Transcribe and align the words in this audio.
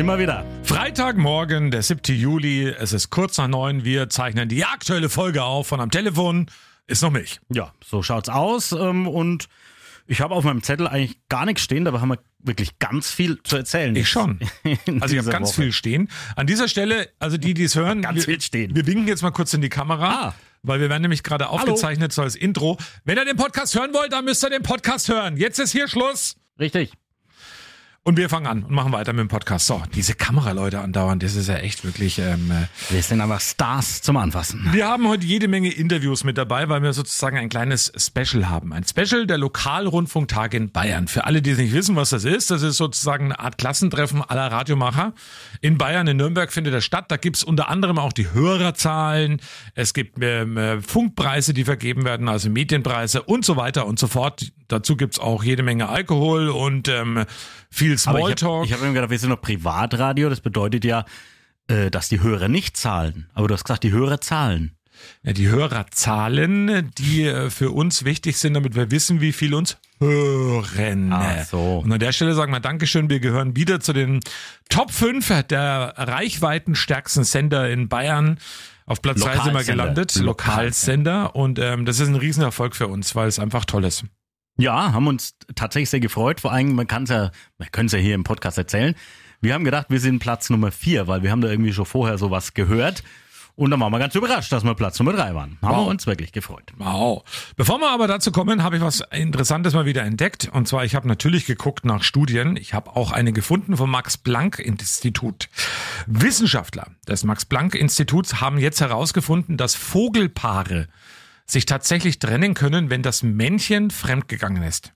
sind 0.00 0.06
wir 0.06 0.18
wieder. 0.18 0.46
Freitagmorgen, 0.62 1.70
der 1.70 1.82
7. 1.82 2.00
Juli, 2.16 2.66
es 2.68 2.94
ist 2.94 3.10
kurz 3.10 3.36
nach 3.36 3.48
neun. 3.48 3.84
Wir 3.84 4.08
zeichnen 4.08 4.48
die 4.48 4.64
aktuelle 4.64 5.10
Folge 5.10 5.42
auf 5.42 5.66
von 5.66 5.78
am 5.78 5.90
Telefon 5.90 6.46
ist 6.86 7.02
noch 7.02 7.10
Milch. 7.10 7.38
Ja, 7.52 7.74
so 7.84 8.02
schaut's 8.02 8.30
aus. 8.30 8.72
ähm, 8.72 9.06
Und 9.06 9.48
ich 10.06 10.22
habe 10.22 10.34
auf 10.34 10.42
meinem 10.44 10.62
Zettel 10.62 10.88
eigentlich 10.88 11.18
gar 11.28 11.44
nichts 11.44 11.60
stehen, 11.64 11.84
dabei 11.84 12.00
haben 12.00 12.08
wir 12.08 12.18
wirklich 12.38 12.78
ganz 12.78 13.10
viel 13.10 13.42
zu 13.42 13.58
erzählen. 13.58 13.94
Ich 13.94 14.08
schon. 14.08 14.40
Also 15.02 15.14
ich 15.14 15.20
habe 15.20 15.30
ganz 15.30 15.48
Woche. 15.50 15.64
viel 15.64 15.72
stehen. 15.72 16.08
An 16.34 16.46
dieser 16.46 16.68
Stelle, 16.68 17.10
also 17.18 17.36
die, 17.36 17.52
die 17.52 17.64
es 17.64 17.74
hören, 17.74 18.00
Ganz 18.00 18.16
wir, 18.16 18.22
viel 18.22 18.40
stehen. 18.40 18.74
wir 18.74 18.86
winken 18.86 19.06
jetzt 19.06 19.20
mal 19.20 19.32
kurz 19.32 19.52
in 19.52 19.60
die 19.60 19.68
Kamera. 19.68 20.28
Ah. 20.28 20.34
Weil 20.62 20.80
wir 20.80 20.88
werden 20.88 21.02
nämlich 21.02 21.22
gerade 21.22 21.50
aufgezeichnet, 21.50 22.14
so 22.14 22.22
als 22.22 22.36
Intro. 22.36 22.78
Wenn 23.04 23.18
ihr 23.18 23.26
den 23.26 23.36
Podcast 23.36 23.74
hören 23.78 23.92
wollt, 23.92 24.14
dann 24.14 24.24
müsst 24.24 24.42
ihr 24.42 24.48
den 24.48 24.62
Podcast 24.62 25.10
hören. 25.10 25.36
Jetzt 25.36 25.58
ist 25.58 25.72
hier 25.72 25.88
Schluss. 25.88 26.36
Richtig. 26.58 26.94
Und 28.02 28.16
wir 28.16 28.30
fangen 28.30 28.46
an 28.46 28.62
und 28.62 28.70
machen 28.70 28.92
weiter 28.92 29.12
mit 29.12 29.20
dem 29.20 29.28
Podcast. 29.28 29.66
So, 29.66 29.82
diese 29.94 30.14
Kameraleute 30.14 30.80
andauernd, 30.80 31.22
das 31.22 31.36
ist 31.36 31.48
ja 31.48 31.56
echt 31.56 31.84
wirklich. 31.84 32.18
Ähm, 32.18 32.50
äh, 32.50 32.66
Wir 32.94 33.02
sind 33.02 33.20
einfach 33.20 33.42
Stars 33.42 34.00
zum 34.00 34.16
Anfassen. 34.16 34.66
wir 34.72 34.88
haben 34.88 35.06
heute 35.06 35.26
jede 35.26 35.48
Menge 35.48 35.70
Interviews 35.70 36.24
mit 36.24 36.38
dabei, 36.38 36.70
weil 36.70 36.82
wir 36.82 36.94
sozusagen 36.94 37.36
ein 37.36 37.50
kleines 37.50 37.92
Special 37.98 38.48
haben. 38.48 38.72
Ein 38.72 38.84
Special 38.84 39.26
der 39.26 39.36
Lokalrundfunktage 39.36 40.56
in 40.56 40.70
Bayern. 40.72 41.08
Für 41.08 41.24
alle, 41.26 41.42
die 41.42 41.50
es 41.50 41.58
nicht 41.58 41.74
wissen, 41.74 41.94
was 41.94 42.08
das 42.08 42.24
ist, 42.24 42.50
das 42.50 42.62
ist 42.62 42.78
sozusagen 42.78 43.26
eine 43.26 43.38
Art 43.38 43.58
Klassentreffen 43.58 44.22
aller 44.22 44.50
Radiomacher. 44.50 45.12
In 45.60 45.76
Bayern, 45.76 46.06
in 46.06 46.16
Nürnberg 46.16 46.50
findet 46.50 46.72
das 46.72 46.86
statt. 46.86 47.04
Da 47.08 47.18
gibt's 47.18 47.44
unter 47.44 47.68
anderem 47.68 47.98
auch 47.98 48.14
die 48.14 48.32
Hörerzahlen. 48.32 49.42
Es 49.74 49.92
gibt 49.92 50.16
ähm, 50.22 50.56
äh, 50.56 50.80
Funkpreise, 50.80 51.52
die 51.52 51.64
vergeben 51.64 52.06
werden, 52.06 52.30
also 52.30 52.48
Medienpreise 52.48 53.22
und 53.22 53.44
so 53.44 53.56
weiter 53.58 53.84
und 53.86 53.98
so 53.98 54.06
fort. 54.06 54.52
Dazu 54.68 54.96
gibt's 54.96 55.18
auch 55.18 55.44
jede 55.44 55.62
Menge 55.62 55.88
Alkohol 55.90 56.48
und 56.48 56.88
ähm, 56.88 57.24
viel 57.70 57.89
Ich 57.94 58.00
Smalltalk. 58.02 58.64
habe 58.70 58.72
hab 58.72 58.80
mir 58.80 58.92
gedacht, 58.92 59.10
wir 59.10 59.18
sind 59.18 59.30
noch 59.30 59.40
Privatradio. 59.40 60.28
Das 60.28 60.40
bedeutet 60.40 60.84
ja, 60.84 61.04
äh, 61.68 61.90
dass 61.90 62.08
die 62.08 62.20
Hörer 62.20 62.48
nicht 62.48 62.76
zahlen. 62.76 63.28
Aber 63.34 63.48
du 63.48 63.54
hast 63.54 63.64
gesagt, 63.64 63.84
die 63.84 63.92
Hörer 63.92 64.20
zahlen. 64.20 64.76
Ja, 65.22 65.32
die 65.32 65.48
Hörerzahlen, 65.48 66.90
die 66.98 67.24
äh, 67.24 67.50
für 67.50 67.70
uns 67.70 68.04
wichtig 68.04 68.36
sind, 68.36 68.54
damit 68.54 68.74
wir 68.74 68.90
wissen, 68.90 69.20
wie 69.20 69.32
viel 69.32 69.54
uns 69.54 69.78
hören. 69.98 71.12
Ach 71.12 71.44
so. 71.44 71.78
Und 71.84 71.92
an 71.92 71.98
der 71.98 72.12
Stelle 72.12 72.34
sagen 72.34 72.52
wir 72.52 72.60
Dankeschön, 72.60 73.10
wir 73.10 73.20
gehören 73.20 73.56
wieder 73.56 73.80
zu 73.80 73.92
den 73.92 74.20
Top 74.68 74.92
5 74.92 75.44
der 75.48 75.94
reichweitenstärksten 75.96 77.24
Sender 77.24 77.70
in 77.70 77.88
Bayern. 77.88 78.38
Auf 78.86 79.02
Platz 79.02 79.20
3 79.20 79.32
sind 79.32 79.34
wir 79.34 79.52
Lokalsender. 79.52 79.64
gelandet, 79.64 80.14
Lokalsender. 80.16 81.36
Und 81.36 81.58
ähm, 81.58 81.84
das 81.84 82.00
ist 82.00 82.08
ein 82.08 82.16
Riesenerfolg 82.16 82.74
für 82.74 82.88
uns, 82.88 83.14
weil 83.14 83.28
es 83.28 83.38
einfach 83.38 83.64
toll 83.64 83.84
ist. 83.84 84.04
Ja, 84.60 84.92
haben 84.92 85.06
uns 85.06 85.34
tatsächlich 85.54 85.90
sehr 85.90 86.00
gefreut. 86.00 86.40
Vor 86.40 86.52
allem, 86.52 86.74
man 86.74 86.86
kann 86.86 87.04
es 87.04 87.10
ja, 87.10 87.30
wir 87.58 87.66
können 87.68 87.86
es 87.86 87.92
ja 87.92 87.98
hier 87.98 88.14
im 88.14 88.24
Podcast 88.24 88.58
erzählen. 88.58 88.94
Wir 89.40 89.54
haben 89.54 89.64
gedacht, 89.64 89.86
wir 89.88 90.00
sind 90.00 90.18
Platz 90.18 90.50
Nummer 90.50 90.70
vier, 90.70 91.06
weil 91.06 91.22
wir 91.22 91.30
haben 91.30 91.40
da 91.40 91.48
irgendwie 91.48 91.72
schon 91.72 91.86
vorher 91.86 92.18
sowas 92.18 92.54
gehört. 92.54 93.02
Und 93.56 93.70
dann 93.72 93.80
waren 93.80 93.92
wir 93.92 93.98
ganz 93.98 94.14
überrascht, 94.14 94.52
dass 94.52 94.64
wir 94.64 94.74
Platz 94.74 94.98
Nummer 94.98 95.12
drei 95.12 95.34
waren. 95.34 95.58
Haben 95.60 95.76
Wow. 95.76 95.86
wir 95.86 95.90
uns 95.90 96.06
wirklich 96.06 96.32
gefreut. 96.32 96.72
Wow. 96.78 97.24
Bevor 97.56 97.78
wir 97.78 97.90
aber 97.90 98.06
dazu 98.06 98.32
kommen, 98.32 98.62
habe 98.62 98.76
ich 98.76 98.82
was 98.82 99.02
Interessantes 99.12 99.74
mal 99.74 99.84
wieder 99.84 100.02
entdeckt. 100.02 100.48
Und 100.52 100.66
zwar, 100.66 100.84
ich 100.84 100.94
habe 100.94 101.06
natürlich 101.08 101.44
geguckt 101.44 101.84
nach 101.84 102.02
Studien. 102.02 102.56
Ich 102.56 102.72
habe 102.72 102.96
auch 102.96 103.12
eine 103.12 103.32
gefunden 103.32 103.76
vom 103.76 103.90
Max-Planck-Institut. 103.90 105.48
Wissenschaftler 106.06 106.86
des 107.06 107.24
Max-Planck-Instituts 107.24 108.40
haben 108.40 108.58
jetzt 108.58 108.80
herausgefunden, 108.80 109.56
dass 109.56 109.74
Vogelpaare 109.74 110.88
sich 111.50 111.66
tatsächlich 111.66 112.18
trennen 112.18 112.54
können, 112.54 112.90
wenn 112.90 113.02
das 113.02 113.22
Männchen 113.22 113.90
fremdgegangen 113.90 114.62
ist. 114.62 114.92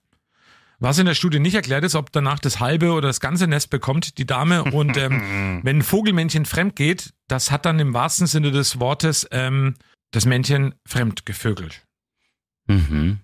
Was 0.79 0.99
in 0.99 1.05
der 1.05 1.15
Studie 1.15 1.39
nicht 1.39 1.55
erklärt 1.55 1.83
ist, 1.83 1.95
ob 1.95 2.11
danach 2.11 2.39
das 2.39 2.59
halbe 2.59 2.91
oder 2.91 3.07
das 3.07 3.19
ganze 3.19 3.47
Nest 3.47 3.69
bekommt, 3.69 4.17
die 4.17 4.25
Dame. 4.25 4.63
Und 4.63 4.97
ähm, 4.97 5.59
wenn 5.63 5.77
ein 5.77 5.83
Vogelmännchen 5.83 6.45
fremd 6.45 6.75
geht, 6.75 7.13
das 7.27 7.49
hat 7.51 7.65
dann 7.65 7.79
im 7.79 7.93
wahrsten 7.93 8.27
Sinne 8.27 8.51
des 8.51 8.79
Wortes 8.79 9.27
ähm, 9.31 9.75
das 10.11 10.25
Männchen 10.25 10.75
fremd 10.85 11.25
gevögelt. 11.25 11.85
Mhm. 12.67 13.19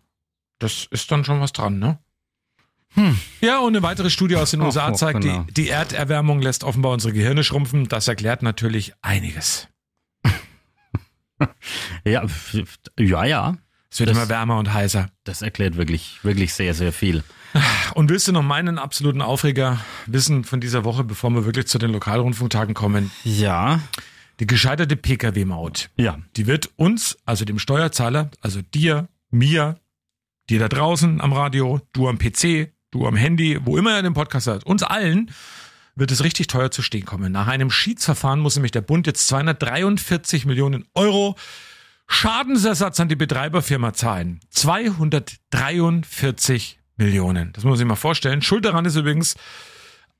Das 0.59 0.87
ist 0.91 1.11
dann 1.11 1.25
schon 1.25 1.41
was 1.41 1.53
dran, 1.53 1.79
ne? 1.79 1.99
Ja, 3.39 3.59
und 3.59 3.75
eine 3.75 3.83
weitere 3.83 4.09
Studie 4.09 4.35
aus 4.35 4.51
den 4.51 4.61
USA 4.61 4.89
Ach, 4.91 4.95
zeigt, 4.95 5.21
genau. 5.21 5.43
die, 5.43 5.53
die 5.53 5.69
Erderwärmung 5.69 6.41
lässt 6.41 6.63
offenbar 6.65 6.91
unsere 6.91 7.13
Gehirne 7.13 7.43
schrumpfen. 7.43 7.87
Das 7.87 8.07
erklärt 8.07 8.43
natürlich 8.43 8.93
einiges. 9.01 9.69
Ja, 12.05 12.25
ja, 12.97 13.25
ja. 13.25 13.57
Es 13.91 13.99
wird 13.99 14.09
Das- 14.09 14.17
immer 14.17 14.29
wärmer 14.29 14.57
und 14.57 14.73
heißer. 14.73 15.09
Das 15.23 15.41
erklärt 15.41 15.75
wirklich, 15.77 16.19
wirklich 16.23 16.53
sehr, 16.53 16.73
sehr 16.73 16.93
viel. 16.93 17.23
Und 17.95 18.09
willst 18.09 18.27
du 18.29 18.31
noch 18.31 18.43
meinen 18.43 18.77
absoluten 18.79 19.21
Aufreger 19.21 19.79
wissen 20.05 20.45
von 20.45 20.61
dieser 20.61 20.85
Woche, 20.85 21.03
bevor 21.03 21.29
wir 21.31 21.45
wirklich 21.45 21.67
zu 21.67 21.77
den 21.79 21.91
Lokalrundfunktagen 21.91 22.73
kommen? 22.73 23.11
Ja. 23.25 23.81
Die 24.39 24.47
gescheiterte 24.47 24.95
Pkw-Maut. 24.95 25.89
Ja. 25.97 26.17
Die 26.37 26.47
wird 26.47 26.69
uns, 26.77 27.17
also 27.25 27.43
dem 27.43 27.59
Steuerzahler, 27.59 28.31
also 28.39 28.61
dir, 28.61 29.09
mir, 29.29 29.77
dir 30.49 30.59
da 30.59 30.69
draußen 30.69 31.19
am 31.19 31.33
Radio, 31.33 31.81
du 31.91 32.07
am 32.07 32.17
PC, 32.17 32.71
du 32.91 33.05
am 33.05 33.17
Handy, 33.17 33.59
wo 33.65 33.77
immer 33.77 33.97
ihr 33.97 34.01
den 34.03 34.13
Podcast 34.13 34.47
hört, 34.47 34.63
uns 34.65 34.83
allen 34.83 35.31
wird 36.01 36.11
es 36.11 36.23
richtig 36.23 36.47
teuer 36.47 36.71
zu 36.71 36.81
stehen 36.81 37.05
kommen. 37.05 37.31
Nach 37.31 37.45
einem 37.45 37.69
Schiedsverfahren 37.69 38.39
muss 38.39 38.55
nämlich 38.55 38.71
der 38.71 38.81
Bund 38.81 39.05
jetzt 39.05 39.27
243 39.27 40.47
Millionen 40.47 40.87
Euro 40.95 41.35
Schadensersatz 42.07 42.99
an 42.99 43.07
die 43.07 43.15
Betreiberfirma 43.15 43.93
zahlen. 43.93 44.39
243 44.49 46.79
Millionen. 46.97 47.53
Das 47.53 47.63
muss 47.63 47.73
man 47.73 47.77
sich 47.77 47.87
mal 47.87 47.95
vorstellen. 47.95 48.41
Schuld 48.41 48.65
daran 48.65 48.85
ist 48.85 48.95
übrigens 48.95 49.35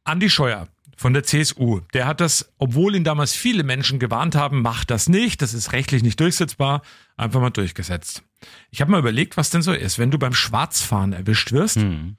Andi 0.04 0.30
Scheuer 0.30 0.68
von 0.96 1.14
der 1.14 1.24
CSU. 1.24 1.80
Der 1.94 2.06
hat 2.06 2.22
das, 2.22 2.54
obwohl 2.60 2.96
ihn 2.96 3.04
damals 3.04 3.34
viele 3.34 3.64
Menschen 3.64 3.98
gewarnt 3.98 4.36
haben, 4.36 4.62
macht 4.62 4.92
das 4.92 5.10
nicht, 5.10 5.42
das 5.42 5.56
ist 5.56 5.72
rechtlich 5.72 6.04
nicht 6.04 6.20
durchsetzbar, 6.20 6.84
einfach 7.18 7.42
mal 7.42 7.50
durchgesetzt. 7.50 8.22
Ich 8.70 8.82
habe 8.82 8.92
mal 8.92 9.00
überlegt, 9.00 9.36
was 9.36 9.50
denn 9.50 9.64
so 9.64 9.74
ist. 9.74 9.98
Wenn 9.98 10.12
du 10.12 10.20
beim 10.20 10.36
Schwarzfahren 10.36 11.14
erwischt 11.14 11.52
wirst, 11.52 11.78
Hm. 11.78 12.18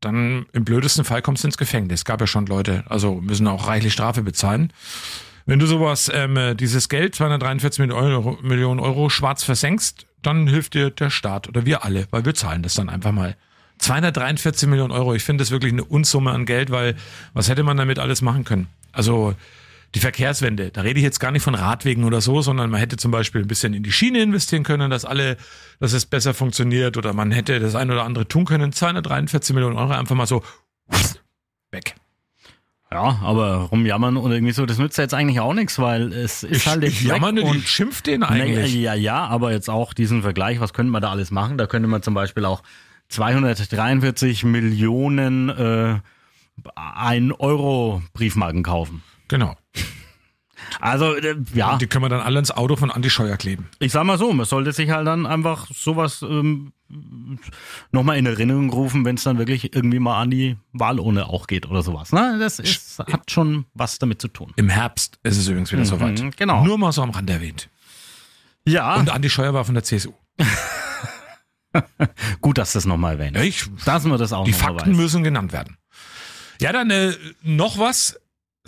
Dann 0.00 0.46
im 0.52 0.64
blödesten 0.64 1.04
Fall 1.04 1.22
kommst 1.22 1.44
du 1.44 1.48
ins 1.48 1.58
Gefängnis. 1.58 2.04
Gab 2.04 2.20
ja 2.20 2.26
schon 2.26 2.46
Leute, 2.46 2.84
also 2.88 3.16
müssen 3.16 3.46
auch 3.46 3.68
reichlich 3.68 3.92
Strafe 3.92 4.22
bezahlen. 4.22 4.72
Wenn 5.46 5.58
du 5.58 5.66
sowas, 5.66 6.10
ähm, 6.14 6.36
äh, 6.36 6.54
dieses 6.54 6.88
Geld, 6.88 7.14
243 7.14 7.80
Millionen 7.80 8.12
Euro, 8.12 8.38
Millionen 8.42 8.80
Euro 8.80 9.08
schwarz 9.08 9.42
versenkst, 9.42 10.06
dann 10.22 10.46
hilft 10.46 10.74
dir 10.74 10.90
der 10.90 11.10
Staat 11.10 11.48
oder 11.48 11.64
wir 11.66 11.84
alle, 11.84 12.06
weil 12.10 12.24
wir 12.24 12.34
zahlen 12.34 12.62
das 12.62 12.74
dann 12.74 12.88
einfach 12.88 13.12
mal. 13.12 13.36
243 13.78 14.68
Millionen 14.68 14.92
Euro, 14.92 15.14
ich 15.14 15.24
finde 15.24 15.42
das 15.42 15.50
wirklich 15.50 15.72
eine 15.72 15.84
Unsumme 15.84 16.30
an 16.32 16.44
Geld, 16.44 16.70
weil 16.70 16.96
was 17.32 17.48
hätte 17.48 17.62
man 17.62 17.76
damit 17.76 17.98
alles 17.98 18.20
machen 18.20 18.44
können? 18.44 18.68
Also 18.92 19.34
die 19.94 20.00
Verkehrswende, 20.00 20.70
da 20.70 20.82
rede 20.82 21.00
ich 21.00 21.04
jetzt 21.04 21.18
gar 21.18 21.32
nicht 21.32 21.42
von 21.42 21.54
Radwegen 21.54 22.04
oder 22.04 22.20
so, 22.20 22.42
sondern 22.42 22.70
man 22.70 22.78
hätte 22.78 22.96
zum 22.96 23.10
Beispiel 23.10 23.40
ein 23.40 23.48
bisschen 23.48 23.74
in 23.74 23.82
die 23.82 23.90
Schiene 23.90 24.22
investieren 24.22 24.62
können, 24.62 24.90
dass 24.90 25.04
alle, 25.04 25.36
dass 25.80 25.92
es 25.92 26.06
besser 26.06 26.32
funktioniert 26.32 26.96
oder 26.96 27.12
man 27.12 27.32
hätte 27.32 27.58
das 27.58 27.74
ein 27.74 27.90
oder 27.90 28.04
andere 28.04 28.28
tun 28.28 28.44
können. 28.44 28.72
243 28.72 29.54
Millionen 29.54 29.76
Euro 29.76 29.92
einfach 29.92 30.14
mal 30.14 30.26
so 30.26 30.44
weg. 31.72 31.96
Ja, 32.92 33.20
aber 33.22 33.68
rumjammern 33.70 34.16
und 34.16 34.32
irgendwie 34.32 34.52
so, 34.52 34.66
das 34.66 34.78
nützt 34.78 34.98
ja 34.98 35.04
jetzt 35.04 35.14
eigentlich 35.14 35.38
auch 35.38 35.54
nichts, 35.54 35.78
weil 35.78 36.12
es 36.12 36.42
ist 36.42 36.66
halt 36.66 36.82
jetzt 36.82 36.94
ich 36.94 37.02
jammer 37.02 37.28
weg 37.28 37.34
nicht, 37.36 37.44
und 37.44 37.56
ich 37.58 37.70
schimpf 37.70 38.02
den 38.02 38.24
eigentlich. 38.24 38.74
ja, 38.74 38.94
ja, 38.94 39.26
aber 39.26 39.52
jetzt 39.52 39.70
auch 39.70 39.92
diesen 39.92 40.22
Vergleich, 40.22 40.58
was 40.58 40.72
könnte 40.72 40.90
man 40.90 41.00
da 41.00 41.10
alles 41.10 41.30
machen? 41.30 41.56
Da 41.56 41.66
könnte 41.66 41.88
man 41.88 42.02
zum 42.02 42.14
Beispiel 42.14 42.44
auch 42.44 42.62
243 43.08 44.44
Millionen 44.44 45.50
äh, 45.50 45.98
1 46.74 47.34
Euro 47.38 48.02
Briefmarken 48.12 48.64
kaufen. 48.64 49.04
Genau. 49.30 49.56
Also 50.80 51.14
äh, 51.16 51.36
ja, 51.54 51.72
Und 51.72 51.82
die 51.82 51.86
können 51.86 52.04
wir 52.04 52.08
dann 52.08 52.20
alle 52.20 52.38
ins 52.38 52.50
Auto 52.50 52.76
von 52.76 52.90
Andi 52.90 53.10
Scheuer 53.10 53.36
kleben. 53.36 53.68
ich 53.80 53.92
sag 53.92 54.04
mal 54.04 54.18
so, 54.18 54.32
man 54.32 54.44
sollte 54.46 54.72
sich 54.72 54.90
halt 54.90 55.06
dann 55.06 55.26
einfach 55.26 55.66
sowas 55.74 56.22
ähm, 56.22 56.72
nochmal 57.92 58.18
in 58.18 58.26
Erinnerung 58.26 58.70
rufen, 58.70 59.04
wenn 59.04 59.16
es 59.16 59.22
dann 59.22 59.38
wirklich 59.38 59.74
irgendwie 59.74 59.98
mal 59.98 60.20
an 60.20 60.30
die 60.30 60.56
Wahlurne 60.72 61.26
auch 61.28 61.46
geht 61.46 61.66
oder 61.66 61.82
sowas. 61.82 62.12
Ne? 62.12 62.36
Das 62.38 62.58
ist, 62.58 62.98
hat 62.98 63.30
schon 63.30 63.64
was 63.74 63.98
damit 63.98 64.20
zu 64.20 64.28
tun. 64.28 64.52
Im 64.56 64.68
Herbst 64.68 65.18
ist 65.22 65.38
es 65.38 65.48
übrigens 65.48 65.72
wieder 65.72 65.84
soweit. 65.84 66.36
genau. 66.36 66.64
Nur 66.64 66.78
mal 66.78 66.92
so 66.92 67.02
am 67.02 67.10
Rand 67.10 67.30
erwähnt. 67.30 67.68
Ja, 68.66 68.96
Und 68.96 69.10
Andi 69.10 69.30
Scheuer 69.30 69.54
war 69.54 69.64
von 69.64 69.74
der 69.74 69.84
CSU. 69.84 70.12
Gut, 72.40 72.58
dass 72.58 72.72
du 72.72 72.78
es 72.78 72.84
nochmal 72.86 73.14
erwähnt. 73.14 73.36
Ja, 73.36 73.42
ich, 73.42 73.64
Lassen 73.86 74.10
wir 74.10 74.18
das 74.18 74.32
auch 74.32 74.44
die 74.44 74.52
Fakten 74.52 74.90
weiß. 74.90 74.96
müssen 74.96 75.22
genannt 75.22 75.52
werden. 75.52 75.76
Ja, 76.60 76.72
dann 76.72 76.90
äh, 76.90 77.12
noch 77.42 77.78
was. 77.78 78.18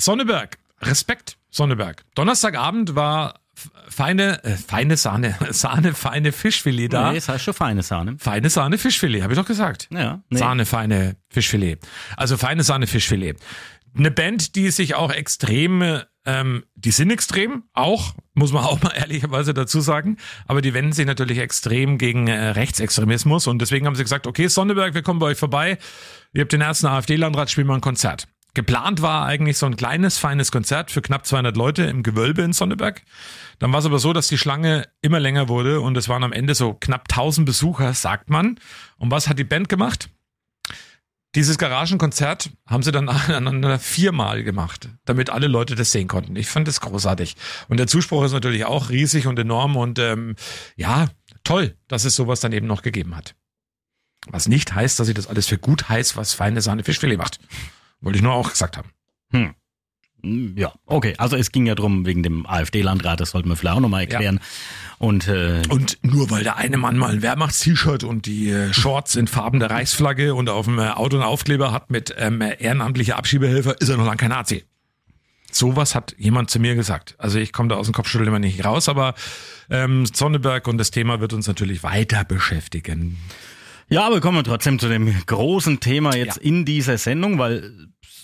Sonneberg. 0.04 0.58
Respekt, 0.80 1.38
Sonneberg. 1.50 2.04
Donnerstagabend 2.14 2.94
war 2.96 3.40
feine, 3.88 4.42
äh, 4.44 4.56
feine 4.56 4.96
Sahne, 4.96 5.36
Sahne, 5.50 5.94
feine 5.94 6.32
Fischfilet 6.32 6.88
da. 6.88 7.10
Nee, 7.10 7.16
das 7.16 7.28
heißt 7.28 7.44
schon 7.44 7.54
feine 7.54 7.82
Sahne. 7.82 8.16
Feine 8.18 8.50
Sahne, 8.50 8.78
Fischfilet, 8.78 9.22
habe 9.22 9.32
ich 9.32 9.38
doch 9.38 9.46
gesagt. 9.46 9.88
Ja, 9.92 10.22
nee. 10.30 10.38
Sahne, 10.38 10.66
feine 10.66 11.16
Fischfilet. 11.28 11.78
Also 12.16 12.36
feine 12.36 12.64
Sahne, 12.64 12.86
Fischfilet. 12.86 13.36
Eine 13.96 14.10
Band, 14.10 14.56
die 14.56 14.70
sich 14.70 14.94
auch 14.94 15.12
extrem, 15.12 16.00
ähm, 16.24 16.64
die 16.74 16.90
sind 16.90 17.10
extrem, 17.10 17.64
auch, 17.74 18.14
muss 18.34 18.52
man 18.52 18.64
auch 18.64 18.82
mal 18.82 18.92
ehrlicherweise 18.96 19.54
dazu 19.54 19.80
sagen, 19.80 20.16
aber 20.46 20.62
die 20.62 20.74
wenden 20.74 20.92
sich 20.92 21.06
natürlich 21.06 21.38
extrem 21.38 21.98
gegen 21.98 22.26
äh, 22.26 22.48
Rechtsextremismus 22.48 23.46
und 23.46 23.60
deswegen 23.60 23.86
haben 23.86 23.94
sie 23.94 24.02
gesagt, 24.02 24.26
okay, 24.26 24.48
Sonneberg, 24.48 24.94
wir 24.94 25.02
kommen 25.02 25.20
bei 25.20 25.26
euch 25.26 25.38
vorbei, 25.38 25.78
ihr 26.32 26.40
habt 26.40 26.52
den 26.52 26.62
ersten 26.62 26.86
AfD-Landrat, 26.86 27.50
spielen 27.50 27.66
wir 27.66 27.74
ein 27.74 27.80
Konzert. 27.82 28.26
Geplant 28.54 29.00
war 29.00 29.24
eigentlich 29.24 29.56
so 29.56 29.64
ein 29.64 29.76
kleines, 29.76 30.18
feines 30.18 30.52
Konzert 30.52 30.90
für 30.90 31.00
knapp 31.00 31.24
200 31.26 31.56
Leute 31.56 31.84
im 31.84 32.02
Gewölbe 32.02 32.42
in 32.42 32.52
Sonneberg. 32.52 33.02
Dann 33.58 33.72
war 33.72 33.78
es 33.78 33.86
aber 33.86 33.98
so, 33.98 34.12
dass 34.12 34.28
die 34.28 34.36
Schlange 34.36 34.88
immer 35.00 35.20
länger 35.20 35.48
wurde 35.48 35.80
und 35.80 35.96
es 35.96 36.08
waren 36.08 36.22
am 36.22 36.32
Ende 36.32 36.54
so 36.54 36.74
knapp 36.74 37.06
1000 37.10 37.46
Besucher, 37.46 37.94
sagt 37.94 38.28
man. 38.28 38.60
Und 38.98 39.10
was 39.10 39.28
hat 39.28 39.38
die 39.38 39.44
Band 39.44 39.70
gemacht? 39.70 40.10
Dieses 41.34 41.56
Garagenkonzert 41.56 42.50
haben 42.66 42.82
sie 42.82 42.92
dann 42.92 43.04
nacheinander 43.06 43.78
viermal 43.78 44.42
gemacht, 44.42 44.90
damit 45.06 45.30
alle 45.30 45.46
Leute 45.46 45.74
das 45.74 45.92
sehen 45.92 46.08
konnten. 46.08 46.36
Ich 46.36 46.48
fand 46.48 46.68
das 46.68 46.82
großartig. 46.82 47.36
Und 47.68 47.78
der 47.78 47.86
Zuspruch 47.86 48.22
ist 48.24 48.32
natürlich 48.32 48.66
auch 48.66 48.90
riesig 48.90 49.26
und 49.26 49.38
enorm 49.38 49.76
und 49.76 49.98
ähm, 49.98 50.36
ja, 50.76 51.08
toll, 51.42 51.74
dass 51.88 52.04
es 52.04 52.16
sowas 52.16 52.40
dann 52.40 52.52
eben 52.52 52.66
noch 52.66 52.82
gegeben 52.82 53.16
hat. 53.16 53.34
Was 54.28 54.46
nicht 54.46 54.74
heißt, 54.74 55.00
dass 55.00 55.08
ich 55.08 55.14
das 55.14 55.26
alles 55.26 55.48
für 55.48 55.58
gut 55.58 55.88
heiß, 55.88 56.16
was 56.16 56.34
feine 56.34 56.60
Sahne 56.60 56.84
Fischfilet 56.84 57.16
macht. 57.16 57.40
Wollte 58.02 58.16
ich 58.18 58.22
nur 58.22 58.32
auch 58.34 58.50
gesagt 58.50 58.76
haben. 58.76 58.90
Hm, 59.30 59.54
Ja, 60.56 60.72
okay. 60.86 61.14
Also 61.18 61.36
es 61.36 61.50
ging 61.50 61.66
ja 61.66 61.74
drum 61.74 62.04
wegen 62.06 62.22
dem 62.22 62.46
AfD-Landrat, 62.46 63.20
das 63.20 63.30
sollten 63.30 63.48
wir 63.48 63.56
vielleicht 63.56 63.76
auch 63.76 63.80
nochmal 63.80 64.02
erklären. 64.02 64.38
Und 64.98 65.26
äh, 65.26 65.62
Und 65.68 65.98
nur 66.02 66.30
weil 66.30 66.44
der 66.44 66.56
eine 66.56 66.76
Mann 66.76 66.96
mal 66.96 67.10
ein 67.10 67.22
Wehrmachts-T-Shirt 67.22 68.04
und 68.04 68.26
die 68.26 68.50
äh, 68.50 68.72
Shorts 68.72 69.16
in 69.16 69.26
Farben 69.26 69.58
der 69.58 69.70
Reichsflagge 69.70 70.34
und 70.34 70.48
auf 70.48 70.66
dem 70.66 70.78
äh, 70.78 70.90
Auto 70.90 71.16
einen 71.16 71.24
Aufkleber 71.24 71.72
hat 71.72 71.90
mit 71.90 72.14
ähm, 72.18 72.40
ehrenamtlicher 72.40 73.16
Abschiebehelfer, 73.16 73.80
ist 73.80 73.88
er 73.88 73.96
noch 73.96 74.04
lange 74.04 74.18
kein 74.18 74.30
Nazi. 74.30 74.64
Sowas 75.50 75.94
hat 75.94 76.14
jemand 76.18 76.50
zu 76.50 76.60
mir 76.60 76.74
gesagt. 76.76 77.14
Also 77.18 77.38
ich 77.38 77.52
komme 77.52 77.68
da 77.68 77.74
aus 77.74 77.86
dem 77.86 77.92
Kopfschütteln 77.94 78.28
immer 78.28 78.38
nicht 78.38 78.64
raus, 78.64 78.88
aber 78.88 79.14
ähm, 79.70 80.06
Sonneberg 80.06 80.66
und 80.68 80.78
das 80.78 80.90
Thema 80.92 81.20
wird 81.20 81.32
uns 81.34 81.46
natürlich 81.46 81.82
weiter 81.82 82.24
beschäftigen. 82.24 83.18
Ja, 83.92 84.06
aber 84.06 84.20
kommen 84.20 84.38
wir 84.38 84.44
trotzdem 84.44 84.78
zu 84.78 84.88
dem 84.88 85.14
großen 85.26 85.80
Thema 85.80 86.16
jetzt 86.16 86.38
in 86.38 86.64
dieser 86.64 86.98
Sendung, 86.98 87.38
weil 87.38 87.70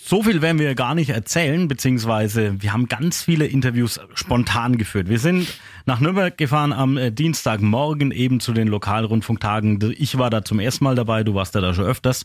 so 0.08 0.22
viel 0.22 0.40
werden 0.40 0.58
wir 0.58 0.74
gar 0.74 0.94
nicht 0.94 1.10
erzählen, 1.10 1.68
beziehungsweise 1.68 2.62
wir 2.62 2.72
haben 2.72 2.88
ganz 2.88 3.22
viele 3.22 3.44
Interviews 3.44 4.00
spontan 4.14 4.78
geführt. 4.78 5.10
Wir 5.10 5.18
sind 5.18 5.46
nach 5.84 6.00
Nürnberg 6.00 6.38
gefahren 6.38 6.72
am 6.72 6.96
äh, 6.96 7.12
Dienstagmorgen 7.12 8.10
eben 8.10 8.40
zu 8.40 8.54
den 8.54 8.68
Lokalrundfunktagen. 8.68 9.94
Ich 9.98 10.16
war 10.16 10.30
da 10.30 10.42
zum 10.42 10.60
ersten 10.60 10.84
Mal 10.84 10.94
dabei, 10.94 11.24
du 11.24 11.34
warst 11.34 11.54
ja 11.54 11.60
da 11.60 11.74
schon 11.74 11.84
öfters. 11.84 12.24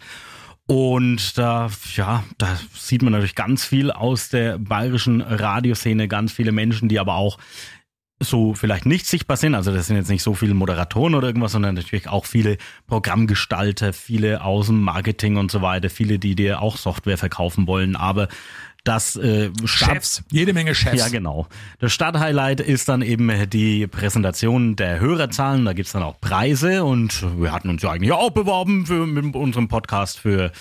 Und 0.65 1.37
da, 1.37 1.69
ja, 1.95 2.23
da 2.37 2.57
sieht 2.73 3.01
man 3.01 3.11
natürlich 3.11 3.35
ganz 3.35 3.65
viel 3.65 3.91
aus 3.91 4.29
der 4.29 4.57
bayerischen 4.59 5.19
Radioszene, 5.19 6.07
ganz 6.07 6.31
viele 6.31 6.53
Menschen, 6.53 6.87
die 6.87 7.01
aber 7.01 7.15
auch 7.15 7.37
so 8.29 8.53
vielleicht 8.53 8.85
nicht 8.85 9.05
sichtbar 9.05 9.37
sind. 9.37 9.55
Also 9.55 9.73
das 9.73 9.87
sind 9.87 9.95
jetzt 9.97 10.09
nicht 10.09 10.23
so 10.23 10.33
viele 10.33 10.53
Moderatoren 10.53 11.15
oder 11.15 11.27
irgendwas, 11.27 11.51
sondern 11.53 11.75
natürlich 11.75 12.07
auch 12.07 12.25
viele 12.25 12.57
Programmgestalter, 12.87 13.93
viele 13.93 14.43
aus 14.43 14.67
dem 14.67 14.81
Marketing 14.81 15.37
und 15.37 15.51
so 15.51 15.61
weiter, 15.61 15.89
viele, 15.89 16.19
die 16.19 16.35
dir 16.35 16.61
auch 16.61 16.77
Software 16.77 17.17
verkaufen 17.17 17.67
wollen. 17.67 17.95
Aber 17.95 18.27
das 18.83 19.15
äh, 19.15 19.49
Start- 19.63 19.93
Chefs, 19.93 20.23
jede 20.31 20.53
Menge 20.53 20.75
Chefs. 20.75 20.97
ja, 20.99 21.07
genau. 21.07 21.47
Das 21.79 21.93
Starthighlight 21.93 22.59
ist 22.59 22.89
dann 22.89 23.01
eben 23.01 23.49
die 23.49 23.87
Präsentation 23.87 24.75
der 24.75 24.99
Hörerzahlen. 24.99 25.63
Da 25.65 25.73
gibt's 25.73 25.93
dann 25.93 26.03
auch 26.03 26.19
Preise 26.19 26.83
und 26.83 27.25
wir 27.41 27.51
hatten 27.51 27.69
uns 27.69 27.81
ja 27.81 27.91
eigentlich 27.91 28.11
auch 28.11 28.31
beworben 28.31 28.85
für, 28.85 29.05
mit 29.07 29.35
unserem 29.35 29.69
Podcast 29.69 30.19
für 30.19 30.51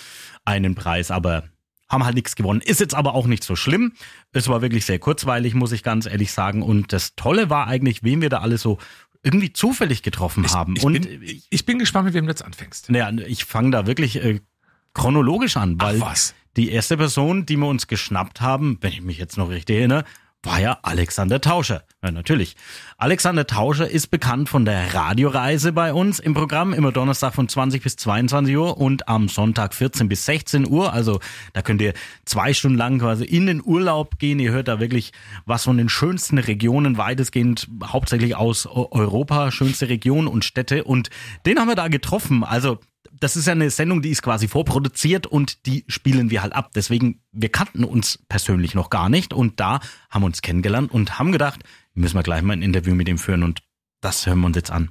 einen 0.45 0.75
Preis, 0.75 1.11
aber 1.11 1.43
haben 1.89 2.05
halt 2.05 2.15
nichts 2.15 2.35
gewonnen. 2.35 2.61
Ist 2.61 2.79
jetzt 2.79 2.95
aber 2.95 3.13
auch 3.13 3.27
nicht 3.27 3.43
so 3.43 3.55
schlimm. 3.55 3.93
Es 4.31 4.47
war 4.47 4.61
wirklich 4.61 4.85
sehr 4.85 4.99
kurzweilig, 4.99 5.53
muss 5.53 5.71
ich 5.71 5.83
ganz 5.83 6.05
ehrlich 6.05 6.31
sagen. 6.31 6.61
Und 6.61 6.93
das 6.93 7.15
Tolle 7.15 7.49
war 7.49 7.67
eigentlich, 7.67 8.03
wen 8.03 8.21
wir 8.21 8.29
da 8.29 8.39
alle 8.39 8.57
so 8.57 8.79
irgendwie 9.21 9.53
zufällig 9.53 10.03
getroffen 10.03 10.49
haben. 10.51 10.75
Ich, 10.75 10.83
und 10.83 10.93
bin, 10.93 11.23
ich, 11.23 11.47
ich 11.49 11.65
bin 11.65 11.79
gespannt, 11.79 12.05
mit 12.05 12.13
wem 12.13 12.25
du 12.25 12.31
jetzt 12.31 12.43
anfängst. 12.43 12.89
naja, 12.89 13.11
ich 13.25 13.45
fange 13.45 13.71
da 13.71 13.87
wirklich 13.87 14.17
äh, 14.17 14.41
chronologisch 14.93 15.57
an, 15.57 15.79
weil 15.79 16.01
die 16.55 16.69
erste 16.69 16.97
Person, 16.97 17.45
die 17.45 17.57
wir 17.57 17.67
uns 17.67 17.87
geschnappt 17.87 18.41
haben, 18.41 18.77
wenn 18.81 18.91
ich 18.91 19.01
mich 19.01 19.17
jetzt 19.17 19.37
noch 19.37 19.49
richtig 19.49 19.77
erinnere, 19.77 20.03
war 20.43 20.59
ja 20.59 20.77
Alexander 20.81 21.39
Tauscher. 21.41 21.83
Ja, 22.03 22.11
natürlich. 22.11 22.55
Alexander 22.97 23.47
Tauscher 23.47 23.89
ist 23.89 24.07
bekannt 24.11 24.49
von 24.49 24.65
der 24.65 24.93
Radioreise 24.93 25.71
bei 25.71 25.93
uns 25.93 26.19
im 26.19 26.33
Programm, 26.33 26.73
immer 26.73 26.91
Donnerstag 26.91 27.33
von 27.33 27.47
20 27.47 27.81
bis 27.81 27.95
22 27.95 28.55
Uhr 28.57 28.77
und 28.77 29.07
am 29.07 29.29
Sonntag 29.29 29.73
14 29.73 30.09
bis 30.09 30.25
16 30.25 30.67
Uhr. 30.67 30.91
Also 30.91 31.19
da 31.53 31.61
könnt 31.61 31.81
ihr 31.81 31.93
zwei 32.25 32.53
Stunden 32.53 32.77
lang 32.77 32.99
quasi 32.99 33.23
in 33.23 33.45
den 33.45 33.61
Urlaub 33.63 34.19
gehen. 34.19 34.39
Ihr 34.39 34.51
hört 34.51 34.67
da 34.67 34.79
wirklich 34.81 35.13
was 35.45 35.63
von 35.63 35.77
den 35.77 35.87
schönsten 35.89 36.37
Regionen, 36.37 36.97
weitestgehend 36.97 37.69
hauptsächlich 37.85 38.35
aus 38.35 38.65
Eu- 38.65 38.87
Europa, 38.91 39.49
schönste 39.51 39.87
Regionen 39.87 40.27
und 40.27 40.43
Städte. 40.43 40.83
Und 40.83 41.09
den 41.45 41.57
haben 41.59 41.69
wir 41.69 41.75
da 41.75 41.87
getroffen. 41.87 42.43
Also 42.43 42.79
das 43.11 43.35
ist 43.35 43.47
ja 43.47 43.53
eine 43.53 43.69
Sendung, 43.69 44.01
die 44.01 44.09
ist 44.09 44.21
quasi 44.21 44.47
vorproduziert 44.47 45.27
und 45.27 45.65
die 45.65 45.85
spielen 45.87 46.29
wir 46.29 46.41
halt 46.41 46.53
ab. 46.53 46.71
Deswegen, 46.75 47.21
wir 47.31 47.49
kannten 47.49 47.83
uns 47.83 48.19
persönlich 48.29 48.75
noch 48.75 48.89
gar 48.89 49.09
nicht 49.09 49.33
und 49.33 49.59
da 49.59 49.79
haben 50.09 50.23
wir 50.23 50.27
uns 50.27 50.41
kennengelernt 50.41 50.91
und 50.91 51.19
haben 51.19 51.31
gedacht, 51.31 51.61
müssen 51.93 52.15
wir 52.15 52.23
gleich 52.23 52.41
mal 52.41 52.53
ein 52.53 52.61
Interview 52.61 52.95
mit 52.95 53.07
ihm 53.07 53.17
führen 53.17 53.43
und 53.43 53.61
das 54.03 54.27
hören 54.27 54.41
wir 54.41 54.47
uns 54.47 54.57
jetzt 54.57 54.69
an. 54.69 54.89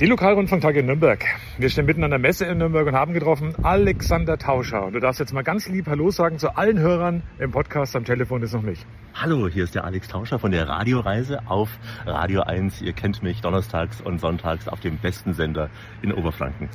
Die 0.00 0.06
Lokalrundfunktage 0.06 0.80
in 0.80 0.86
Nürnberg. 0.86 1.22
Wir 1.58 1.68
stehen 1.68 1.84
mitten 1.84 2.04
an 2.04 2.10
der 2.10 2.18
Messe 2.18 2.46
in 2.46 2.56
Nürnberg 2.56 2.86
und 2.86 2.94
haben 2.94 3.12
getroffen 3.12 3.54
Alexander 3.62 4.38
Tauscher. 4.38 4.86
Und 4.86 4.94
du 4.94 5.00
darfst 5.00 5.20
jetzt 5.20 5.34
mal 5.34 5.42
ganz 5.42 5.68
lieb 5.68 5.86
Hallo 5.86 6.10
sagen 6.10 6.38
zu 6.38 6.56
allen 6.56 6.78
Hörern 6.78 7.22
im 7.38 7.50
Podcast. 7.50 7.94
Am 7.94 8.06
Telefon 8.06 8.42
ist 8.42 8.54
noch 8.54 8.62
nicht. 8.62 8.86
Hallo, 9.12 9.46
hier 9.46 9.64
ist 9.64 9.74
der 9.74 9.84
Alex 9.84 10.08
Tauscher 10.08 10.38
von 10.38 10.52
der 10.52 10.66
Radioreise 10.66 11.42
auf 11.46 11.68
Radio 12.06 12.40
1. 12.40 12.80
Ihr 12.80 12.94
kennt 12.94 13.22
mich 13.22 13.42
donnerstags 13.42 14.00
und 14.00 14.20
sonntags 14.20 14.68
auf 14.68 14.80
dem 14.80 14.96
besten 14.96 15.34
Sender 15.34 15.68
in 16.00 16.10
Oberfranken. 16.10 16.70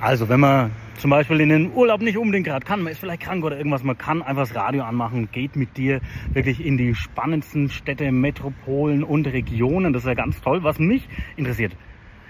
Also, 0.00 0.28
wenn 0.28 0.38
man 0.38 0.70
zum 0.98 1.10
Beispiel 1.10 1.40
in 1.40 1.48
den 1.48 1.72
Urlaub 1.72 2.00
nicht 2.00 2.16
unbedingt 2.16 2.46
gerade 2.46 2.64
kann, 2.64 2.82
man 2.82 2.92
ist 2.92 3.00
vielleicht 3.00 3.22
krank 3.22 3.44
oder 3.44 3.56
irgendwas, 3.56 3.82
man 3.82 3.98
kann 3.98 4.22
einfach 4.22 4.42
das 4.42 4.54
Radio 4.54 4.84
anmachen, 4.84 5.28
geht 5.32 5.56
mit 5.56 5.76
dir 5.76 6.00
wirklich 6.32 6.64
in 6.64 6.78
die 6.78 6.94
spannendsten 6.94 7.68
Städte, 7.68 8.12
Metropolen 8.12 9.02
und 9.02 9.26
Regionen. 9.26 9.92
Das 9.92 10.04
ist 10.04 10.08
ja 10.08 10.14
ganz 10.14 10.40
toll. 10.40 10.62
Was 10.62 10.78
mich 10.78 11.08
interessiert, 11.36 11.72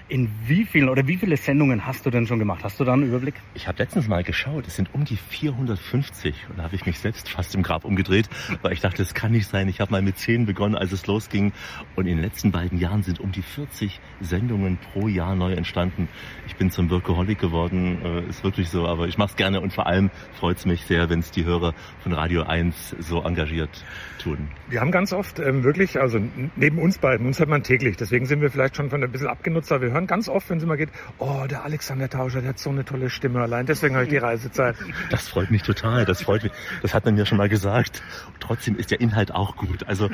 in 0.08 0.30
wie 0.46 0.64
vielen 0.64 0.88
oder 0.88 1.06
wie 1.06 1.16
viele 1.16 1.36
Sendungen 1.36 1.86
hast 1.86 2.06
du 2.06 2.10
denn 2.10 2.26
schon 2.26 2.38
gemacht? 2.38 2.64
Hast 2.64 2.80
du 2.80 2.84
da 2.84 2.94
einen 2.94 3.04
Überblick? 3.04 3.34
Ich 3.54 3.68
habe 3.68 3.78
letztens 3.78 4.08
mal 4.08 4.22
geschaut, 4.22 4.66
es 4.66 4.76
sind 4.76 4.94
um 4.94 5.04
die 5.04 5.16
450 5.16 6.46
und 6.48 6.58
da 6.58 6.64
habe 6.64 6.74
ich 6.74 6.86
mich 6.86 6.98
selbst 6.98 7.28
fast 7.28 7.54
im 7.54 7.62
Grab 7.62 7.84
umgedreht, 7.84 8.28
weil 8.62 8.72
ich 8.72 8.80
dachte, 8.80 8.98
das 8.98 9.14
kann 9.14 9.32
nicht 9.32 9.48
sein. 9.48 9.68
Ich 9.68 9.80
habe 9.80 9.92
mal 9.92 10.02
mit 10.02 10.18
10 10.18 10.46
begonnen, 10.46 10.74
als 10.74 10.92
es 10.92 11.06
losging 11.06 11.52
und 11.96 12.06
in 12.06 12.16
den 12.16 12.24
letzten 12.24 12.50
beiden 12.50 12.78
Jahren 12.78 13.02
sind 13.02 13.20
um 13.20 13.32
die 13.32 13.42
40 13.42 14.00
Sendungen 14.20 14.78
pro 14.78 15.08
Jahr 15.08 15.34
neu 15.34 15.52
entstanden. 15.52 16.08
Ich 16.46 16.56
bin 16.56 16.70
zum 16.70 16.90
Workaholic 16.90 17.38
geworden, 17.38 17.98
äh, 18.02 18.28
ist 18.28 18.44
wirklich 18.44 18.70
so, 18.70 18.86
aber 18.86 19.08
ich 19.08 19.18
mache 19.18 19.30
es 19.30 19.36
gerne 19.36 19.60
und 19.60 19.72
vor 19.72 19.86
allem 19.86 20.10
freut 20.32 20.56
es 20.58 20.66
mich 20.66 20.86
sehr, 20.86 21.10
wenn 21.10 21.20
es 21.20 21.30
die 21.30 21.44
Hörer 21.44 21.74
von 22.00 22.12
Radio 22.12 22.44
1 22.44 22.96
so 22.98 23.22
engagiert 23.22 23.84
tun. 24.18 24.48
Wir 24.68 24.80
haben 24.80 24.90
ganz 24.90 25.12
oft 25.12 25.38
ähm, 25.38 25.64
wirklich, 25.64 26.00
also 26.00 26.18
neben 26.56 26.78
uns 26.78 26.98
beiden, 26.98 27.26
uns 27.26 27.38
hört 27.38 27.48
man 27.48 27.62
täglich. 27.62 27.96
Deswegen 27.96 28.26
sind 28.26 28.40
wir 28.40 28.50
vielleicht 28.50 28.76
schon 28.76 28.90
von 28.90 29.02
ein 29.02 29.10
bisschen 29.10 29.28
abgenutzt. 29.28 29.72
Aber 29.72 29.82
wir 29.82 29.92
hören 29.92 29.97
ganz 30.06 30.28
oft, 30.28 30.48
wenn 30.50 30.58
es 30.58 30.64
immer 30.64 30.76
geht, 30.76 30.90
oh, 31.18 31.44
der 31.48 31.64
Alexander 31.64 32.08
Tauscher, 32.08 32.40
der 32.40 32.50
hat 32.50 32.58
so 32.58 32.70
eine 32.70 32.84
tolle 32.84 33.10
Stimme. 33.10 33.40
Allein 33.40 33.66
deswegen 33.66 33.94
habe 33.94 34.04
ich 34.04 34.10
die 34.10 34.18
Reisezeit. 34.18 34.76
Das 35.10 35.28
freut 35.28 35.50
mich 35.50 35.62
total, 35.62 36.04
das 36.04 36.22
freut 36.22 36.42
mich. 36.42 36.52
Das 36.82 36.94
hat 36.94 37.04
man 37.04 37.14
mir 37.14 37.26
schon 37.26 37.38
mal 37.38 37.48
gesagt. 37.48 38.02
Und 38.26 38.40
trotzdem 38.40 38.76
ist 38.76 38.90
der 38.90 39.00
Inhalt 39.00 39.34
auch 39.34 39.56
gut. 39.56 39.86
Also, 39.86 40.10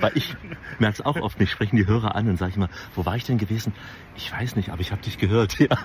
weil 0.00 0.12
ich 0.14 0.36
merke 0.78 1.00
es 1.00 1.04
auch 1.04 1.16
oft, 1.16 1.38
mich 1.40 1.50
sprechen 1.50 1.76
die 1.76 1.86
Hörer 1.86 2.14
an 2.14 2.28
und 2.28 2.36
sage 2.36 2.50
ich 2.52 2.56
mal, 2.56 2.68
wo 2.94 3.04
war 3.04 3.16
ich 3.16 3.24
denn 3.24 3.38
gewesen? 3.38 3.72
Ich 4.16 4.32
weiß 4.32 4.56
nicht, 4.56 4.70
aber 4.70 4.80
ich 4.80 4.92
habe 4.92 5.02
dich 5.02 5.18
gehört. 5.18 5.56
Ja. 5.64 5.76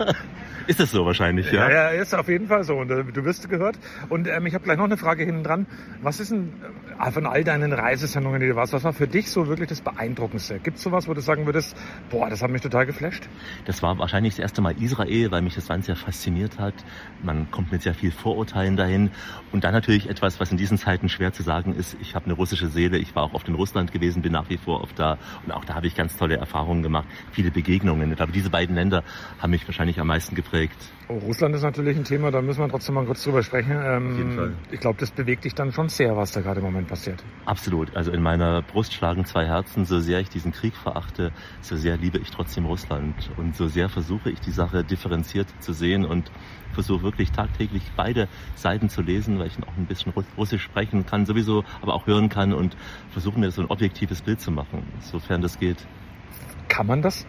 Ist 0.68 0.80
das 0.80 0.92
so 0.92 1.06
wahrscheinlich, 1.06 1.52
ja? 1.52 1.70
Ja, 1.70 1.94
ja, 1.94 2.02
ist 2.02 2.14
auf 2.14 2.28
jeden 2.28 2.48
Fall 2.48 2.64
so. 2.64 2.76
Und 2.76 2.92
äh, 2.92 3.04
du 3.04 3.24
wirst 3.24 3.50
gehört. 3.50 3.80
Und 4.10 4.28
ähm, 4.28 4.46
ich 4.46 4.54
habe 4.54 4.64
gleich 4.64 4.78
noch 4.78 4.86
eine 4.86 4.98
Frage 4.98 5.24
hinten 5.24 5.44
dran. 5.44 5.68
Was 6.02 6.20
ist 6.20 6.32
denn 6.32 6.54
äh, 7.00 7.12
von 7.12 7.26
all 7.26 7.44
deinen 7.44 7.72
Reisesendungen, 7.72 8.40
die 8.42 8.48
du 8.48 8.56
warst, 8.56 8.74
was 8.74 8.84
war 8.84 8.94
für 8.94 9.08
dich 9.08 9.32
so 9.32 9.48
wirklich 9.48 9.70
das 9.70 9.82
Beeindruckendste? 9.82 10.60
Gibt 10.60 10.78
es 10.78 10.84
sowas, 10.84 11.08
wo 11.08 11.14
du 11.14 11.22
sagen 11.22 11.46
würdest, 11.46 11.76
boah, 12.10 12.30
das 12.30 12.44
hat 12.44 12.52
mich 12.52 12.62
total 12.62 12.86
geflasht? 12.86 13.30
Das 13.66 13.82
war 13.82 13.98
wahrscheinlich 13.98 14.34
das 14.34 14.40
erste 14.40 14.62
Mal 14.62 14.76
Israel, 14.82 15.32
weil 15.32 15.42
mich 15.42 15.56
das 15.56 15.68
Land 15.70 15.86
sehr 15.86 15.96
fasziniert 15.96 16.60
hat. 16.60 16.76
Man 17.24 17.50
kommt 17.50 17.72
mit 17.72 17.82
sehr 17.82 17.94
viel 17.94 18.12
Vorurteilen 18.12 18.76
dahin. 18.76 19.12
Und 19.52 19.64
dann 19.64 19.74
natürlich 19.74 20.10
etwas, 20.10 20.40
was 20.40 20.52
in 20.52 20.58
diesen 20.58 20.78
Zeiten 20.78 21.10
schwer 21.10 21.32
zu 21.32 21.42
sagen 21.42 21.74
ist. 21.74 21.96
Ich 22.02 22.16
habe 22.16 22.26
eine 22.26 22.34
russische 22.34 22.68
Seele. 22.68 22.98
Ich 22.98 23.16
war 23.16 23.24
auch 23.24 23.34
oft 23.34 23.48
in 23.48 23.56
Russland 23.56 23.92
gewesen, 23.92 24.22
bin 24.22 24.34
nach 24.34 24.50
wie 24.50 24.58
vor 24.58 24.82
oft 24.82 25.00
da. 25.00 25.18
Und 25.46 25.52
auch 25.52 25.66
da 25.66 25.76
habe 25.76 25.88
ich 25.88 25.96
ganz 25.96 26.18
tolle 26.18 26.38
Erfahrungen 26.38 26.84
gemacht. 26.84 27.08
Viele 27.32 27.50
Begegnungen 27.50 28.19
mit 28.20 28.26
glaube, 28.26 28.32
diese 28.34 28.50
beiden 28.50 28.76
Länder 28.76 29.04
haben 29.40 29.52
mich 29.52 29.66
wahrscheinlich 29.66 30.00
am 30.00 30.08
meisten 30.08 30.36
geprägt. 30.36 30.76
Oh, 31.08 31.18
Russland 31.20 31.56
ist 31.56 31.64
natürlich 31.64 31.98
ein 31.98 32.04
Thema, 32.04 32.32
da 32.32 32.42
müssen 32.42 32.60
wir 32.60 32.68
trotzdem 32.68 32.96
mal 32.96 33.06
kurz 33.06 33.24
drüber 33.24 33.42
sprechen. 33.42 33.72
Ähm, 33.72 34.18
jeden 34.18 34.32
Fall. 34.36 34.54
Ich 34.72 34.80
glaube, 34.82 35.00
das 35.00 35.12
bewegt 35.12 35.46
dich 35.46 35.56
dann 35.56 35.72
schon 35.72 35.88
sehr, 35.90 36.16
was 36.18 36.34
da 36.34 36.42
gerade 36.42 36.60
im 36.60 36.66
Moment 36.66 36.88
passiert. 36.90 37.24
Absolut. 37.46 37.96
Also 37.96 38.12
in 38.12 38.22
meiner 38.22 38.62
Brust 38.62 38.94
schlagen 38.94 39.24
zwei 39.26 39.46
Herzen. 39.46 39.86
So 39.86 40.00
sehr 40.02 40.20
ich 40.20 40.30
diesen 40.30 40.52
Krieg 40.52 40.76
verachte, 40.76 41.32
so 41.62 41.78
sehr 41.78 41.98
liebe 41.98 42.18
ich 42.18 42.30
trotzdem 42.30 42.66
Russland. 42.66 43.32
Und 43.38 43.56
so 43.56 43.68
sehr 43.68 43.88
versuche 43.90 44.30
ich 44.30 44.42
die 44.42 44.52
Sache 44.52 44.84
differenziert 44.84 45.48
zu 45.60 45.72
sehen 45.72 46.06
und 46.06 46.30
versuche 46.74 47.02
wirklich 47.04 47.32
tagtäglich 47.32 47.84
beide 47.96 48.28
Seiten 48.56 48.90
zu 48.90 49.02
lesen, 49.02 49.40
weil 49.40 49.48
ich 49.48 49.58
auch 49.64 49.78
ein 49.78 49.86
bisschen 49.88 50.12
Ru- 50.12 50.24
Russisch 50.38 50.64
sprechen 50.64 51.06
kann, 51.06 51.26
sowieso, 51.26 51.64
aber 51.82 51.94
auch 51.94 52.06
hören 52.06 52.30
kann 52.30 52.54
und 52.54 52.76
versuche 53.12 53.40
mir 53.40 53.50
so 53.50 53.62
ein 53.62 53.68
objektives 53.70 54.22
Bild 54.22 54.42
zu 54.42 54.52
machen, 54.52 54.84
sofern 55.00 55.42
das 55.42 55.58
geht. 55.58 55.78
Kann 56.68 56.86
man 56.86 57.02
das? 57.02 57.26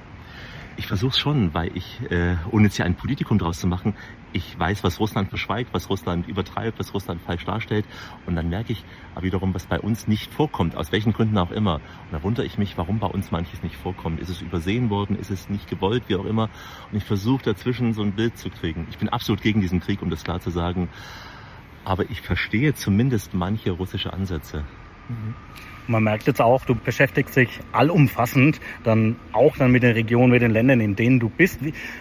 Ich 0.80 0.86
versuche 0.86 1.14
schon, 1.14 1.52
weil 1.52 1.76
ich, 1.76 2.00
äh, 2.10 2.36
ohne 2.50 2.64
jetzt 2.64 2.76
hier 2.76 2.86
ein 2.86 2.94
Politikum 2.94 3.36
draus 3.36 3.60
zu 3.60 3.66
machen, 3.66 3.94
ich 4.32 4.58
weiß, 4.58 4.82
was 4.82 4.98
Russland 4.98 5.28
verschweigt, 5.28 5.74
was 5.74 5.90
Russland 5.90 6.26
übertreibt, 6.26 6.78
was 6.78 6.94
Russland 6.94 7.20
falsch 7.20 7.44
darstellt. 7.44 7.84
Und 8.24 8.34
dann 8.34 8.48
merke 8.48 8.72
ich 8.72 8.82
aber 9.14 9.24
wiederum, 9.24 9.52
was 9.52 9.66
bei 9.66 9.78
uns 9.78 10.08
nicht 10.08 10.32
vorkommt, 10.32 10.76
aus 10.76 10.90
welchen 10.90 11.12
Gründen 11.12 11.36
auch 11.36 11.50
immer. 11.50 11.74
Und 11.74 12.12
da 12.12 12.22
wundere 12.22 12.46
ich 12.46 12.56
mich, 12.56 12.78
warum 12.78 12.98
bei 12.98 13.08
uns 13.08 13.30
manches 13.30 13.62
nicht 13.62 13.76
vorkommt. 13.76 14.20
Ist 14.20 14.30
es 14.30 14.40
übersehen 14.40 14.88
worden? 14.88 15.18
Ist 15.18 15.30
es 15.30 15.50
nicht 15.50 15.68
gewollt? 15.68 16.04
Wie 16.06 16.16
auch 16.16 16.24
immer. 16.24 16.48
Und 16.90 16.96
ich 16.96 17.04
versuche 17.04 17.44
dazwischen 17.44 17.92
so 17.92 18.00
ein 18.00 18.12
Bild 18.12 18.38
zu 18.38 18.48
kriegen. 18.48 18.86
Ich 18.88 18.96
bin 18.96 19.10
absolut 19.10 19.42
gegen 19.42 19.60
diesen 19.60 19.80
Krieg, 19.80 20.00
um 20.00 20.08
das 20.08 20.24
klar 20.24 20.40
zu 20.40 20.48
sagen. 20.48 20.88
Aber 21.84 22.08
ich 22.08 22.22
verstehe 22.22 22.72
zumindest 22.72 23.34
manche 23.34 23.72
russische 23.72 24.14
Ansätze. 24.14 24.64
Man 25.90 26.04
merkt 26.04 26.28
jetzt 26.28 26.40
auch, 26.40 26.64
du 26.64 26.76
beschäftigst 26.76 27.34
dich 27.34 27.58
allumfassend 27.72 28.60
dann 28.84 29.16
auch 29.32 29.56
dann 29.56 29.72
mit 29.72 29.82
den 29.82 29.90
Regionen, 29.90 30.30
mit 30.30 30.40
den 30.40 30.52
Ländern, 30.52 30.80
in 30.80 30.94
denen 30.94 31.18
du 31.18 31.28
bist. 31.28 31.58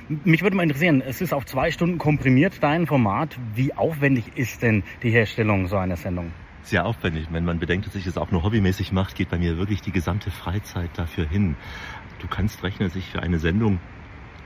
Mich 0.07 0.43
würde 0.43 0.55
mal 0.55 0.61
interessieren, 0.61 1.01
es 1.01 1.21
ist 1.21 1.33
auf 1.33 1.47
zwei 1.47 1.71
Stunden 1.71 1.97
komprimiert, 1.97 2.61
dein 2.61 2.85
Format. 2.85 3.35
Wie 3.55 3.73
aufwendig 3.73 4.25
ist 4.35 4.61
denn 4.61 4.83
die 5.01 5.09
Herstellung 5.09 5.67
so 5.67 5.77
einer 5.77 5.97
Sendung? 5.97 6.31
sehr 6.61 6.85
aufwendig. 6.85 7.29
Wenn 7.31 7.45
man 7.45 7.57
bedenkt, 7.57 7.87
dass 7.87 7.95
ich 7.95 8.03
das 8.03 8.15
auch 8.19 8.29
nur 8.29 8.43
hobbymäßig 8.43 8.91
macht, 8.91 9.15
geht 9.15 9.29
bei 9.29 9.39
mir 9.39 9.57
wirklich 9.57 9.81
die 9.81 9.91
gesamte 9.91 10.29
Freizeit 10.29 10.91
dafür 10.93 11.27
hin. 11.27 11.55
Du 12.19 12.27
kannst 12.27 12.61
rechnen, 12.63 12.89
dass 12.89 12.95
ich 12.95 13.09
für 13.09 13.23
eine 13.23 13.39
Sendung 13.39 13.79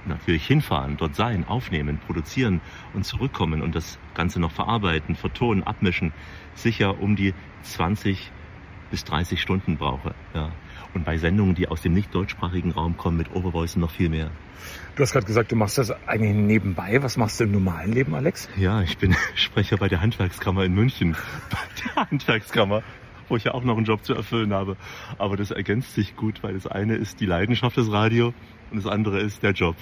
natürlich 0.06 0.48
hinfahren, 0.48 0.96
dort 0.96 1.16
sein, 1.16 1.46
aufnehmen, 1.46 2.00
produzieren 2.06 2.62
und 2.94 3.04
zurückkommen 3.04 3.62
und 3.62 3.76
das 3.76 4.00
Ganze 4.14 4.40
noch 4.40 4.54
verarbeiten, 4.54 5.16
vertonen, 5.16 5.64
abmischen, 5.64 6.14
sicher 6.56 7.02
um 7.02 7.18
die 7.18 7.34
20 7.64 8.32
bis 8.94 9.06
30 9.06 9.42
Stunden 9.42 9.78
brauche. 9.78 10.14
Ja. 10.36 10.52
Und 10.94 11.04
bei 11.04 11.18
Sendungen, 11.18 11.56
die 11.56 11.68
aus 11.68 11.82
dem 11.82 11.96
nicht 11.96 12.14
deutschsprachigen 12.14 12.70
Raum 12.70 12.96
kommen, 12.96 13.18
mit 13.18 13.34
Overvoice 13.34 13.78
noch 13.78 13.90
viel 13.90 14.08
mehr. 14.08 14.30
Du 14.96 15.02
hast 15.02 15.14
gerade 15.14 15.26
gesagt, 15.26 15.52
du 15.52 15.56
machst 15.56 15.80
das 15.80 15.90
eigentlich 16.06 16.36
nebenbei. 16.36 17.02
Was 17.02 17.18
machst 17.18 17.40
du 17.40 17.46
im 17.46 17.54
normalen 17.54 17.92
Leben, 17.92 18.14
Alex? 18.14 18.48
Ja, 18.56 18.84
ich 18.84 19.00
bin 19.00 19.16
Sprecher 19.36 19.78
bei 19.78 19.90
der 19.90 20.00
Handwerkskammer 20.00 20.64
in 20.64 20.76
München. 20.76 21.16
Bei 21.50 21.58
der 21.96 22.08
Handwerkskammer, 22.12 22.84
wo 23.30 23.36
ich 23.36 23.46
ja 23.46 23.56
auch 23.56 23.64
noch 23.64 23.78
einen 23.78 23.88
Job 23.88 24.06
zu 24.06 24.14
erfüllen 24.14 24.54
habe. 24.54 24.78
Aber 25.18 25.38
das 25.38 25.50
ergänzt 25.50 25.96
sich 25.96 26.16
gut, 26.16 26.44
weil 26.44 26.54
das 26.54 26.68
eine 26.68 26.94
ist 26.94 27.20
die 27.20 27.26
Leidenschaft 27.26 27.76
des 27.78 27.92
Radio 27.92 28.32
und 28.70 28.78
das 28.78 28.86
andere 28.86 29.22
ist 29.22 29.42
der 29.42 29.54
Job, 29.54 29.76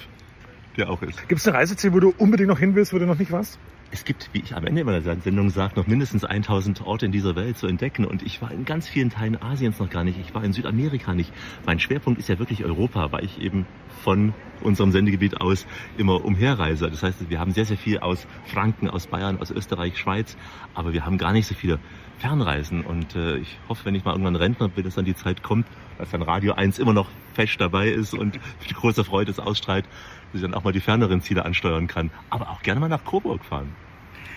der 0.78 0.88
auch 0.88 1.02
ist. 1.02 1.28
Gibt 1.28 1.42
es 1.42 1.46
ein 1.46 1.54
Reiseziel, 1.54 1.92
wo 1.92 2.00
du 2.00 2.14
unbedingt 2.16 2.48
noch 2.48 2.58
hin 2.58 2.74
willst, 2.74 2.94
wo 2.94 2.98
du 2.98 3.04
noch 3.04 3.18
nicht 3.18 3.30
warst? 3.30 3.58
Es 3.94 4.06
gibt, 4.06 4.30
wie 4.32 4.40
ich 4.40 4.56
am 4.56 4.64
Ende 4.64 4.84
meiner 4.84 5.02
Sendung 5.02 5.50
sage, 5.50 5.74
noch 5.76 5.86
mindestens 5.86 6.24
1000 6.24 6.80
Orte 6.80 7.04
in 7.04 7.12
dieser 7.12 7.36
Welt 7.36 7.58
zu 7.58 7.66
entdecken. 7.66 8.06
Und 8.06 8.22
ich 8.22 8.40
war 8.40 8.50
in 8.50 8.64
ganz 8.64 8.88
vielen 8.88 9.10
Teilen 9.10 9.40
Asiens 9.40 9.78
noch 9.78 9.90
gar 9.90 10.02
nicht. 10.02 10.18
Ich 10.18 10.34
war 10.34 10.42
in 10.42 10.54
Südamerika 10.54 11.12
nicht. 11.12 11.30
Mein 11.66 11.78
Schwerpunkt 11.78 12.18
ist 12.18 12.30
ja 12.30 12.38
wirklich 12.38 12.64
Europa, 12.64 13.12
weil 13.12 13.22
ich 13.26 13.38
eben 13.38 13.66
von 14.02 14.32
unserem 14.62 14.92
Sendegebiet 14.92 15.42
aus 15.42 15.66
immer 15.98 16.24
umherreise. 16.24 16.88
Das 16.88 17.02
heißt, 17.02 17.28
wir 17.28 17.38
haben 17.38 17.52
sehr, 17.52 17.66
sehr 17.66 17.76
viel 17.76 17.98
aus 17.98 18.26
Franken, 18.46 18.88
aus 18.88 19.08
Bayern, 19.08 19.38
aus 19.38 19.50
Österreich, 19.50 19.98
Schweiz. 19.98 20.38
Aber 20.72 20.94
wir 20.94 21.04
haben 21.04 21.18
gar 21.18 21.34
nicht 21.34 21.46
so 21.46 21.54
viele 21.54 21.78
Fernreisen. 22.16 22.80
Und 22.86 23.14
äh, 23.14 23.36
ich 23.36 23.58
hoffe, 23.68 23.84
wenn 23.84 23.94
ich 23.94 24.06
mal 24.06 24.12
irgendwann 24.12 24.36
Rentner 24.36 24.68
bin, 24.68 24.84
dass 24.84 24.94
dann 24.94 25.04
die 25.04 25.14
Zeit 25.14 25.42
kommt, 25.42 25.66
dass 25.98 26.10
dann 26.10 26.22
Radio 26.22 26.54
1 26.54 26.78
immer 26.78 26.94
noch 26.94 27.10
fest 27.34 27.60
dabei 27.60 27.88
ist 27.90 28.14
und 28.14 28.38
mit 28.60 28.74
großer 28.74 29.04
Freude 29.04 29.30
es 29.30 29.38
ausstrahlt, 29.38 29.84
dass 30.32 30.40
ich 30.40 30.42
dann 30.42 30.54
auch 30.54 30.64
mal 30.64 30.72
die 30.72 30.80
ferneren 30.80 31.20
Ziele 31.20 31.44
ansteuern 31.44 31.86
kann. 31.86 32.10
Aber 32.30 32.50
auch 32.50 32.62
gerne 32.62 32.80
mal 32.80 32.88
nach 32.88 33.04
Coburg 33.04 33.44
fahren. 33.44 33.68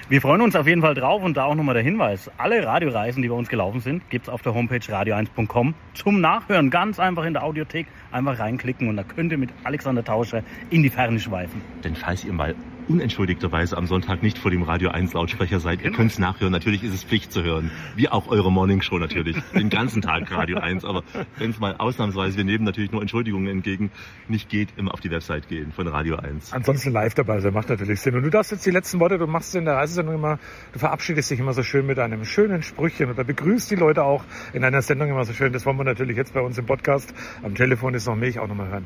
Wir 0.07 0.21
freuen 0.21 0.41
uns 0.41 0.55
auf 0.55 0.67
jeden 0.67 0.81
Fall 0.81 0.93
drauf 0.93 1.23
und 1.23 1.35
da 1.35 1.45
auch 1.45 1.55
nochmal 1.55 1.73
der 1.73 1.83
Hinweis. 1.83 2.29
Alle 2.37 2.63
Radioreisen, 2.63 3.23
die 3.23 3.29
bei 3.29 3.33
uns 3.33 3.49
gelaufen 3.49 3.79
sind, 3.79 4.07
gibt's 4.11 4.29
auf 4.29 4.43
der 4.43 4.53
Homepage 4.53 4.77
radio1.com 4.77 5.73
zum 5.95 6.21
Nachhören. 6.21 6.69
Ganz 6.69 6.99
einfach 6.99 7.25
in 7.25 7.33
der 7.33 7.43
Audiothek 7.43 7.87
einfach 8.11 8.37
reinklicken 8.37 8.87
und 8.87 8.97
da 8.97 9.03
könnt 9.03 9.31
ihr 9.31 9.39
mit 9.39 9.49
Alexander 9.63 10.03
Tauscher 10.03 10.43
in 10.69 10.83
die 10.83 10.91
Ferne 10.91 11.19
schweifen. 11.19 11.59
Denn 11.83 11.95
falls 11.95 12.23
ihr 12.23 12.33
mal 12.33 12.53
unentschuldigterweise 12.87 13.77
am 13.77 13.87
Sonntag 13.87 14.23
nicht 14.23 14.37
vor 14.37 14.51
dem 14.51 14.63
Radio 14.63 14.89
1 14.89 15.13
Lautsprecher 15.13 15.59
seid, 15.59 15.81
ihr 15.81 15.91
könnt 15.91 16.11
es 16.11 16.19
nachhören. 16.19 16.51
Natürlich 16.51 16.83
ist 16.83 16.93
es 16.93 17.03
Pflicht 17.03 17.31
zu 17.31 17.43
hören. 17.43 17.71
Wie 17.95 18.09
auch 18.09 18.27
eure 18.27 18.51
Morning 18.51 18.81
Show 18.81 18.97
natürlich. 18.97 19.37
Den 19.53 19.69
ganzen 19.69 20.01
Tag 20.01 20.31
Radio 20.31 20.57
1. 20.57 20.85
Aber 20.85 21.03
wenn 21.37 21.51
es 21.51 21.59
mal 21.59 21.75
ausnahmsweise, 21.77 22.37
wir 22.37 22.43
nehmen 22.43 22.63
natürlich 22.63 22.91
nur 22.91 23.01
Entschuldigungen 23.01 23.47
entgegen, 23.47 23.91
nicht 24.27 24.49
geht, 24.49 24.69
immer 24.77 24.93
auf 24.93 25.01
die 25.01 25.11
Website 25.11 25.47
gehen 25.47 25.71
von 25.71 25.87
Radio 25.87 26.15
1. 26.15 26.53
Ansonsten 26.53 26.91
live 26.91 27.13
dabei 27.13 27.39
sein, 27.39 27.53
macht 27.53 27.69
natürlich 27.69 28.01
Sinn. 28.01 28.15
Und 28.15 28.23
du 28.23 28.29
darfst 28.29 28.51
jetzt 28.51 28.65
die 28.65 28.71
letzten 28.71 28.99
Worte, 28.99 29.17
du 29.17 29.27
machst 29.27 29.55
in 29.55 29.65
der 29.65 29.75
Reisesendung 29.75 30.15
immer, 30.15 30.39
du 30.73 30.79
verabschiedest 30.79 31.31
dich 31.31 31.39
immer 31.39 31.53
so 31.53 31.63
schön 31.63 31.85
mit 31.85 31.99
einem 31.99 32.25
schönen 32.25 32.63
Sprüchchen 32.63 33.09
oder 33.09 33.23
begrüßt 33.23 33.71
die 33.71 33.75
Leute 33.75 34.03
auch 34.03 34.23
in 34.53 34.63
einer 34.63 34.81
Sendung 34.81 35.09
immer 35.09 35.25
so 35.25 35.33
schön. 35.33 35.53
Das 35.53 35.65
wollen 35.65 35.77
wir 35.77 35.83
natürlich 35.83 36.17
jetzt 36.17 36.33
bei 36.33 36.41
uns 36.41 36.57
im 36.57 36.65
Podcast. 36.65 37.13
Am 37.43 37.55
Telefon 37.55 37.93
ist 37.93 38.05
noch 38.05 38.15
Milch 38.15 38.39
auch 38.39 38.47
nochmal 38.47 38.69
hören. 38.69 38.85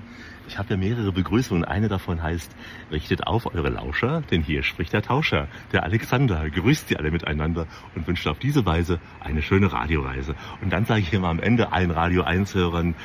Ich 0.49 0.57
habe 0.57 0.71
ja 0.71 0.77
mehrere 0.77 1.11
Begrüßungen. 1.11 1.63
Eine 1.63 1.89
davon 1.89 2.23
heißt, 2.23 2.55
richtet 2.91 3.27
auf 3.27 3.53
eure 3.53 3.69
Lauscher, 3.69 4.23
denn 4.31 4.41
hier 4.41 4.63
spricht 4.63 4.93
der 4.93 5.03
Tauscher, 5.03 5.47
der 5.73 5.83
Alexander. 5.83 6.49
Grüßt 6.49 6.87
sie 6.87 6.97
alle 6.97 7.11
miteinander 7.11 7.67
und 7.93 8.07
wünscht 8.07 8.25
auf 8.25 8.39
diese 8.39 8.65
Weise 8.65 8.99
eine 9.19 9.43
schöne 9.43 9.71
Radioreise. 9.71 10.33
Und 10.63 10.73
dann 10.73 10.85
sage 10.85 11.01
ich 11.01 11.13
immer 11.13 11.27
am 11.27 11.39
Ende 11.39 11.71
allen 11.71 11.91
Radio 11.91 12.23
1-Hörern 12.23 12.95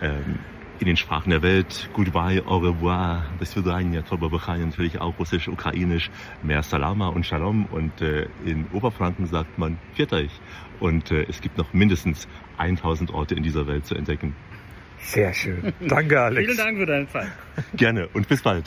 ähm, 0.00 0.38
in 0.78 0.86
den 0.86 0.96
Sprachen 0.96 1.30
der 1.30 1.42
Welt, 1.42 1.90
goodbye, 1.94 2.46
au 2.46 2.58
revoir, 2.58 3.24
bis 3.40 3.56
vidania, 3.56 4.02
Torbabachai, 4.02 4.58
natürlich 4.58 5.00
auch 5.00 5.18
russisch, 5.18 5.48
ukrainisch, 5.48 6.12
mehr 6.44 6.62
Salama 6.62 7.08
und 7.08 7.26
Shalom. 7.26 7.66
Und 7.66 8.00
äh, 8.00 8.28
in 8.44 8.68
Oberfranken 8.72 9.26
sagt 9.26 9.58
man 9.58 9.78
Vierteich. 9.94 10.30
Und 10.78 11.10
äh, 11.10 11.26
es 11.28 11.40
gibt 11.40 11.58
noch 11.58 11.72
mindestens 11.72 12.28
1000 12.58 13.10
Orte 13.12 13.34
in 13.34 13.42
dieser 13.42 13.66
Welt 13.66 13.84
zu 13.84 13.96
entdecken. 13.96 14.36
Sehr 15.04 15.34
schön. 15.34 15.72
Danke, 15.80 16.20
Alex. 16.20 16.46
Vielen 16.46 16.56
Dank 16.56 16.78
für 16.78 16.86
deine 16.86 17.08
Zeit. 17.10 17.28
Gerne 17.74 18.08
und 18.14 18.28
bis 18.28 18.40
bald. 18.40 18.66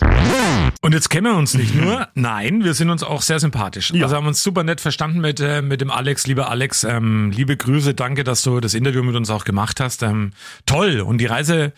Und 0.82 0.94
jetzt 0.94 1.10
kennen 1.10 1.25
wir 1.25 1.36
uns 1.36 1.54
nicht 1.56 1.74
nur, 1.74 2.08
nein, 2.13 2.63
wir 2.63 2.74
sind 2.74 2.89
uns 2.89 3.04
auch 3.04 3.22
sehr 3.22 3.39
sympathisch. 3.39 3.94
Also 3.94 4.15
haben 4.15 4.27
uns 4.27 4.44
super 4.44 4.63
nett 4.63 4.82
verstanden 4.82 5.22
mit, 5.22 5.39
äh, 5.39 5.62
mit 5.62 5.82
dem 5.82 5.89
Alex. 5.89 6.27
Lieber 6.27 6.50
Alex, 6.50 6.84
ähm, 6.84 7.32
liebe 7.32 7.58
Grüße, 7.58 7.94
danke, 7.94 8.24
dass 8.24 8.42
du 8.42 8.60
das 8.60 8.74
Interview 8.74 9.01
mit 9.01 9.15
uns 9.15 9.30
auch 9.30 9.46
gemacht 9.46 9.80
hast. 9.80 10.04
Ähm, 10.04 10.34
toll. 10.65 11.00
Und 11.01 11.20
die 11.20 11.25
Reise. 11.25 11.74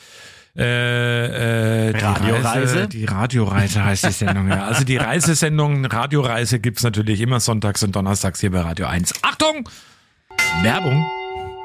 Äh, 0.57 1.89
äh, 1.89 1.93
die 1.93 1.99
Radioreise? 1.99 2.45
Reise, 2.45 2.87
die 2.87 3.05
Radioreise 3.05 3.85
heißt 3.85 4.07
die 4.07 4.11
Sendung, 4.11 4.49
ja. 4.49 4.65
Also 4.65 4.83
die 4.83 4.97
Reisesendung 4.97 5.85
Radioreise 5.85 6.59
gibt's 6.59 6.81
natürlich 6.81 7.21
immer 7.21 7.39
sonntags 7.39 7.83
und 7.83 7.95
donnerstags 7.95 8.39
hier 8.41 8.49
bei 8.49 8.61
Radio 8.61 8.87
1. 8.87 9.13
Achtung! 9.21 9.69
Werbung. 10.63 11.05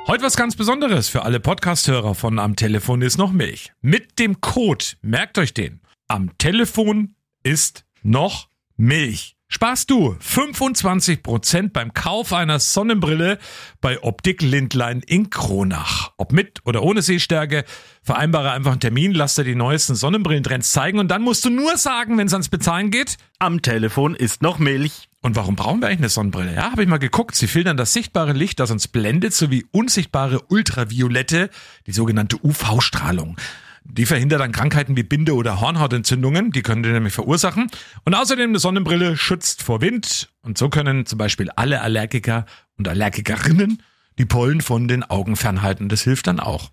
Heute 0.09 0.25
was 0.25 0.37
ganz 0.37 0.57
Besonderes 0.57 1.09
für 1.09 1.23
alle 1.23 1.39
Podcast-Hörer 1.39 2.17
von 2.17 2.41
Am 2.41 2.57
Telefon 2.57 3.03
ist 3.03 3.19
noch 3.19 3.31
Milch. 3.31 3.73
Mit 3.83 4.19
dem 4.19 4.41
Code, 4.41 4.85
merkt 5.01 5.39
euch 5.39 5.55
den, 5.55 5.81
am 6.09 6.37
Telefon 6.39 7.15
ist 7.45 7.85
noch 8.03 8.49
Milch. 8.77 9.37
Sparst 9.47 9.91
du 9.91 10.17
25% 10.21 11.73
beim 11.73 11.95
Kauf 11.95 12.33
einer 12.33 12.59
Sonnenbrille 12.59 13.39
bei 13.81 14.03
Optik 14.03 14.43
Lindlein 14.43 15.03
in 15.07 15.31
Kronach. 15.31 16.11
Ob 16.17 16.33
mit 16.33 16.61
oder 16.65 16.83
ohne 16.83 17.01
Sehstärke, 17.01 17.65
vereinbare 18.03 18.51
einfach 18.51 18.73
einen 18.73 18.81
Termin, 18.81 19.13
lass 19.13 19.37
dir 19.37 19.45
die 19.45 19.55
neuesten 19.55 19.95
Sonnenbrillentrends 19.95 20.73
zeigen 20.73 20.99
und 20.99 21.09
dann 21.13 21.23
musst 21.23 21.45
du 21.45 21.51
nur 21.51 21.77
sagen, 21.77 22.19
wenn 22.19 22.27
es 22.27 22.33
ans 22.33 22.49
Bezahlen 22.49 22.91
geht, 22.91 23.19
Am 23.39 23.63
Telefon 23.63 24.17
ist 24.17 24.43
noch 24.43 24.59
Milch. 24.59 25.12
Und 25.23 25.37
warum 25.37 25.57
brauchen 25.57 25.81
wir 25.81 25.87
eigentlich 25.87 26.01
eine 26.01 26.09
Sonnenbrille? 26.09 26.55
Ja, 26.55 26.73
habe 26.73 26.83
ich 26.83 26.89
mal 26.89 26.99
geguckt. 26.99 27.37
Sie 27.37 27.47
filtern 27.47 27.77
das 27.77 27.93
sichtbare 27.93 28.33
Licht, 28.33 28.59
das 28.59 28.73
uns 28.73 28.89
blendet, 28.89 29.33
sowie 29.33 29.65
unsichtbare 29.71 30.43
Ultraviolette, 30.49 31.49
die 31.87 31.93
sogenannte 31.93 32.37
UV-Strahlung. 32.43 33.37
Die 33.85 34.07
verhindert 34.07 34.41
dann 34.41 34.53
Krankheiten 34.53 34.97
wie 34.97 35.03
Binde- 35.03 35.35
oder 35.35 35.61
Hornhautentzündungen, 35.61 36.51
die 36.51 36.63
können 36.63 36.83
die 36.83 36.91
nämlich 36.91 37.15
verursachen. 37.15 37.69
Und 38.05 38.15
außerdem 38.15 38.51
eine 38.51 38.59
Sonnenbrille 38.59 39.17
schützt 39.17 39.63
vor 39.63 39.81
Wind. 39.81 40.29
Und 40.43 40.59
so 40.59 40.69
können 40.69 41.07
zum 41.07 41.19
Beispiel 41.19 41.51
alle 41.51 41.83
Allergiker 41.83 42.47
und 42.77 42.89
Allergikerinnen 42.89 43.83
die 44.19 44.25
Pollen 44.25 44.61
von 44.61 44.89
den 44.89 45.03
Augen 45.03 45.37
fernhalten. 45.37 45.89
Das 45.89 46.03
hilft 46.03 46.27
dann 46.27 46.41
auch. 46.41 46.71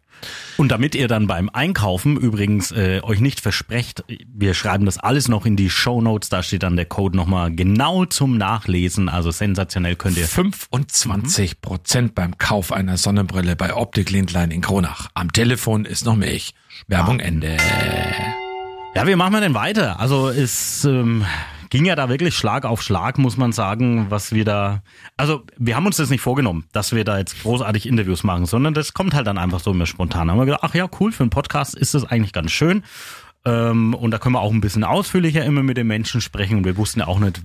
Und 0.58 0.70
damit 0.72 0.96
ihr 0.96 1.08
dann 1.08 1.28
beim 1.28 1.50
Einkaufen 1.50 2.18
übrigens 2.18 2.72
äh, 2.72 3.00
euch 3.04 3.22
nicht 3.22 3.40
versprecht, 3.40 4.04
wir 4.28 4.54
schreiben 4.54 4.86
das 4.86 4.98
alles 4.98 5.30
noch 5.30 5.46
in 5.46 5.56
die 5.56 5.70
Show 5.70 6.02
Notes, 6.02 6.30
da 6.30 6.44
steht 6.44 6.64
dann 6.64 6.76
der 6.76 6.86
Code 6.86 7.16
nochmal 7.16 7.56
genau 7.56 8.06
zum 8.06 8.38
Nachlesen, 8.38 9.08
also 9.08 9.32
sensationell 9.32 9.96
könnt 9.96 10.18
ihr. 10.18 10.28
25 10.28 11.62
Prozent 11.62 12.16
beim 12.16 12.38
Kauf 12.38 12.74
einer 12.74 12.98
Sonnenbrille 12.98 13.56
bei 13.56 13.74
Optik 13.74 14.10
Lindlein 14.10 14.52
in 14.52 14.62
Kronach. 14.62 15.10
Am 15.14 15.32
Telefon 15.32 15.86
ist 15.86 16.06
noch 16.06 16.16
Milch. 16.16 16.54
Werbung 16.88 17.20
Ende. 17.20 17.58
Ja, 18.96 19.08
wie 19.08 19.16
machen 19.16 19.34
wir 19.34 19.42
denn 19.42 19.54
weiter? 19.54 20.00
Also 20.00 20.30
es 20.30 20.84
ähm, 20.84 21.26
ging 21.70 21.86
ja 21.86 21.96
da 21.96 22.10
wirklich 22.10 22.36
Schlag 22.36 22.66
auf 22.66 22.82
Schlag, 22.82 23.18
muss 23.18 23.38
man 23.38 23.52
sagen, 23.52 24.08
was 24.10 24.32
wir 24.34 24.46
da. 24.46 24.82
Also 25.18 25.44
wir 25.58 25.76
haben 25.76 25.86
uns 25.86 25.98
das 25.98 26.10
nicht 26.10 26.22
vorgenommen, 26.22 26.66
dass 26.72 26.94
wir 26.94 27.04
da 27.04 27.18
jetzt 27.18 27.42
großartig 27.42 27.88
Interviews 27.88 28.24
machen, 28.24 28.46
sondern 28.46 28.74
das 28.74 28.94
kommt 28.94 29.14
halt 29.14 29.28
dann 29.28 29.38
einfach 29.38 29.60
so 29.60 29.72
immer 29.72 29.86
spontan. 29.86 30.28
Da 30.28 30.32
haben 30.34 30.40
wir 30.40 30.46
gedacht, 30.46 30.62
ach 30.64 30.76
ja, 30.76 30.90
cool, 31.00 31.12
für 31.12 31.24
einen 31.24 31.30
Podcast 31.30 31.76
ist 31.76 31.94
das 31.94 32.06
eigentlich 32.06 32.34
ganz 32.34 32.52
schön. 32.52 32.84
Ähm, 33.46 33.94
und 33.94 34.12
da 34.12 34.18
können 34.18 34.36
wir 34.36 34.42
auch 34.42 34.52
ein 34.52 34.60
bisschen 34.62 34.84
ausführlicher 34.84 35.46
immer 35.46 35.64
mit 35.64 35.78
den 35.78 35.88
Menschen 35.88 36.20
sprechen. 36.22 36.58
Und 36.58 36.66
wir 36.66 36.76
wussten 36.76 37.00
ja 37.00 37.08
auch 37.08 37.20
nicht, 37.20 37.40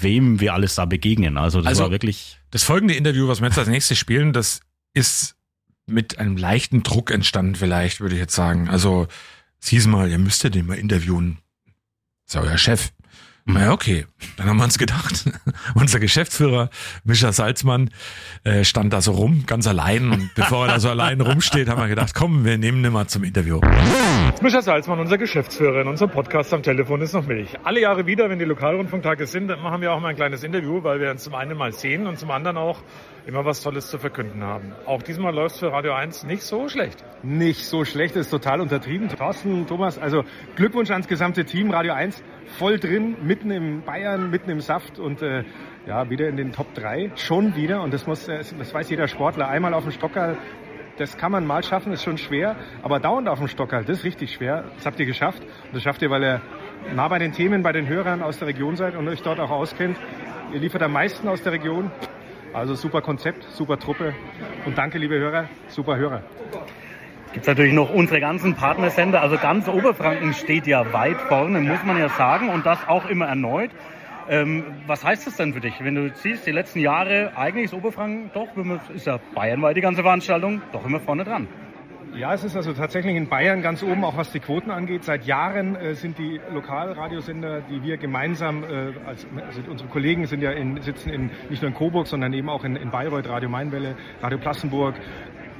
wem 0.00 0.38
wir 0.40 0.54
alles 0.54 0.76
da 0.76 0.84
begegnen. 0.84 1.36
Also 1.36 1.58
das 1.60 1.66
Also- 1.68 1.82
war 1.84 1.90
wirklich. 1.90 2.38
Das 2.52 2.62
folgende 2.62 2.94
Interview, 2.94 3.28
was 3.28 3.40
wir 3.40 3.48
jetzt 3.48 3.58
als 3.58 3.68
nächstes 3.68 3.98
spielen, 3.98 4.32
das 4.32 4.60
ist 4.94 5.36
mit 5.86 6.18
einem 6.18 6.36
leichten 6.36 6.82
Druck 6.84 7.10
entstanden, 7.10 7.56
vielleicht, 7.56 8.00
würde 8.00 8.14
ich 8.14 8.20
jetzt 8.20 8.34
sagen. 8.34 8.68
Also, 8.68 9.08
hieß 9.64 9.88
mal, 9.88 10.08
ihr 10.08 10.18
müsstet 10.18 10.54
den 10.54 10.66
mal 10.66 10.78
interviewen. 10.78 11.38
Das 12.26 12.34
ist 12.34 12.34
ja 12.34 12.40
euer 12.48 12.58
Chef. 12.58 12.90
Na 13.46 13.62
ja, 13.62 13.72
okay. 13.72 14.06
Dann 14.36 14.46
haben 14.48 14.58
wir 14.58 14.64
uns 14.64 14.78
gedacht, 14.78 15.24
unser 15.74 15.98
Geschäftsführer, 15.98 16.70
Mischa 17.04 17.32
Salzmann, 17.32 17.90
äh, 18.44 18.64
stand 18.64 18.92
da 18.92 19.00
so 19.00 19.12
rum, 19.12 19.44
ganz 19.46 19.66
allein. 19.66 20.10
Und 20.10 20.34
bevor 20.34 20.66
er 20.66 20.74
da 20.74 20.80
so 20.80 20.90
allein 20.90 21.20
rumsteht, 21.20 21.68
haben 21.68 21.80
wir 21.80 21.88
gedacht, 21.88 22.14
komm, 22.14 22.44
wir 22.44 22.58
nehmen 22.58 22.84
ihn 22.84 22.92
mal 22.92 23.06
zum 23.06 23.24
Interview. 23.24 23.60
Mischa 24.42 24.62
Salzmann, 24.62 25.00
unser 25.00 25.18
Geschäftsführer 25.18 25.80
in 25.82 25.88
unserem 25.88 26.10
Podcast 26.10 26.52
am 26.54 26.62
Telefon 26.62 27.00
ist 27.00 27.12
noch 27.12 27.26
Milch. 27.26 27.58
Alle 27.64 27.80
Jahre 27.80 28.06
wieder, 28.06 28.28
wenn 28.30 28.38
die 28.38 28.44
Lokalrundfunktage 28.44 29.26
sind, 29.26 29.48
dann 29.48 29.60
machen 29.62 29.80
wir 29.80 29.92
auch 29.92 30.00
mal 30.00 30.08
ein 30.08 30.16
kleines 30.16 30.44
Interview, 30.44 30.82
weil 30.82 31.00
wir 31.00 31.10
uns 31.10 31.24
zum 31.24 31.34
einen 31.34 31.56
mal 31.56 31.72
sehen 31.72 32.06
und 32.06 32.18
zum 32.18 32.30
anderen 32.30 32.56
auch 32.56 32.78
immer 33.26 33.44
was 33.44 33.62
Tolles 33.62 33.88
zu 33.90 33.98
verkünden 33.98 34.42
haben. 34.42 34.72
Auch 34.86 35.02
diesmal 35.02 35.34
läuft 35.34 35.54
es 35.56 35.60
für 35.60 35.72
Radio 35.72 35.92
1 35.92 36.24
nicht 36.24 36.42
so 36.42 36.68
schlecht. 36.68 37.04
nicht 37.22 37.64
so 37.66 37.84
schlecht, 37.84 38.16
ist 38.16 38.30
total 38.30 38.60
untertrieben. 38.60 39.08
Thorsten, 39.08 39.66
Thomas, 39.66 39.98
also 39.98 40.24
Glückwunsch 40.56 40.90
ans 40.90 41.06
gesamte 41.08 41.44
Team, 41.44 41.70
Radio 41.70 41.92
1 41.92 42.22
voll 42.60 42.78
drin, 42.78 43.16
mitten 43.22 43.50
im 43.50 43.80
Bayern, 43.84 44.28
mitten 44.28 44.50
im 44.50 44.60
Saft 44.60 44.98
und 44.98 45.22
äh, 45.22 45.44
ja, 45.86 46.10
wieder 46.10 46.28
in 46.28 46.36
den 46.36 46.52
Top 46.52 46.74
3, 46.74 47.12
schon 47.16 47.56
wieder 47.56 47.80
und 47.80 47.94
das 47.94 48.06
muss, 48.06 48.28
äh, 48.28 48.44
das 48.58 48.74
weiß 48.74 48.90
jeder 48.90 49.08
Sportler, 49.08 49.48
einmal 49.48 49.72
auf 49.72 49.84
dem 49.84 49.92
Stockerl, 49.92 50.36
das 50.98 51.16
kann 51.16 51.32
man 51.32 51.46
mal 51.46 51.62
schaffen, 51.62 51.90
ist 51.94 52.04
schon 52.04 52.18
schwer, 52.18 52.56
aber 52.82 53.00
dauernd 53.00 53.30
auf 53.30 53.38
dem 53.38 53.48
Stockerl, 53.48 53.84
das 53.84 54.00
ist 54.00 54.04
richtig 54.04 54.34
schwer, 54.34 54.64
das 54.76 54.84
habt 54.84 55.00
ihr 55.00 55.06
geschafft 55.06 55.42
und 55.42 55.74
das 55.74 55.82
schafft 55.82 56.02
ihr, 56.02 56.10
weil 56.10 56.22
ihr 56.22 56.42
nah 56.94 57.08
bei 57.08 57.18
den 57.18 57.32
Themen, 57.32 57.62
bei 57.62 57.72
den 57.72 57.88
Hörern 57.88 58.20
aus 58.20 58.38
der 58.38 58.48
Region 58.48 58.76
seid 58.76 58.94
und 58.94 59.08
euch 59.08 59.22
dort 59.22 59.40
auch 59.40 59.50
auskennt. 59.50 59.96
Ihr 60.52 60.60
liefert 60.60 60.82
am 60.82 60.92
meisten 60.92 61.28
aus 61.28 61.42
der 61.42 61.52
Region, 61.52 61.90
also 62.52 62.74
super 62.74 63.00
Konzept, 63.00 63.42
super 63.44 63.78
Truppe. 63.78 64.14
Und 64.66 64.76
danke, 64.76 64.98
liebe 64.98 65.18
Hörer, 65.18 65.48
super 65.68 65.96
Hörer. 65.96 66.24
Gibt 67.32 67.44
es 67.44 67.48
natürlich 67.48 67.72
noch 67.72 67.90
unsere 67.90 68.20
ganzen 68.20 68.54
Partnersender. 68.54 69.22
Also 69.22 69.36
ganz 69.36 69.68
Oberfranken 69.68 70.32
steht 70.34 70.66
ja 70.66 70.92
weit 70.92 71.20
vorne, 71.28 71.60
muss 71.60 71.84
man 71.84 71.96
ja 71.96 72.08
sagen. 72.08 72.48
Und 72.48 72.66
das 72.66 72.78
auch 72.88 73.08
immer 73.08 73.26
erneut. 73.26 73.70
Ähm, 74.28 74.64
was 74.86 75.04
heißt 75.04 75.26
das 75.26 75.36
denn 75.36 75.54
für 75.54 75.60
dich, 75.60 75.74
wenn 75.82 75.94
du 75.94 76.10
siehst, 76.14 76.46
die 76.46 76.52
letzten 76.52 76.80
Jahre, 76.80 77.32
eigentlich 77.36 77.66
ist 77.66 77.74
Oberfranken 77.74 78.30
doch, 78.34 78.48
ist 78.94 79.06
ja 79.06 79.18
bayernweit 79.34 79.76
die 79.76 79.80
ganze 79.80 80.02
Veranstaltung, 80.02 80.60
doch 80.72 80.84
immer 80.84 81.00
vorne 81.00 81.24
dran. 81.24 81.48
Ja, 82.14 82.34
es 82.34 82.42
ist 82.42 82.56
also 82.56 82.72
tatsächlich 82.72 83.14
in 83.14 83.28
Bayern 83.28 83.62
ganz 83.62 83.84
oben, 83.84 84.04
auch 84.04 84.16
was 84.16 84.32
die 84.32 84.40
Quoten 84.40 84.72
angeht. 84.72 85.04
Seit 85.04 85.26
Jahren 85.26 85.76
äh, 85.76 85.94
sind 85.94 86.18
die 86.18 86.40
Lokalradiosender, 86.52 87.60
die 87.60 87.82
wir 87.84 87.98
gemeinsam, 87.98 88.64
äh, 88.64 88.92
als, 89.06 89.26
also 89.46 89.62
unsere 89.70 89.88
Kollegen 89.88 90.26
sind 90.26 90.42
ja 90.42 90.50
in, 90.50 90.82
sitzen 90.82 91.10
in, 91.10 91.30
nicht 91.48 91.62
nur 91.62 91.70
in 91.70 91.74
Coburg, 91.76 92.08
sondern 92.08 92.32
eben 92.32 92.48
auch 92.48 92.64
in, 92.64 92.74
in 92.74 92.90
Bayreuth, 92.90 93.28
Radio 93.28 93.48
Mainwelle, 93.48 93.94
Radio 94.20 94.38
Plassenburg, 94.38 94.96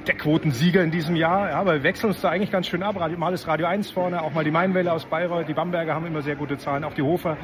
der 0.07 0.15
Quotensieger 0.15 0.83
in 0.83 0.91
diesem 0.91 1.15
Jahr. 1.15 1.49
Ja, 1.49 1.59
aber 1.59 1.75
wir 1.75 1.83
wechseln 1.83 2.09
uns 2.09 2.21
da 2.21 2.29
eigentlich 2.29 2.51
ganz 2.51 2.67
schön 2.67 2.83
ab. 2.83 2.95
Mal 3.17 3.33
ist 3.33 3.47
Radio 3.47 3.67
1 3.67 3.91
vorne, 3.91 4.21
auch 4.21 4.33
mal 4.33 4.43
die 4.43 4.51
Mainwelle 4.51 4.91
aus 4.91 5.05
Bayreuth. 5.05 5.47
Die 5.47 5.53
Bamberger 5.53 5.93
haben 5.93 6.05
immer 6.05 6.21
sehr 6.21 6.35
gute 6.35 6.57
Zahlen, 6.57 6.83
auch 6.83 6.93
die 6.93 7.01
Hofer 7.01 7.37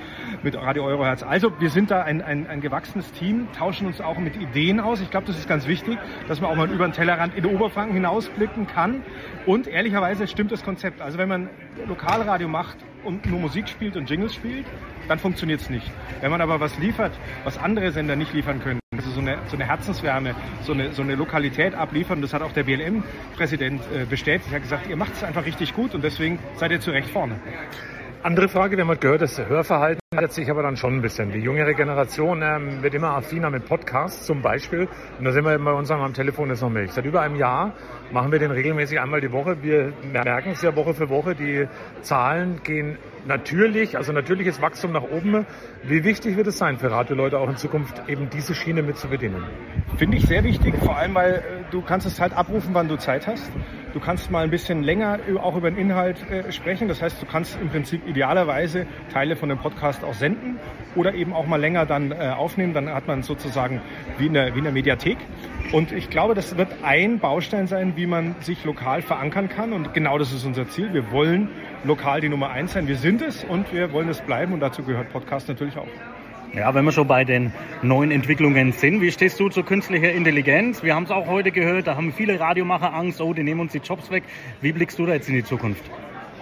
mit 0.43 0.55
Radio 0.55 0.85
Euroherz. 0.85 1.23
Also 1.23 1.51
wir 1.59 1.69
sind 1.69 1.91
da 1.91 2.01
ein, 2.01 2.21
ein, 2.21 2.47
ein 2.47 2.61
gewachsenes 2.61 3.11
Team, 3.11 3.47
tauschen 3.57 3.87
uns 3.87 4.01
auch 4.01 4.17
mit 4.17 4.35
Ideen 4.35 4.79
aus. 4.79 5.01
Ich 5.01 5.11
glaube, 5.11 5.27
das 5.27 5.37
ist 5.37 5.47
ganz 5.47 5.67
wichtig, 5.67 5.97
dass 6.27 6.41
man 6.41 6.51
auch 6.51 6.55
mal 6.55 6.69
über 6.69 6.87
den 6.87 6.93
Tellerrand 6.93 7.35
in 7.35 7.45
Oberfranken 7.45 7.93
hinausblicken 7.93 8.67
kann. 8.67 9.03
Und 9.45 9.67
ehrlicherweise 9.67 10.27
stimmt 10.27 10.51
das 10.51 10.63
Konzept. 10.63 11.01
Also 11.01 11.17
wenn 11.17 11.29
man 11.29 11.49
Lokalradio 11.87 12.47
macht 12.47 12.77
und 13.03 13.25
nur 13.25 13.39
Musik 13.39 13.69
spielt 13.69 13.95
und 13.95 14.09
Jingles 14.09 14.33
spielt, 14.33 14.65
dann 15.07 15.19
funktioniert 15.19 15.61
es 15.61 15.69
nicht. 15.69 15.89
Wenn 16.21 16.31
man 16.31 16.41
aber 16.41 16.59
was 16.59 16.77
liefert, 16.79 17.13
was 17.43 17.57
andere 17.57 17.91
Sender 17.91 18.15
nicht 18.15 18.33
liefern 18.33 18.61
können, 18.61 18.79
also 18.97 19.11
so 19.11 19.19
eine, 19.19 19.37
so 19.47 19.55
eine 19.55 19.65
Herzenswärme, 19.65 20.35
so 20.61 20.73
eine, 20.73 20.91
so 20.93 21.01
eine 21.01 21.15
Lokalität 21.15 21.75
abliefern, 21.75 22.21
das 22.21 22.33
hat 22.33 22.41
auch 22.41 22.51
der 22.51 22.63
BLM-Präsident 22.63 23.81
äh, 23.93 24.05
bestätigt. 24.05 24.49
Er 24.51 24.55
hat 24.55 24.63
gesagt, 24.63 24.89
ihr 24.89 24.97
macht 24.97 25.13
es 25.13 25.23
einfach 25.23 25.45
richtig 25.45 25.73
gut 25.73 25.93
und 25.95 26.03
deswegen 26.03 26.39
seid 26.55 26.71
ihr 26.71 26.79
zu 26.79 26.91
Recht 26.91 27.09
vorne. 27.09 27.39
Andere 28.23 28.49
Frage, 28.49 28.77
wir 28.77 28.85
haben 28.85 28.99
gehört, 28.99 29.21
das 29.21 29.37
Hörverhalten 29.37 30.06
ändert 30.13 30.31
sich 30.31 30.49
aber 30.49 30.63
dann 30.63 30.77
schon 30.77 30.95
ein 30.95 31.01
bisschen. 31.01 31.33
Die 31.33 31.39
jüngere 31.39 31.73
Generation 31.73 32.41
ähm, 32.41 32.81
wird 32.81 32.93
immer 32.93 33.09
affiner 33.17 33.49
mit 33.49 33.65
Podcasts 33.65 34.25
zum 34.25 34.41
Beispiel. 34.41 34.87
Und 35.19 35.25
da 35.25 35.33
sind 35.33 35.43
wir 35.43 35.59
bei 35.59 35.73
uns 35.73 35.91
am 35.91 36.13
Telefon 36.13 36.49
ist 36.49 36.61
noch 36.61 36.69
Milch. 36.69 36.93
Seit 36.93 37.03
über 37.03 37.19
einem 37.19 37.35
Jahr 37.35 37.73
machen 38.13 38.31
wir 38.31 38.39
den 38.39 38.51
regelmäßig 38.51 39.01
einmal 39.01 39.19
die 39.19 39.33
Woche. 39.33 39.61
Wir 39.61 39.91
merken 40.09 40.51
es 40.51 40.61
ja 40.61 40.73
Woche 40.77 40.93
für 40.93 41.09
Woche. 41.09 41.35
Die 41.35 41.67
Zahlen 42.03 42.61
gehen 42.63 42.97
natürlich, 43.25 43.97
also 43.97 44.13
natürliches 44.13 44.61
Wachstum 44.61 44.93
nach 44.93 45.03
oben. 45.03 45.45
Wie 45.83 46.05
wichtig 46.05 46.37
wird 46.37 46.47
es 46.47 46.57
sein 46.57 46.77
für 46.77 46.89
Radioleute 46.89 47.37
auch 47.37 47.49
in 47.49 47.57
Zukunft 47.57 48.01
eben 48.07 48.29
diese 48.29 48.55
Schiene 48.55 48.83
mit 48.83 48.95
zu 48.97 49.09
bedienen? 49.09 49.43
Finde 49.97 50.15
ich 50.15 50.25
sehr 50.25 50.45
wichtig, 50.45 50.73
vor 50.77 50.95
allem 50.95 51.15
weil 51.15 51.33
äh, 51.33 51.41
du 51.69 51.81
kannst 51.81 52.07
es 52.07 52.21
halt 52.21 52.31
abrufen, 52.31 52.69
wann 52.71 52.87
du 52.87 52.95
Zeit 52.95 53.27
hast. 53.27 53.51
Du 53.93 53.99
kannst 54.01 54.29
mal 54.29 54.43
ein 54.43 54.51
bisschen 54.51 54.83
länger 54.83 55.17
ü- 55.27 55.37
auch 55.37 55.55
über 55.57 55.71
den 55.71 55.79
Inhalt 55.79 56.17
äh, 56.29 56.51
sprechen. 56.51 56.87
Das 56.87 57.01
heißt, 57.01 57.21
du 57.21 57.25
kannst 57.25 57.59
im 57.59 57.69
Prinzip 57.69 58.07
idealerweise 58.07 58.85
Teile 59.11 59.35
von 59.35 59.49
dem 59.49 59.57
Podcast 59.57 59.96
auch 60.03 60.13
senden 60.13 60.59
oder 60.95 61.13
eben 61.13 61.33
auch 61.33 61.45
mal 61.47 61.59
länger 61.59 61.85
dann 61.85 62.11
äh, 62.11 62.29
aufnehmen. 62.29 62.73
Dann 62.73 62.89
hat 62.89 63.07
man 63.07 63.23
sozusagen 63.23 63.81
wie 64.17 64.27
in, 64.27 64.33
der, 64.33 64.53
wie 64.53 64.59
in 64.59 64.63
der 64.63 64.73
Mediathek. 64.73 65.17
Und 65.71 65.91
ich 65.91 66.09
glaube, 66.09 66.33
das 66.33 66.57
wird 66.57 66.69
ein 66.83 67.19
Baustein 67.19 67.67
sein, 67.67 67.93
wie 67.95 68.07
man 68.07 68.35
sich 68.39 68.63
lokal 68.63 69.01
verankern 69.01 69.49
kann. 69.49 69.73
Und 69.73 69.93
genau 69.93 70.17
das 70.17 70.31
ist 70.31 70.45
unser 70.45 70.67
Ziel. 70.69 70.93
Wir 70.93 71.11
wollen 71.11 71.49
lokal 71.83 72.21
die 72.21 72.29
Nummer 72.29 72.49
eins 72.49 72.73
sein. 72.73 72.87
Wir 72.87 72.97
sind 72.97 73.21
es 73.21 73.43
und 73.43 73.73
wir 73.73 73.91
wollen 73.91 74.09
es 74.09 74.21
bleiben. 74.21 74.53
Und 74.53 74.61
dazu 74.61 74.83
gehört 74.83 75.11
Podcast 75.11 75.47
natürlich 75.49 75.77
auch. 75.77 75.87
Ja, 76.53 76.73
wenn 76.73 76.85
wir 76.85 76.91
schon 76.91 77.07
bei 77.07 77.25
den 77.25 77.51
neuen 77.81 78.09
Entwicklungen 78.09 78.71
sind, 78.71 79.01
wie 79.01 79.11
stehst 79.11 79.39
du 79.39 79.49
zu 79.49 79.63
künstlicher 79.63 80.11
Intelligenz? 80.11 80.81
Wir 80.81 80.95
haben 80.95 81.03
es 81.03 81.11
auch 81.11 81.27
heute 81.27 81.51
gehört, 81.51 81.87
da 81.87 81.95
haben 81.95 82.13
viele 82.13 82.39
Radiomacher 82.39 82.93
Angst, 82.93 83.21
oh, 83.21 83.33
die 83.33 83.43
nehmen 83.43 83.59
uns 83.59 83.73
die 83.73 83.79
Jobs 83.79 84.09
weg. 84.09 84.23
Wie 84.61 84.71
blickst 84.71 84.97
du 84.97 85.05
da 85.05 85.13
jetzt 85.13 85.27
in 85.27 85.35
die 85.35 85.43
Zukunft? 85.43 85.83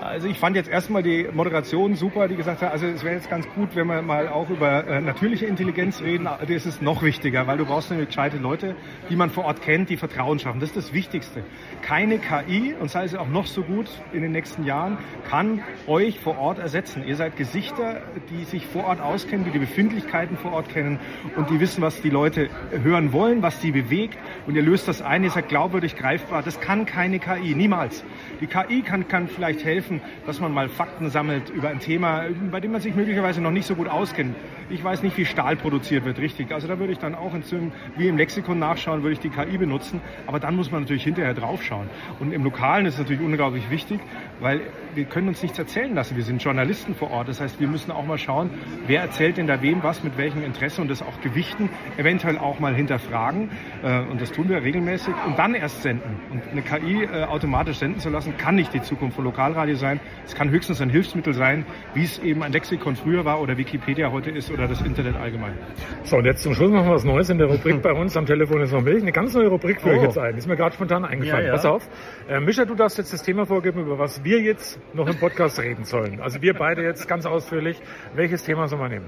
Also 0.05 0.27
ich 0.27 0.37
fand 0.37 0.55
jetzt 0.55 0.69
erstmal 0.69 1.01
die 1.01 1.27
Moderation 1.33 1.95
super, 1.95 2.27
die 2.27 2.35
gesagt 2.35 2.61
hat, 2.61 2.71
also 2.71 2.85
es 2.85 3.03
wäre 3.03 3.15
jetzt 3.15 3.27
ganz 3.27 3.47
gut, 3.55 3.75
wenn 3.75 3.87
wir 3.87 4.03
mal 4.03 4.27
auch 4.27 4.51
über 4.51 4.85
äh, 4.85 5.01
natürliche 5.01 5.47
Intelligenz 5.47 5.99
reden. 5.99 6.25
Das 6.25 6.65
ist 6.67 6.79
noch 6.79 7.01
wichtiger, 7.01 7.47
weil 7.47 7.57
du 7.57 7.65
brauchst 7.65 7.89
nämlich 7.89 8.09
gescheite 8.09 8.37
Leute, 8.37 8.75
die 9.09 9.15
man 9.15 9.31
vor 9.31 9.45
Ort 9.45 9.63
kennt, 9.63 9.89
die 9.89 9.97
Vertrauen 9.97 10.37
schaffen. 10.37 10.59
Das 10.59 10.69
ist 10.69 10.77
das 10.77 10.93
Wichtigste. 10.93 11.43
Keine 11.81 12.19
KI, 12.19 12.75
und 12.79 12.91
sei 12.91 13.05
es 13.05 13.15
auch 13.15 13.27
noch 13.27 13.47
so 13.47 13.63
gut 13.63 13.89
in 14.13 14.21
den 14.21 14.31
nächsten 14.31 14.63
Jahren, 14.63 14.99
kann 15.27 15.63
euch 15.87 16.19
vor 16.19 16.37
Ort 16.37 16.59
ersetzen. 16.59 17.03
Ihr 17.07 17.15
seid 17.15 17.35
Gesichter, 17.35 18.03
die 18.29 18.43
sich 18.43 18.67
vor 18.67 18.85
Ort 18.85 19.01
auskennen, 19.01 19.43
die 19.43 19.51
die 19.51 19.59
Befindlichkeiten 19.59 20.37
vor 20.37 20.53
Ort 20.53 20.69
kennen 20.69 20.99
und 21.35 21.49
die 21.49 21.59
wissen, 21.59 21.81
was 21.81 22.01
die 22.03 22.11
Leute 22.11 22.49
hören 22.83 23.11
wollen, 23.11 23.41
was 23.41 23.59
sie 23.59 23.71
bewegt. 23.71 24.19
Und 24.45 24.55
ihr 24.55 24.61
löst 24.61 24.87
das 24.87 25.01
ein, 25.01 25.23
ihr 25.23 25.31
seid 25.31 25.49
glaubwürdig 25.49 25.95
greifbar. 25.95 26.43
Das 26.43 26.59
kann 26.59 26.85
keine 26.85 27.17
KI, 27.17 27.55
niemals. 27.55 28.05
Die 28.39 28.45
KI 28.45 28.83
kann, 28.83 29.07
kann 29.07 29.27
vielleicht 29.27 29.65
helfen, 29.65 29.94
dass 30.25 30.39
man 30.39 30.53
mal 30.53 30.69
Fakten 30.69 31.09
sammelt 31.09 31.49
über 31.49 31.69
ein 31.69 31.79
Thema, 31.79 32.25
bei 32.51 32.59
dem 32.59 32.71
man 32.71 32.81
sich 32.81 32.95
möglicherweise 32.95 33.41
noch 33.41 33.51
nicht 33.51 33.65
so 33.65 33.75
gut 33.75 33.87
auskennt. 33.87 34.35
Ich 34.69 34.83
weiß 34.83 35.03
nicht, 35.03 35.15
wie 35.17 35.25
Stahl 35.25 35.55
produziert 35.55 36.05
wird, 36.05 36.17
richtig. 36.17 36.51
Also 36.51 36.67
da 36.67 36.79
würde 36.79 36.91
ich 36.91 36.97
dann 36.99 37.13
auch 37.13 37.35
in, 37.35 37.43
so 37.43 37.55
einem- 37.55 37.71
wie 37.97 38.07
im 38.07 38.17
Lexikon 38.17 38.57
nachschauen, 38.57 39.03
würde 39.03 39.13
ich 39.13 39.19
die 39.19 39.29
KI 39.29 39.57
benutzen. 39.59 40.01
Aber 40.25 40.39
dann 40.39 40.55
muss 40.55 40.71
man 40.71 40.81
natürlich 40.81 41.03
hinterher 41.03 41.35
draufschauen. 41.35 41.87
Und 42.19 42.31
im 42.33 42.43
Lokalen 42.43 42.87
ist 42.87 42.95
es 42.95 42.99
natürlich 43.01 43.21
unglaublich 43.21 43.69
wichtig, 43.69 43.99
weil 44.39 44.61
wir 44.95 45.05
können 45.05 45.27
uns 45.27 45.43
nichts 45.43 45.59
erzählen 45.59 45.93
lassen. 45.93 46.15
Wir 46.15 46.23
sind 46.23 46.41
Journalisten 46.41 46.95
vor 46.95 47.11
Ort. 47.11 47.27
Das 47.27 47.41
heißt, 47.41 47.59
wir 47.59 47.67
müssen 47.67 47.91
auch 47.91 48.05
mal 48.07 48.17
schauen, 48.17 48.49
wer 48.87 49.01
erzählt 49.01 49.37
denn 49.37 49.45
da 49.45 49.61
wem 49.61 49.83
was, 49.83 50.03
mit 50.03 50.17
welchem 50.17 50.43
Interesse 50.43 50.81
und 50.81 50.89
das 50.89 51.03
auch 51.03 51.21
gewichten, 51.21 51.69
eventuell 51.97 52.39
auch 52.39 52.59
mal 52.59 52.73
hinterfragen. 52.73 53.51
Äh, 53.83 53.99
Und 54.05 54.19
das 54.21 54.31
tun 54.31 54.49
wir 54.49 54.63
regelmäßig 54.63 55.13
und 55.27 55.37
dann 55.37 55.53
erst 55.53 55.83
senden. 55.83 56.15
Und 56.31 56.41
eine 56.51 56.61
KI 56.63 57.03
äh, 57.03 57.25
automatisch 57.25 57.77
senden 57.77 57.99
zu 57.99 58.09
lassen, 58.09 58.35
kann 58.37 58.55
nicht 58.55 58.73
die 58.73 58.81
Zukunft 58.81 59.15
von 59.15 59.25
Lokalradio 59.25 59.75
sein. 59.75 59.99
Es 60.25 60.33
kann 60.33 60.49
höchstens 60.49 60.81
ein 60.81 60.89
Hilfsmittel 60.89 61.33
sein, 61.33 61.65
wie 61.93 62.03
es 62.03 62.17
eben 62.19 62.41
ein 62.41 62.51
Lexikon 62.51 62.95
früher 62.95 63.25
war 63.25 63.41
oder 63.41 63.57
Wikipedia 63.57 64.11
heute 64.11 64.31
ist 64.31 64.49
oder 64.57 64.67
das 64.67 64.81
Internet 64.81 65.15
allgemein. 65.15 65.57
So, 66.03 66.17
und 66.17 66.25
jetzt 66.25 66.43
zum 66.43 66.53
Schluss 66.55 66.71
noch 66.71 66.87
was 66.89 67.03
Neues 67.03 67.29
in 67.29 67.37
der 67.37 67.47
Rubrik 67.47 67.81
bei 67.81 67.91
uns 67.91 68.15
am 68.17 68.25
Telefon 68.25 68.61
ist 68.61 68.71
noch 68.71 68.81
Milch. 68.81 69.01
Eine 69.01 69.11
ganz 69.11 69.33
neue 69.33 69.47
Rubrik 69.47 69.77
ich 69.79 69.85
Oh. 69.85 70.01
jetzt 70.03 70.17
ein. 70.17 70.35
Ist 70.37 70.47
mir 70.47 70.55
gerade 70.55 70.73
spontan 70.75 71.05
eingefallen. 71.05 71.43
Ja, 71.45 71.47
ja. 71.47 71.53
Pass 71.53 71.65
auf. 71.65 71.87
Äh, 72.27 72.39
Mischa, 72.39 72.65
du 72.65 72.75
darfst 72.75 72.97
jetzt 72.97 73.13
das 73.13 73.21
Thema 73.23 73.45
vorgeben, 73.45 73.81
über 73.81 73.99
was 73.99 74.23
wir 74.23 74.41
jetzt 74.41 74.79
noch 74.93 75.07
im 75.07 75.17
Podcast 75.19 75.59
reden 75.59 75.83
sollen. 75.83 76.19
Also 76.21 76.41
wir 76.41 76.53
beide 76.53 76.83
jetzt 76.83 77.07
ganz 77.07 77.25
ausführlich. 77.25 77.79
Welches 78.15 78.43
Thema 78.43 78.67
soll 78.67 78.79
man 78.79 78.91
nehmen? 78.91 79.05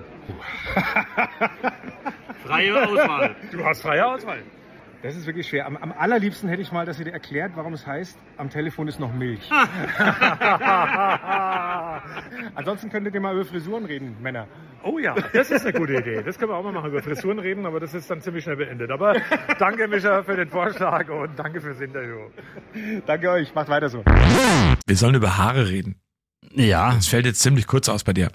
Freie 2.46 2.76
Auswahl. 2.88 3.36
Du 3.52 3.64
hast 3.64 3.82
freie 3.82 4.06
Auswahl. 4.06 4.40
Das 5.04 5.16
ist 5.16 5.26
wirklich 5.28 5.48
schwer. 5.48 5.66
Am, 5.68 5.78
am 5.78 5.92
allerliebsten 5.92 6.50
hätte 6.50 6.62
ich 6.62 6.72
mal, 6.72 6.86
dass 6.86 6.98
ihr 7.00 7.06
dir 7.06 7.14
erklärt, 7.14 7.52
warum 7.56 7.74
es 7.74 7.86
heißt, 7.86 8.18
am 8.38 8.50
Telefon 8.50 8.88
ist 8.88 9.00
noch 9.00 9.14
Milch. 9.14 9.50
Ansonsten 12.56 12.90
könntet 12.90 13.14
ihr 13.14 13.22
mal 13.22 13.34
über 13.36 13.46
Frisuren 13.46 13.86
reden, 13.86 14.16
Männer. 14.22 14.48
Oh 14.84 15.00
ja, 15.00 15.16
das 15.34 15.52
ist 15.52 15.66
eine 15.66 15.78
gute 15.78 15.96
Idee. 15.96 16.22
Das 16.24 16.38
können 16.38 16.52
wir 16.52 16.56
auch 16.56 16.64
mal 16.64 16.72
machen, 16.72 16.90
über 16.92 17.02
Frisuren 17.02 17.40
reden, 17.40 17.66
aber 17.66 17.80
das 17.80 17.94
ist 17.94 18.10
dann 18.10 18.22
ziemlich 18.22 18.44
schnell 18.44 18.58
beendet. 18.58 18.92
Aber 18.92 19.16
danke, 19.60 19.88
Micha, 19.88 20.24
für 20.24 20.36
den 20.36 20.50
Vorschlag 20.50 21.10
und 21.10 21.38
danke 21.38 21.62
fürs 21.62 21.80
Interview. 21.82 22.30
Danke 23.06 23.30
euch, 23.32 23.54
macht 23.54 23.70
weiter 23.70 23.90
so. 23.90 24.04
Wir 24.86 24.96
sollen 24.96 25.16
über 25.16 25.38
Haare 25.38 25.70
reden. 25.70 25.96
Ja, 26.54 26.94
Das 26.94 27.08
fällt 27.08 27.26
jetzt 27.26 27.42
ziemlich 27.42 27.68
kurz 27.68 27.90
aus 27.90 28.04
bei 28.04 28.14
dir. 28.14 28.30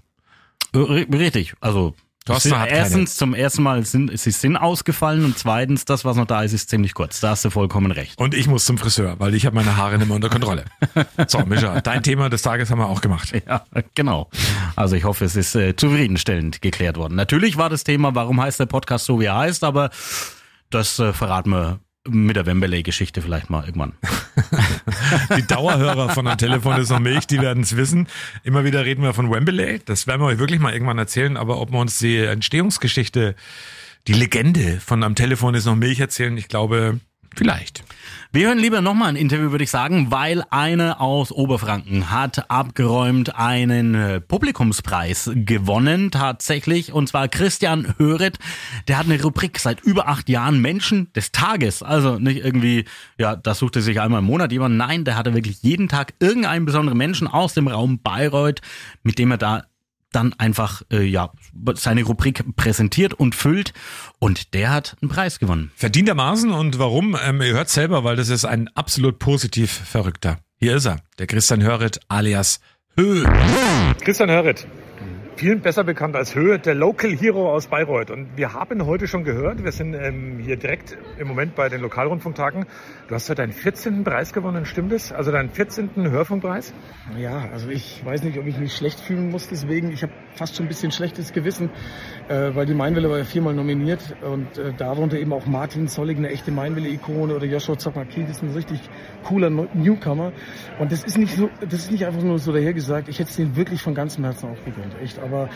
r- 0.75 1.07
richtig. 1.13 1.55
Also 1.61 1.95
Thorsten 2.25 2.59
hat 2.59 2.71
erstens 2.71 3.17
zum 3.17 3.35
ersten 3.35 3.63
Mal 3.63 3.85
sind 3.85 4.17
sie 4.19 4.31
sind 4.31 4.57
ausgefallen 4.57 5.25
und 5.25 5.39
zweitens 5.39 5.85
das, 5.85 6.05
was 6.05 6.17
noch 6.17 6.27
da 6.27 6.43
ist, 6.43 6.53
ist 6.53 6.71
ziemlich 6.71 6.95
kurz. 6.95 7.21
Da 7.21 7.31
hast 7.31 7.45
du 7.45 7.51
vollkommen 7.51 7.91
recht. 7.91 8.19
Und 8.19 8.35
ich 8.35 8.47
muss 8.47 8.65
zum 8.65 8.79
Friseur, 8.79 9.17
weil 9.19 9.35
ich 9.35 9.45
habe 9.45 9.57
meine 9.57 9.77
Haare 9.77 9.99
nicht 9.99 10.07
mehr 10.07 10.17
unter 10.17 10.31
Kontrolle. 10.31 10.65
So, 11.27 11.39
Mischa, 11.47 11.81
dein 11.81 12.03
Thema 12.03 12.29
des 12.29 12.43
Tages 12.43 12.71
haben 12.71 12.79
wir 12.79 12.89
auch 12.89 13.01
gemacht. 13.01 13.33
Ja, 13.47 13.65
genau. 13.95 14.31
Also 14.77 14.95
ich 14.95 15.05
hoffe, 15.05 15.25
es 15.25 15.35
ist 15.37 15.55
äh, 15.57 15.75
zufriedenstellend 15.75 16.63
geklärt 16.63 16.97
worden. 16.97 17.17
Natürlich 17.17 17.57
war 17.57 17.69
das 17.69 17.83
Thema, 17.85 18.15
warum 18.15 18.41
heißt 18.41 18.61
der 18.61 18.67
Podcast 18.67 19.05
so, 19.07 19.21
wie 19.21 19.25
er 19.25 19.37
heißt, 19.37 19.65
aber 19.65 19.91
das 20.71 20.99
äh, 20.99 21.13
verraten 21.13 21.51
wir 21.51 21.81
mit 22.09 22.37
der 22.37 22.47
Wembley-Geschichte 22.47 23.23
vielleicht 23.23 23.51
mal 23.51 23.65
irgendwann. 23.65 23.93
Die 25.37 25.47
Dauerhörer 25.47 26.11
von 26.11 26.27
am 26.27 26.37
Telefon 26.39 26.81
ist 26.81 26.91
noch 26.91 26.99
Milch, 26.99 27.27
die 27.27 27.41
werden 27.41 27.63
es 27.63 27.77
wissen. 27.77 28.09
Immer 28.43 28.65
wieder 28.65 28.85
reden 28.85 29.03
wir 29.03 29.15
von 29.15 29.31
Wembley. 29.31 29.81
Das 29.85 30.07
werden 30.07 30.21
wir 30.21 30.27
euch 30.27 30.39
wirklich 30.39 30.61
mal 30.61 30.73
irgendwann 30.73 30.99
erzählen. 30.99 31.37
Aber 31.37 31.61
ob 31.61 31.71
wir 31.71 31.79
uns 31.79 31.99
die 31.99 32.19
Entstehungsgeschichte, 32.19 33.37
die 34.09 34.15
Legende 34.15 34.81
von 34.81 35.03
am 35.05 35.15
Telefon 35.15 35.55
ist 35.55 35.67
noch 35.67 35.77
Milch 35.77 36.01
erzählen, 36.01 36.37
ich 36.37 36.49
glaube, 36.49 36.99
vielleicht. 37.37 37.85
Wir 38.35 38.47
hören 38.47 38.59
lieber 38.59 38.81
nochmal 38.81 39.11
ein 39.11 39.17
Interview, 39.17 39.51
würde 39.51 39.65
ich 39.65 39.71
sagen, 39.71 40.11
weil 40.11 40.43
eine 40.49 41.01
aus 41.01 41.31
Oberfranken 41.31 42.11
hat 42.11 42.51
abgeräumt 42.51 43.37
einen 43.37 43.95
äh, 43.95 44.21
Publikumspreis 44.23 45.31
gewonnen, 45.35 46.11
tatsächlich. 46.11 46.95
Und 46.95 47.09
zwar 47.09 47.29
Christian 47.29 47.95
Höret. 47.99 48.39
Der 48.89 48.97
hat 48.97 49.05
eine 49.05 49.23
Rubrik 49.23 49.59
seit 49.59 49.83
über 49.83 50.09
acht 50.09 50.31
Jahren 50.31 50.63
Menschen 50.63 51.13
des 51.13 51.31
Tages. 51.31 51.83
Also 51.83 52.19
nicht 52.19 52.43
irgendwie, 52.43 52.87
ja, 53.19 53.37
das 53.37 53.59
suchte 53.59 53.83
sich 53.83 54.01
einmal 54.01 54.21
im 54.21 54.27
Monat 54.27 54.51
jemand. 54.51 54.79
Nein, 54.79 55.05
der 55.05 55.17
hatte 55.17 55.35
wirklich 55.35 55.63
jeden 55.63 55.89
Tag 55.89 56.15
irgendeinen 56.19 56.65
besonderen 56.65 56.97
Menschen 56.97 57.29
aus 57.29 57.53
dem 57.53 57.69
Raum 57.69 58.01
Bayreuth, 58.03 58.63
mit 59.03 59.19
dem 59.19 59.31
er 59.33 59.37
da 59.39 59.65
dann 60.13 60.35
einfach 60.39 60.83
äh, 60.91 61.03
ja 61.03 61.33
seine 61.75 62.03
Rubrik 62.05 62.45
präsentiert 62.57 63.15
und 63.15 63.35
füllt 63.35 63.73
und 64.19 64.55
der 64.55 64.71
hat 64.71 64.97
einen 65.01 65.11
Preis 65.11 65.39
gewonnen. 65.39 65.73
Verdientermaßen 65.77 66.51
und 66.53 66.79
warum? 66.79 67.17
Ähm, 67.25 67.41
ihr 67.43 67.55
hört 67.55 67.69
selber, 67.69 68.05
weil 68.05 68.17
das 68.17 68.29
ist 68.29 68.45
ein 68.45 68.69
absolut 68.75 69.19
positiv 69.19 69.71
Verrückter. 69.71 70.39
Hier 70.57 70.77
ist 70.77 70.87
er, 70.87 71.01
der 71.19 71.27
Christian 71.27 71.63
Höret 71.63 72.01
alias 72.09 72.61
Höh. 72.97 73.25
Christian 74.05 74.31
Hörrit, 74.31 74.67
vielen 75.37 75.61
besser 75.61 75.85
bekannt 75.85 76.17
als 76.17 76.35
Höhe, 76.35 76.59
der 76.59 76.75
Local 76.75 77.11
Hero 77.11 77.53
aus 77.53 77.67
Bayreuth. 77.67 78.11
Und 78.11 78.37
wir 78.37 78.53
haben 78.53 78.85
heute 78.87 79.07
schon 79.09 79.25
gehört, 79.25 79.65
wir 79.65 79.73
sind 79.73 79.95
ähm, 79.95 80.39
hier 80.39 80.57
direkt 80.57 80.97
im 81.19 81.29
Moment 81.29 81.55
bei 81.55 81.69
den 81.69 81.81
Lokalrundfunktagen. 81.81 82.67
Du 83.09 83.15
hast 83.15 83.29
heute 83.29 83.43
deinen 83.43 83.53
14. 83.53 84.05
Preis 84.05 84.33
gewonnen, 84.33 84.65
stimmt 84.65 84.93
es? 84.93 85.13
Also 85.13 85.33
deinen 85.33 85.51
14. 85.51 85.91
Hörfunkpreis? 85.97 86.75
Ja, 87.19 87.49
also 87.53 87.69
ich 87.71 88.05
weiß 88.05 88.23
nicht, 88.23 88.39
ob 88.39 88.47
ich 88.47 88.59
mich 88.59 88.75
schlecht 88.75 89.01
fühlen 89.01 89.31
muss 89.31 89.49
deswegen. 89.49 89.91
Ich 89.93 90.03
habe 90.03 90.13
fast 90.35 90.57
schon 90.57 90.67
ein 90.67 90.69
bisschen 90.69 90.93
schlechtes 90.93 91.33
Gewissen, 91.33 91.71
äh, 92.29 92.55
weil 92.55 92.67
die 92.67 92.75
Mainwelle 92.75 93.11
war 93.11 93.19
ja 93.19 93.25
viermal 93.25 93.55
nominiert 93.55 94.17
und 94.23 94.59
äh, 94.59 94.73
darunter 94.77 95.19
eben 95.19 95.33
auch 95.33 95.47
Martin 95.47 95.89
Zollig, 95.89 96.19
eine 96.19 96.31
echte 96.31 96.51
Mainwelle-Ikone 96.51 97.35
oder 97.35 97.47
Joshua 97.47 97.79
Zapaki, 97.79 98.23
das 98.23 98.39
ist 98.39 98.43
ein 98.43 98.51
richtig 98.51 98.81
cooler 99.23 99.51
Newcomer. 99.51 100.33
Und 100.79 100.93
das 100.93 101.05
ist 101.05 101.19
nicht 101.19 101.37
so, 101.37 101.51
das 101.61 101.81
ist 101.81 101.91
nicht 101.91 102.07
einfach 102.07 102.23
nur 102.23 102.39
so 102.39 102.53
dahergesagt. 102.53 103.09
Ich 103.09 103.19
hätte 103.19 103.31
es 103.31 103.37
denen 103.37 103.57
wirklich 103.57 103.83
von 103.83 103.95
ganzem 103.95 104.25
Herzen 104.25 104.51
auch 104.51 104.65
gegönnt, 104.65 104.95
echt. 105.03 105.19
Aber 105.19 105.49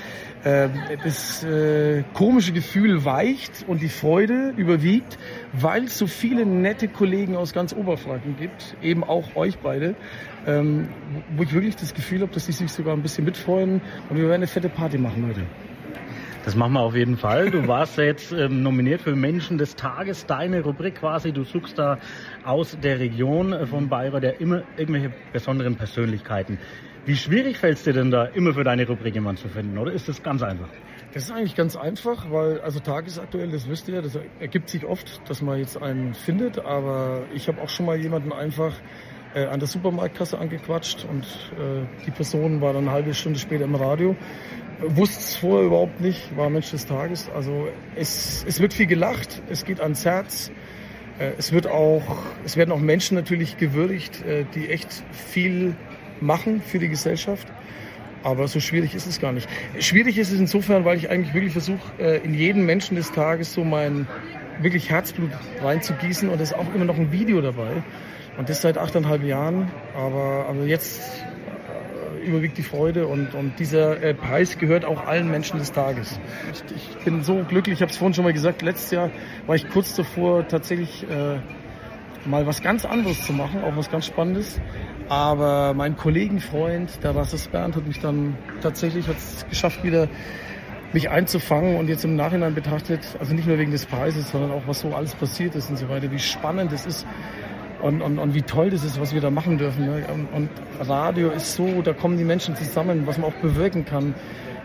äh, 0.44 0.68
das 1.04 1.44
äh, 1.44 2.04
komische 2.14 2.52
Gefühl 2.52 3.04
weicht 3.04 3.64
und 3.66 3.82
die 3.82 3.88
Freude 3.88 4.52
überwiegt, 4.56 5.18
weil 5.52 5.84
es 5.84 5.98
so 5.98 6.06
viele 6.06 6.46
nette 6.46 6.88
Kollegen 6.88 7.36
aus 7.36 7.52
ganz 7.52 7.74
Oberfranken 7.74 8.36
gibt, 8.36 8.76
eben 8.82 9.04
auch 9.04 9.36
euch 9.36 9.58
beide, 9.58 9.94
ähm, 10.46 10.88
wo 11.36 11.42
ich 11.42 11.52
wirklich 11.52 11.76
das 11.76 11.94
Gefühl 11.94 12.22
habe, 12.22 12.32
dass 12.32 12.46
sie 12.46 12.52
sich 12.52 12.70
sogar 12.72 12.94
ein 12.94 13.02
bisschen 13.02 13.24
mitfreuen 13.24 13.80
und 14.08 14.16
wir 14.16 14.24
werden 14.24 14.34
eine 14.34 14.46
fette 14.46 14.68
Party 14.68 14.98
machen 14.98 15.26
heute. 15.28 15.42
Das 16.46 16.54
machen 16.54 16.74
wir 16.74 16.80
auf 16.80 16.94
jeden 16.94 17.16
Fall. 17.16 17.50
Du 17.50 17.66
warst 17.66 17.98
jetzt 17.98 18.30
ähm, 18.30 18.62
nominiert 18.62 19.00
für 19.00 19.16
Menschen 19.16 19.58
des 19.58 19.74
Tages, 19.74 20.26
deine 20.26 20.62
Rubrik 20.62 21.00
quasi. 21.00 21.32
Du 21.32 21.42
suchst 21.42 21.76
da 21.76 21.98
aus 22.44 22.78
der 22.80 23.00
Region 23.00 23.52
äh, 23.52 23.66
von 23.66 23.88
Bayreuth 23.88 24.22
ja 24.22 24.30
immer 24.30 24.62
irgendwelche 24.76 25.12
besonderen 25.32 25.74
Persönlichkeiten. 25.74 26.60
Wie 27.04 27.16
schwierig 27.16 27.58
fällt 27.58 27.78
es 27.78 27.82
dir 27.82 27.94
denn 27.94 28.12
da, 28.12 28.26
immer 28.26 28.54
für 28.54 28.62
deine 28.62 28.86
Rubrik 28.86 29.14
jemanden 29.14 29.42
zu 29.42 29.48
finden? 29.48 29.76
Oder 29.76 29.90
ist 29.90 30.08
das 30.08 30.22
ganz 30.22 30.44
einfach? 30.44 30.68
Das 31.14 31.24
ist 31.24 31.32
eigentlich 31.32 31.56
ganz 31.56 31.74
einfach, 31.74 32.30
weil 32.30 32.60
also 32.60 32.78
tagesaktuell, 32.78 33.50
das 33.50 33.68
wisst 33.68 33.88
ihr, 33.88 34.00
das 34.00 34.16
ergibt 34.38 34.68
sich 34.68 34.84
oft, 34.84 35.28
dass 35.28 35.42
man 35.42 35.58
jetzt 35.58 35.82
einen 35.82 36.14
findet, 36.14 36.60
aber 36.60 37.24
ich 37.34 37.48
habe 37.48 37.60
auch 37.60 37.70
schon 37.70 37.86
mal 37.86 37.96
jemanden 37.96 38.32
einfach 38.32 38.72
äh, 39.36 39.44
an 39.44 39.60
der 39.60 39.68
Supermarktkasse 39.68 40.38
angequatscht 40.38 41.06
und 41.08 41.22
äh, 41.22 41.86
die 42.06 42.10
Person 42.10 42.60
war 42.60 42.72
dann 42.72 42.84
eine 42.84 42.92
halbe 42.92 43.14
Stunde 43.14 43.38
später 43.38 43.64
im 43.64 43.74
Radio. 43.74 44.16
Wusste 44.80 45.20
es 45.20 45.36
vorher 45.36 45.66
überhaupt 45.66 46.00
nicht, 46.00 46.36
war 46.36 46.50
Mensch 46.50 46.70
des 46.70 46.86
Tages. 46.86 47.30
Also 47.34 47.68
es, 47.94 48.44
es 48.48 48.60
wird 48.60 48.74
viel 48.74 48.86
gelacht, 48.86 49.42
es 49.48 49.64
geht 49.64 49.80
ans 49.80 50.04
Herz. 50.04 50.50
Äh, 51.18 51.32
Es 51.38 51.52
wird 51.52 51.66
auch, 51.66 52.16
es 52.44 52.56
werden 52.56 52.72
auch 52.72 52.80
Menschen 52.80 53.14
natürlich 53.14 53.56
gewürdigt, 53.56 54.24
äh, 54.24 54.44
die 54.54 54.68
echt 54.68 55.02
viel 55.12 55.74
machen 56.20 56.62
für 56.62 56.78
die 56.78 56.88
Gesellschaft. 56.88 57.46
Aber 58.22 58.48
so 58.48 58.60
schwierig 58.60 58.94
ist 58.94 59.06
es 59.06 59.20
gar 59.20 59.32
nicht. 59.32 59.48
Schwierig 59.78 60.18
ist 60.18 60.32
es 60.32 60.40
insofern, 60.40 60.84
weil 60.84 60.96
ich 60.96 61.10
eigentlich 61.10 61.32
wirklich 61.32 61.52
versuche, 61.52 61.92
äh, 61.98 62.18
in 62.24 62.34
jeden 62.34 62.64
Menschen 62.66 62.96
des 62.96 63.12
Tages 63.12 63.52
so 63.52 63.64
mein 63.64 64.06
wirklich 64.60 64.90
Herzblut 64.90 65.30
reinzugießen 65.62 66.28
und 66.28 66.40
es 66.40 66.50
ist 66.50 66.56
auch 66.56 66.74
immer 66.74 66.86
noch 66.86 66.98
ein 66.98 67.12
Video 67.12 67.40
dabei. 67.40 67.82
Und 68.36 68.48
das 68.48 68.62
seit 68.62 68.78
achteinhalb 68.78 69.22
Jahren. 69.22 69.70
Aber, 69.94 70.46
aber 70.48 70.64
jetzt 70.64 71.00
äh, 72.22 72.26
überwiegt 72.26 72.58
die 72.58 72.62
Freude 72.62 73.06
und, 73.06 73.34
und 73.34 73.58
dieser 73.58 74.02
äh, 74.02 74.14
Preis 74.14 74.58
gehört 74.58 74.84
auch 74.84 75.06
allen 75.06 75.30
Menschen 75.30 75.58
des 75.58 75.72
Tages. 75.72 76.18
Ich, 76.52 76.96
ich 76.98 77.04
bin 77.04 77.22
so 77.22 77.44
glücklich, 77.48 77.76
ich 77.76 77.82
habe 77.82 77.90
es 77.90 77.96
vorhin 77.96 78.14
schon 78.14 78.24
mal 78.24 78.32
gesagt, 78.32 78.62
letztes 78.62 78.90
Jahr 78.90 79.10
war 79.46 79.56
ich 79.56 79.68
kurz 79.70 79.94
davor 79.94 80.46
tatsächlich 80.46 81.04
äh, 81.08 81.38
mal 82.26 82.46
was 82.46 82.62
ganz 82.62 82.84
anderes 82.84 83.24
zu 83.24 83.32
machen, 83.32 83.62
auch 83.64 83.76
was 83.76 83.90
ganz 83.90 84.06
Spannendes. 84.06 84.60
Aber 85.08 85.72
mein 85.74 85.96
Kollegenfreund, 85.96 87.02
der 87.02 87.14
Rassus 87.14 87.46
Bernd, 87.46 87.76
hat 87.76 87.86
mich 87.86 88.00
dann 88.00 88.36
tatsächlich 88.60 89.06
hat's 89.06 89.46
geschafft, 89.48 89.84
wieder 89.84 90.08
mich 90.92 91.10
einzufangen 91.10 91.76
und 91.76 91.88
jetzt 91.88 92.04
im 92.04 92.16
Nachhinein 92.16 92.54
betrachtet, 92.54 93.00
also 93.18 93.34
nicht 93.34 93.46
nur 93.46 93.58
wegen 93.58 93.70
des 93.70 93.86
Preises, 93.86 94.30
sondern 94.30 94.50
auch 94.50 94.62
was 94.66 94.80
so 94.80 94.94
alles 94.94 95.14
passiert 95.14 95.54
ist 95.54 95.70
und 95.70 95.76
so 95.76 95.88
weiter, 95.88 96.10
wie 96.10 96.18
spannend 96.18 96.72
es 96.72 96.86
ist 96.86 97.06
und, 97.82 98.02
und, 98.02 98.18
und 98.18 98.34
wie 98.34 98.42
toll 98.42 98.70
das 98.70 98.84
ist, 98.84 99.00
was 99.00 99.14
wir 99.14 99.20
da 99.20 99.30
machen 99.30 99.58
dürfen. 99.58 99.86
Ne? 99.86 100.04
Und, 100.12 100.28
und 100.32 100.88
Radio 100.88 101.30
ist 101.30 101.54
so, 101.54 101.82
da 101.82 101.92
kommen 101.92 102.18
die 102.18 102.24
Menschen 102.24 102.56
zusammen, 102.56 103.06
was 103.06 103.18
man 103.18 103.30
auch 103.30 103.36
bewirken 103.36 103.84
kann. 103.84 104.14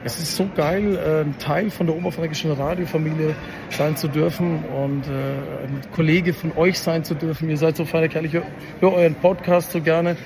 Es 0.03 0.17
ist 0.17 0.35
so 0.35 0.49
geil, 0.55 0.95
äh, 0.97 1.43
Teil 1.43 1.69
von 1.69 1.85
der 1.85 1.95
oberfränkischen 1.95 2.51
Radiofamilie 2.51 3.35
sein 3.69 3.95
zu 3.95 4.07
dürfen 4.07 4.63
und 4.65 5.05
äh, 5.05 5.65
ein 5.65 5.81
Kollege 5.93 6.33
von 6.33 6.51
euch 6.57 6.79
sein 6.79 7.03
zu 7.03 7.13
dürfen. 7.13 7.49
Ihr 7.49 7.57
seid 7.57 7.75
so 7.75 7.85
feine 7.85 8.09
Kerle, 8.09 8.27
ich 8.27 8.33
höre 8.33 8.45
hör 8.79 8.93
euren 8.93 9.13
Podcast 9.15 9.71
so 9.71 9.81
gerne. 9.81 10.17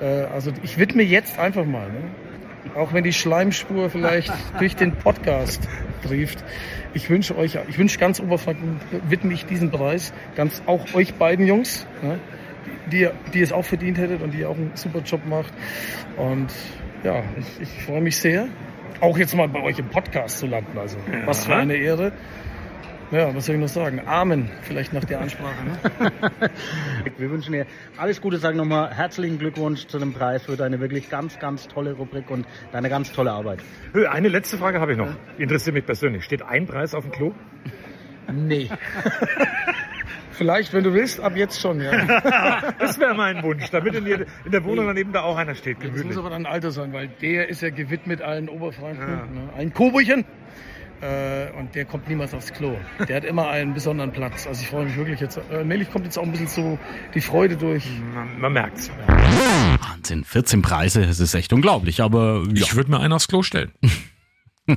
Äh, 0.00 0.24
also 0.32 0.50
ich 0.62 0.78
widme 0.78 1.02
jetzt 1.02 1.38
einfach 1.38 1.66
mal, 1.66 1.88
ne? 1.88 2.27
Auch 2.74 2.92
wenn 2.92 3.04
die 3.04 3.12
Schleimspur 3.12 3.90
vielleicht 3.90 4.32
durch 4.58 4.76
den 4.76 4.92
Podcast 4.92 5.68
trieft. 6.06 6.44
Ich 6.94 7.10
wünsche 7.10 7.36
euch, 7.36 7.58
ich 7.68 7.78
wünsche 7.78 7.98
ganz 7.98 8.20
Oberfranken, 8.20 8.80
widme 9.08 9.32
ich 9.34 9.44
diesen 9.46 9.70
Preis, 9.70 10.12
ganz 10.36 10.62
auch 10.66 10.94
euch 10.94 11.14
beiden 11.14 11.46
Jungs, 11.46 11.86
ne? 12.02 12.18
die, 12.90 13.00
ihr- 13.00 13.12
die 13.34 13.40
es 13.42 13.52
auch 13.52 13.64
verdient 13.64 13.98
hättet 13.98 14.22
und 14.22 14.32
die 14.32 14.38
ihr 14.40 14.48
auch 14.50 14.56
einen 14.56 14.72
super 14.74 15.00
Job 15.00 15.20
macht. 15.28 15.52
Und 16.16 16.48
ja, 17.04 17.22
ich, 17.38 17.62
ich 17.62 17.82
freue 17.84 18.00
mich 18.00 18.16
sehr, 18.16 18.48
auch 19.00 19.18
jetzt 19.18 19.34
mal 19.36 19.48
bei 19.48 19.62
euch 19.62 19.78
im 19.78 19.88
Podcast 19.88 20.38
zu 20.38 20.46
landen. 20.46 20.76
Also 20.78 20.96
was 21.26 21.44
für 21.44 21.54
eine 21.54 21.76
Ehre. 21.76 22.12
Ja, 23.10 23.34
was 23.34 23.46
soll 23.46 23.54
ich 23.54 23.60
noch 23.60 23.68
sagen? 23.68 24.02
Amen, 24.06 24.50
vielleicht 24.62 24.92
nach 24.92 25.04
der 25.04 25.20
Ansprache. 25.20 25.64
Ne? 25.64 26.10
Wir 27.16 27.30
wünschen 27.30 27.52
dir 27.52 27.64
alles 27.96 28.20
Gute, 28.20 28.36
sagen 28.36 28.58
nochmal 28.58 28.92
herzlichen 28.94 29.38
Glückwunsch 29.38 29.86
zu 29.86 29.98
dem 29.98 30.12
Preis 30.12 30.42
für 30.42 30.56
deine 30.56 30.78
wirklich 30.80 31.08
ganz, 31.08 31.38
ganz 31.38 31.68
tolle 31.68 31.94
Rubrik 31.94 32.30
und 32.30 32.46
deine 32.70 32.90
ganz 32.90 33.10
tolle 33.12 33.32
Arbeit. 33.32 33.60
Eine 34.10 34.28
letzte 34.28 34.58
Frage 34.58 34.80
habe 34.80 34.92
ich 34.92 34.98
noch. 34.98 35.08
Interessiert 35.38 35.74
mich 35.74 35.86
persönlich. 35.86 36.22
Steht 36.24 36.42
ein 36.42 36.66
Preis 36.66 36.94
auf 36.94 37.04
dem 37.04 37.12
Klo? 37.12 37.32
Nee. 38.30 38.68
Vielleicht, 40.32 40.72
wenn 40.74 40.84
du 40.84 40.92
willst, 40.92 41.18
ab 41.18 41.34
jetzt 41.34 41.60
schon, 41.60 41.80
ja. 41.80 41.90
Das 42.78 42.98
wäre 43.00 43.14
mein 43.14 43.42
Wunsch, 43.42 43.70
damit 43.70 43.94
in, 43.94 44.04
der- 44.04 44.26
in 44.44 44.52
der 44.52 44.62
Wohnung 44.64 44.86
daneben 44.86 45.12
da 45.12 45.22
auch 45.22 45.36
einer 45.36 45.54
steht, 45.54 45.82
Jetzt 45.82 46.04
muss 46.04 46.16
aber 46.18 46.30
dann 46.30 46.46
Alter 46.46 46.70
sein, 46.70 46.92
weil 46.92 47.08
der 47.08 47.48
ist 47.48 47.62
ja 47.62 47.70
gewidmet 47.70 48.20
allen 48.22 48.48
Oberfranken. 48.50 49.06
Ne? 49.34 49.48
Ein 49.56 49.72
Kobochen. 49.72 50.24
Äh, 51.00 51.50
und 51.58 51.74
der 51.74 51.84
kommt 51.84 52.08
niemals 52.08 52.34
aufs 52.34 52.52
Klo. 52.52 52.76
Der 53.08 53.16
hat 53.16 53.24
immer 53.24 53.48
einen 53.48 53.74
besonderen 53.74 54.12
Platz. 54.12 54.46
Also 54.46 54.62
ich 54.62 54.68
freue 54.68 54.86
mich 54.86 54.96
wirklich 54.96 55.20
jetzt. 55.20 55.36
Äh, 55.36 55.56
allmählich 55.56 55.90
kommt 55.90 56.04
jetzt 56.04 56.18
auch 56.18 56.22
ein 56.22 56.32
bisschen 56.32 56.48
so 56.48 56.78
die 57.14 57.20
Freude 57.20 57.56
durch. 57.56 57.84
Man, 58.14 58.40
man 58.40 58.52
merkt's. 58.52 58.90
Wahnsinn, 59.06 60.24
14 60.24 60.62
Preise, 60.62 61.06
das 61.06 61.20
ist 61.20 61.34
echt 61.34 61.52
unglaublich. 61.52 62.00
Aber 62.02 62.42
ja, 62.48 62.62
Ich 62.62 62.74
würde 62.74 62.90
mir 62.90 63.00
einen 63.00 63.12
aufs 63.12 63.28
Klo 63.28 63.42
stellen. 63.42 63.72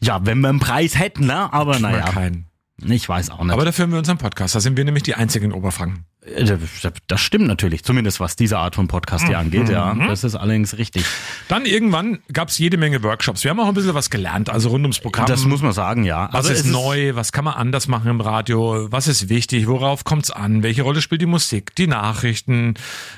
ja 0.00 0.20
wenn 0.26 0.40
wir 0.40 0.48
einen 0.48 0.60
Preis 0.60 0.98
hätten, 0.98 1.26
ne? 1.26 1.52
aber 1.52 1.78
naja, 1.78 2.10
keinen. 2.10 2.46
ich 2.84 3.08
weiß 3.08 3.30
auch 3.30 3.42
nicht. 3.42 3.52
Aber 3.52 3.64
dafür 3.64 3.84
haben 3.84 3.92
wir 3.92 3.98
unseren 3.98 4.18
Podcast. 4.18 4.54
Da 4.54 4.60
sind 4.60 4.76
wir 4.76 4.84
nämlich 4.84 5.04
die 5.04 5.14
einzigen 5.14 5.46
in 5.46 5.52
Oberfranken. 5.52 6.04
Äh, 6.36 6.58
Das 7.06 7.20
stimmt 7.20 7.46
natürlich, 7.46 7.84
zumindest 7.84 8.20
was 8.20 8.36
diese 8.36 8.58
Art 8.58 8.74
von 8.74 8.88
Podcast 8.88 9.26
hier 9.26 9.38
angeht, 9.38 9.68
ja. 9.68 9.94
Mhm. 9.94 10.08
Das 10.08 10.24
ist 10.24 10.34
allerdings 10.34 10.78
richtig. 10.78 11.04
Dann 11.48 11.66
irgendwann 11.66 12.18
gab 12.32 12.48
es 12.48 12.58
jede 12.58 12.76
Menge 12.76 13.02
Workshops. 13.02 13.44
Wir 13.44 13.50
haben 13.50 13.60
auch 13.60 13.68
ein 13.68 13.74
bisschen 13.74 13.94
was 13.94 14.10
gelernt, 14.10 14.50
also 14.50 14.68
rund 14.70 14.84
ums 14.84 15.00
Programm. 15.00 15.26
Das 15.26 15.44
muss 15.44 15.62
man 15.62 15.72
sagen, 15.72 16.04
ja. 16.04 16.28
was 16.32 16.46
Also 16.46 16.52
ist 16.52 16.60
es 16.60 16.66
neu? 16.66 17.14
Was 17.14 17.32
kann 17.32 17.44
man 17.44 17.54
anders 17.54 17.88
machen 17.88 18.10
im 18.10 18.20
Radio? 18.20 18.86
Was 18.90 19.08
ist 19.08 19.28
wichtig? 19.28 19.66
Worauf 19.66 20.04
kommt's 20.04 20.30
an? 20.30 20.62
Welche 20.62 20.82
Rolle 20.82 21.00
spielt 21.00 21.20
die 21.20 21.26
Musik? 21.26 21.74
Die 21.76 21.86
Nachrichten? 21.86 22.74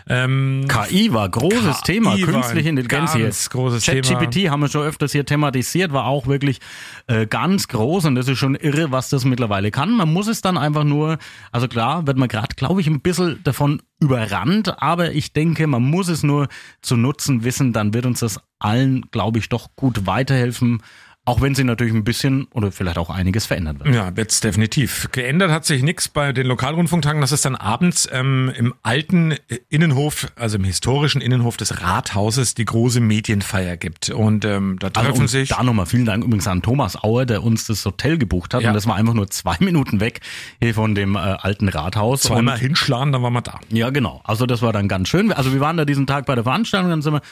Ähm, 0.08 0.66
KI 0.68 1.12
war 1.12 1.28
großes 1.28 1.82
KI 1.82 1.92
Thema, 1.94 2.16
künstliche 2.16 2.68
Intelligenz 2.68 3.12
ganz 3.14 3.50
großes 3.50 3.84
Thema. 3.84 4.02
ChatGPT 4.02 4.50
haben 4.50 4.60
wir 4.60 4.68
schon 4.68 4.82
öfters 4.82 5.12
hier 5.12 5.24
thematisiert, 5.24 5.92
war 5.92 6.06
auch 6.06 6.26
wirklich 6.26 6.60
äh, 7.06 7.26
ganz 7.26 7.68
groß 7.68 8.06
und 8.06 8.14
das 8.14 8.28
ist 8.28 8.38
schon 8.38 8.54
irre, 8.54 8.92
was 8.92 9.08
das 9.08 9.24
mittlerweile 9.24 9.70
kann. 9.70 9.96
Man 9.96 10.12
muss 10.12 10.26
es 10.28 10.40
dann 10.40 10.56
einfach 10.58 10.84
nur, 10.84 11.18
also 11.52 11.68
klar, 11.68 12.06
wird 12.06 12.16
man 12.16 12.28
gerade, 12.28 12.54
glaube 12.56 12.80
ich, 12.80 12.86
ein 13.00 13.02
bisschen 13.02 13.42
davon 13.44 13.82
überrannt, 13.98 14.82
aber 14.82 15.12
ich 15.12 15.32
denke, 15.32 15.66
man 15.66 15.82
muss 15.82 16.08
es 16.08 16.22
nur 16.22 16.48
zu 16.82 16.96
nutzen 16.96 17.44
wissen, 17.44 17.72
dann 17.72 17.94
wird 17.94 18.06
uns 18.06 18.20
das 18.20 18.40
allen, 18.58 19.10
glaube 19.10 19.38
ich, 19.38 19.48
doch 19.48 19.74
gut 19.74 20.06
weiterhelfen, 20.06 20.82
auch 21.26 21.40
wenn 21.42 21.54
sie 21.54 21.64
natürlich 21.64 21.92
ein 21.94 22.02
bisschen 22.02 22.46
oder 22.52 22.72
vielleicht 22.72 22.98
auch 22.98 23.10
einiges 23.10 23.46
verändern 23.46 23.78
wird. 23.78 23.94
Ja, 23.94 24.10
jetzt 24.16 24.42
definitiv. 24.42 25.08
Geändert 25.12 25.50
hat 25.50 25.64
sich 25.64 25.82
nichts 25.82 26.08
bei 26.08 26.32
den 26.32 26.46
Lokalrundfunktagen, 26.46 27.20
dass 27.20 27.30
es 27.30 27.42
dann 27.42 27.54
abends 27.56 28.08
ähm, 28.10 28.50
im 28.56 28.74
alten 28.82 29.34
Innenhof, 29.68 30.28
also 30.34 30.56
im 30.56 30.64
historischen 30.64 31.20
Innenhof 31.20 31.56
des 31.56 31.82
Rathauses, 31.82 32.54
die 32.54 32.64
große 32.64 33.00
Medienfeier 33.00 33.76
gibt. 33.76 34.10
Und 34.10 34.44
ähm, 34.44 34.78
da 34.80 34.88
Also 34.88 35.00
treffen 35.00 35.20
und 35.22 35.28
sich. 35.28 35.50
da 35.50 35.62
nochmal 35.62 35.86
vielen 35.86 36.06
Dank 36.06 36.24
übrigens 36.24 36.48
an 36.48 36.62
Thomas 36.62 36.96
Auer, 37.04 37.26
der 37.26 37.44
uns 37.44 37.66
das 37.66 37.84
Hotel 37.84 38.18
gebucht 38.18 38.54
hat. 38.54 38.62
Ja. 38.62 38.68
Und 38.70 38.74
das 38.74 38.86
war 38.86 38.96
einfach 38.96 39.14
nur 39.14 39.28
zwei 39.28 39.56
Minuten 39.60 40.00
weg 40.00 40.20
hier 40.60 40.74
von 40.74 40.94
dem 40.94 41.14
äh, 41.16 41.18
alten 41.18 41.68
Rathaus. 41.68 42.22
Zweimal 42.22 42.58
hinschlagen, 42.58 43.12
dann 43.12 43.22
waren 43.22 43.34
wir 43.34 43.42
da. 43.42 43.60
ja, 43.68 43.90
genau. 43.90 44.20
Also 44.24 44.46
das 44.46 44.62
war 44.62 44.72
dann 44.72 44.88
ganz 44.88 45.08
schön. 45.08 45.32
Also 45.32 45.52
wir 45.52 45.60
waren 45.60 45.76
da 45.76 45.84
diesen 45.84 46.06
Tag 46.06 46.26
bei 46.26 46.34
der 46.34 46.44
Veranstaltung, 46.44 46.90
dann 46.90 47.02
sind 47.02 47.12
wir, 47.12 47.22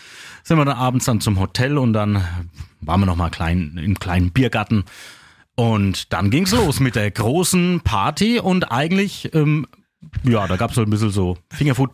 sind 0.44 0.56
wir 0.58 0.64
dann 0.64 0.76
abends 0.76 1.04
dann 1.06 1.20
zum 1.20 1.38
Hotel 1.38 1.78
und 1.78 1.92
dann 1.92 2.24
waren 2.80 3.00
wir 3.00 3.06
nochmal 3.06 3.30
klein, 3.30 3.78
im 3.82 3.98
kleinen 3.98 4.30
Biergarten. 4.30 4.84
Und 5.54 6.12
dann 6.12 6.30
ging's 6.30 6.52
los 6.52 6.78
mit 6.80 6.94
der 6.94 7.10
großen 7.10 7.80
Party 7.80 8.38
und 8.38 8.70
eigentlich, 8.70 9.34
ähm, 9.34 9.66
ja, 10.22 10.46
da 10.46 10.56
gab's 10.56 10.76
so 10.76 10.82
ein 10.82 10.90
bisschen 10.90 11.10
so 11.10 11.36
Fingerfood. 11.52 11.90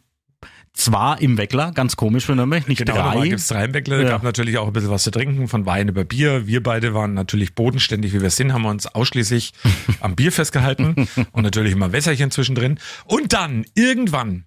Zwar 0.76 1.20
im 1.20 1.38
Weckler, 1.38 1.70
ganz 1.70 1.94
komisch 1.94 2.26
für 2.26 2.34
mich, 2.34 2.66
nicht 2.66 2.78
Genau, 2.78 2.94
da 2.96 3.12
drei. 3.12 3.28
gibt's 3.28 3.46
drei 3.46 3.68
Bäckle, 3.68 4.02
Ja. 4.02 4.08
gab 4.10 4.24
natürlich 4.24 4.58
auch 4.58 4.66
ein 4.66 4.72
bisschen 4.72 4.90
was 4.90 5.04
zu 5.04 5.12
trinken, 5.12 5.46
von 5.46 5.66
Wein 5.66 5.86
über 5.88 6.02
Bier. 6.04 6.48
Wir 6.48 6.64
beide 6.64 6.94
waren 6.94 7.14
natürlich 7.14 7.54
bodenständig, 7.54 8.12
wie 8.12 8.20
wir 8.20 8.30
sind, 8.30 8.52
haben 8.52 8.62
wir 8.62 8.70
uns 8.70 8.88
ausschließlich 8.88 9.52
am 10.00 10.16
Bier 10.16 10.32
festgehalten 10.32 11.06
und 11.30 11.42
natürlich 11.44 11.72
immer 11.72 11.92
Wässerchen 11.92 12.32
zwischendrin. 12.32 12.80
Und 13.04 13.32
dann, 13.32 13.64
irgendwann, 13.76 14.46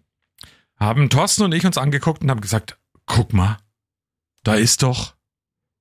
haben 0.77 1.09
Thorsten 1.09 1.43
und 1.43 1.53
ich 1.53 1.65
uns 1.65 1.77
angeguckt 1.77 2.21
und 2.21 2.29
haben 2.29 2.41
gesagt, 2.41 2.77
guck 3.05 3.31
mal, 3.31 3.57
da 4.47 4.55
ist 4.55 4.81
doch, 4.81 5.13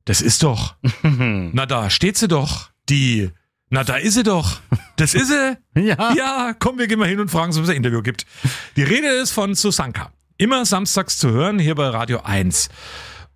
das 0.04 0.20
ist 0.20 0.42
doch, 0.42 0.74
na 1.02 1.66
da 1.66 1.88
steht 1.88 2.18
sie 2.18 2.26
doch, 2.26 2.70
die, 2.88 3.30
na 3.70 3.84
da 3.84 3.96
ist 3.96 4.14
sie 4.14 4.24
doch, 4.24 4.60
das 4.96 5.14
ist 5.14 5.28
sie. 5.28 5.56
Ja. 5.80 6.14
Ja, 6.14 6.54
komm, 6.58 6.78
wir 6.78 6.86
gehen 6.86 6.98
mal 6.98 7.08
hin 7.08 7.20
und 7.20 7.30
fragen, 7.30 7.54
ob 7.56 7.62
es 7.62 7.68
ein 7.68 7.76
Interview 7.76 8.02
gibt. 8.02 8.26
Die 8.76 8.82
Rede 8.82 9.08
ist 9.08 9.30
von 9.32 9.54
Susanka. 9.54 10.10
Immer 10.38 10.64
samstags 10.64 11.18
zu 11.18 11.30
hören, 11.30 11.58
hier 11.58 11.74
bei 11.74 11.88
Radio 11.88 12.20
1. 12.22 12.70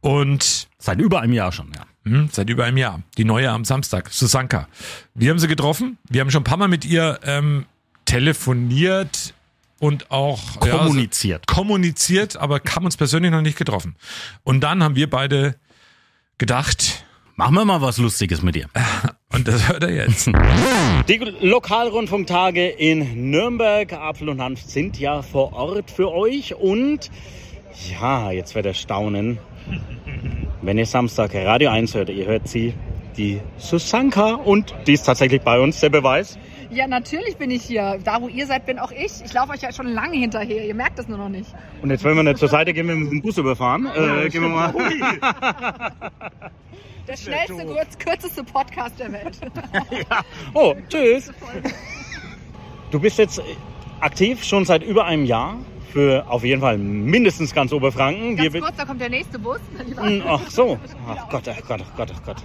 Und 0.00 0.68
Seit 0.78 0.98
über 1.00 1.20
einem 1.20 1.34
Jahr 1.34 1.52
schon, 1.52 1.70
ja. 1.74 1.84
hm, 2.10 2.28
seit 2.32 2.48
über 2.48 2.64
einem 2.64 2.78
Jahr. 2.78 3.02
Die 3.18 3.24
neue 3.24 3.50
am 3.50 3.64
Samstag, 3.66 4.08
Susanka. 4.10 4.66
Wir 5.14 5.30
haben 5.30 5.38
sie 5.38 5.48
getroffen. 5.48 5.98
Wir 6.08 6.22
haben 6.22 6.30
schon 6.30 6.40
ein 6.40 6.44
paar 6.44 6.56
Mal 6.56 6.68
mit 6.68 6.84
ihr 6.86 7.20
ähm, 7.22 7.66
telefoniert 8.06 9.34
und 9.80 10.12
auch 10.12 10.64
ja, 10.64 10.78
Kommuniziert. 10.78 11.44
also 11.48 11.60
kommuniziert, 11.60 12.36
aber 12.36 12.60
haben 12.74 12.84
uns 12.84 12.96
persönlich 12.96 13.32
noch 13.32 13.42
nicht 13.42 13.58
getroffen. 13.58 13.96
Und 14.44 14.60
dann 14.60 14.84
haben 14.84 14.94
wir 14.94 15.10
beide 15.10 15.56
gedacht, 16.38 17.04
Machen 17.40 17.54
wir 17.54 17.64
mal 17.64 17.80
was 17.80 17.96
Lustiges 17.96 18.42
mit 18.42 18.54
dir. 18.54 18.66
und 19.32 19.48
das 19.48 19.66
hört 19.66 19.82
er 19.82 19.90
jetzt. 19.90 20.26
Die 21.08 21.16
Lokalrundfunktage 21.16 22.68
in 22.68 23.30
Nürnberg, 23.30 23.90
Apfel 23.94 24.28
und 24.28 24.42
Hanf 24.42 24.60
sind 24.60 24.98
ja 24.98 25.22
vor 25.22 25.54
Ort 25.54 25.90
für 25.90 26.12
euch 26.12 26.54
und 26.54 27.10
ja, 27.90 28.30
jetzt 28.30 28.54
wird 28.54 28.66
er 28.66 28.74
staunen, 28.74 29.38
wenn 30.60 30.76
ihr 30.76 30.84
Samstag 30.84 31.34
Radio 31.34 31.70
1 31.70 31.94
hört, 31.94 32.10
ihr 32.10 32.26
hört 32.26 32.46
sie, 32.46 32.74
die 33.16 33.40
Susanka 33.56 34.34
und 34.34 34.74
die 34.86 34.92
ist 34.92 35.04
tatsächlich 35.04 35.40
bei 35.40 35.58
uns, 35.58 35.80
der 35.80 35.88
Beweis. 35.88 36.38
Ja, 36.70 36.86
natürlich 36.86 37.36
bin 37.36 37.50
ich 37.50 37.62
hier. 37.64 37.98
Da, 38.04 38.20
wo 38.22 38.28
ihr 38.28 38.46
seid, 38.46 38.64
bin 38.66 38.78
auch 38.78 38.92
ich. 38.92 39.10
Ich 39.24 39.32
laufe 39.32 39.52
euch 39.52 39.60
ja 39.62 39.72
schon 39.72 39.88
lange 39.88 40.16
hinterher. 40.16 40.64
Ihr 40.64 40.74
merkt 40.74 40.98
das 40.98 41.08
nur 41.08 41.18
noch 41.18 41.28
nicht. 41.28 41.52
Und 41.82 41.90
jetzt 41.90 42.04
wollen 42.04 42.16
wir 42.16 42.22
nicht 42.22 42.38
zur 42.38 42.48
Seite 42.48 42.72
gehen, 42.72 42.86
wir 42.86 42.94
müssen 42.94 43.10
den 43.10 43.22
Bus 43.22 43.36
überfahren. 43.38 43.86
Äh, 43.86 44.28
gehen 44.28 44.42
wir 44.42 44.48
mal. 44.48 44.72
Der 47.08 47.16
schnellste, 47.16 47.64
kurz, 47.66 47.98
kürzeste 47.98 48.44
Podcast 48.44 49.00
der 49.00 49.10
Welt. 49.12 49.36
Oh, 50.54 50.74
tschüss. 50.88 51.32
Du 52.92 53.00
bist 53.00 53.18
jetzt 53.18 53.42
aktiv 54.00 54.44
schon 54.44 54.64
seit 54.64 54.84
über 54.84 55.06
einem 55.06 55.24
Jahr 55.24 55.56
für 55.92 56.24
auf 56.28 56.44
jeden 56.44 56.60
Fall 56.60 56.78
mindestens 56.78 57.52
ganz 57.52 57.72
Oberfranken. 57.72 58.36
Ganz 58.36 58.52
Wir- 58.52 58.60
kurz, 58.60 58.76
da 58.76 58.84
kommt 58.84 59.00
der 59.00 59.08
nächste 59.10 59.40
Bus. 59.40 59.58
Hm, 59.96 60.22
Ach 60.24 60.48
so. 60.50 60.78
Ach 61.08 61.28
Gott, 61.30 61.48
ach 61.48 61.60
Gott, 61.66 61.80
ach 61.84 61.96
Gott, 61.96 62.12
ach 62.14 62.22
Gott. 62.24 62.36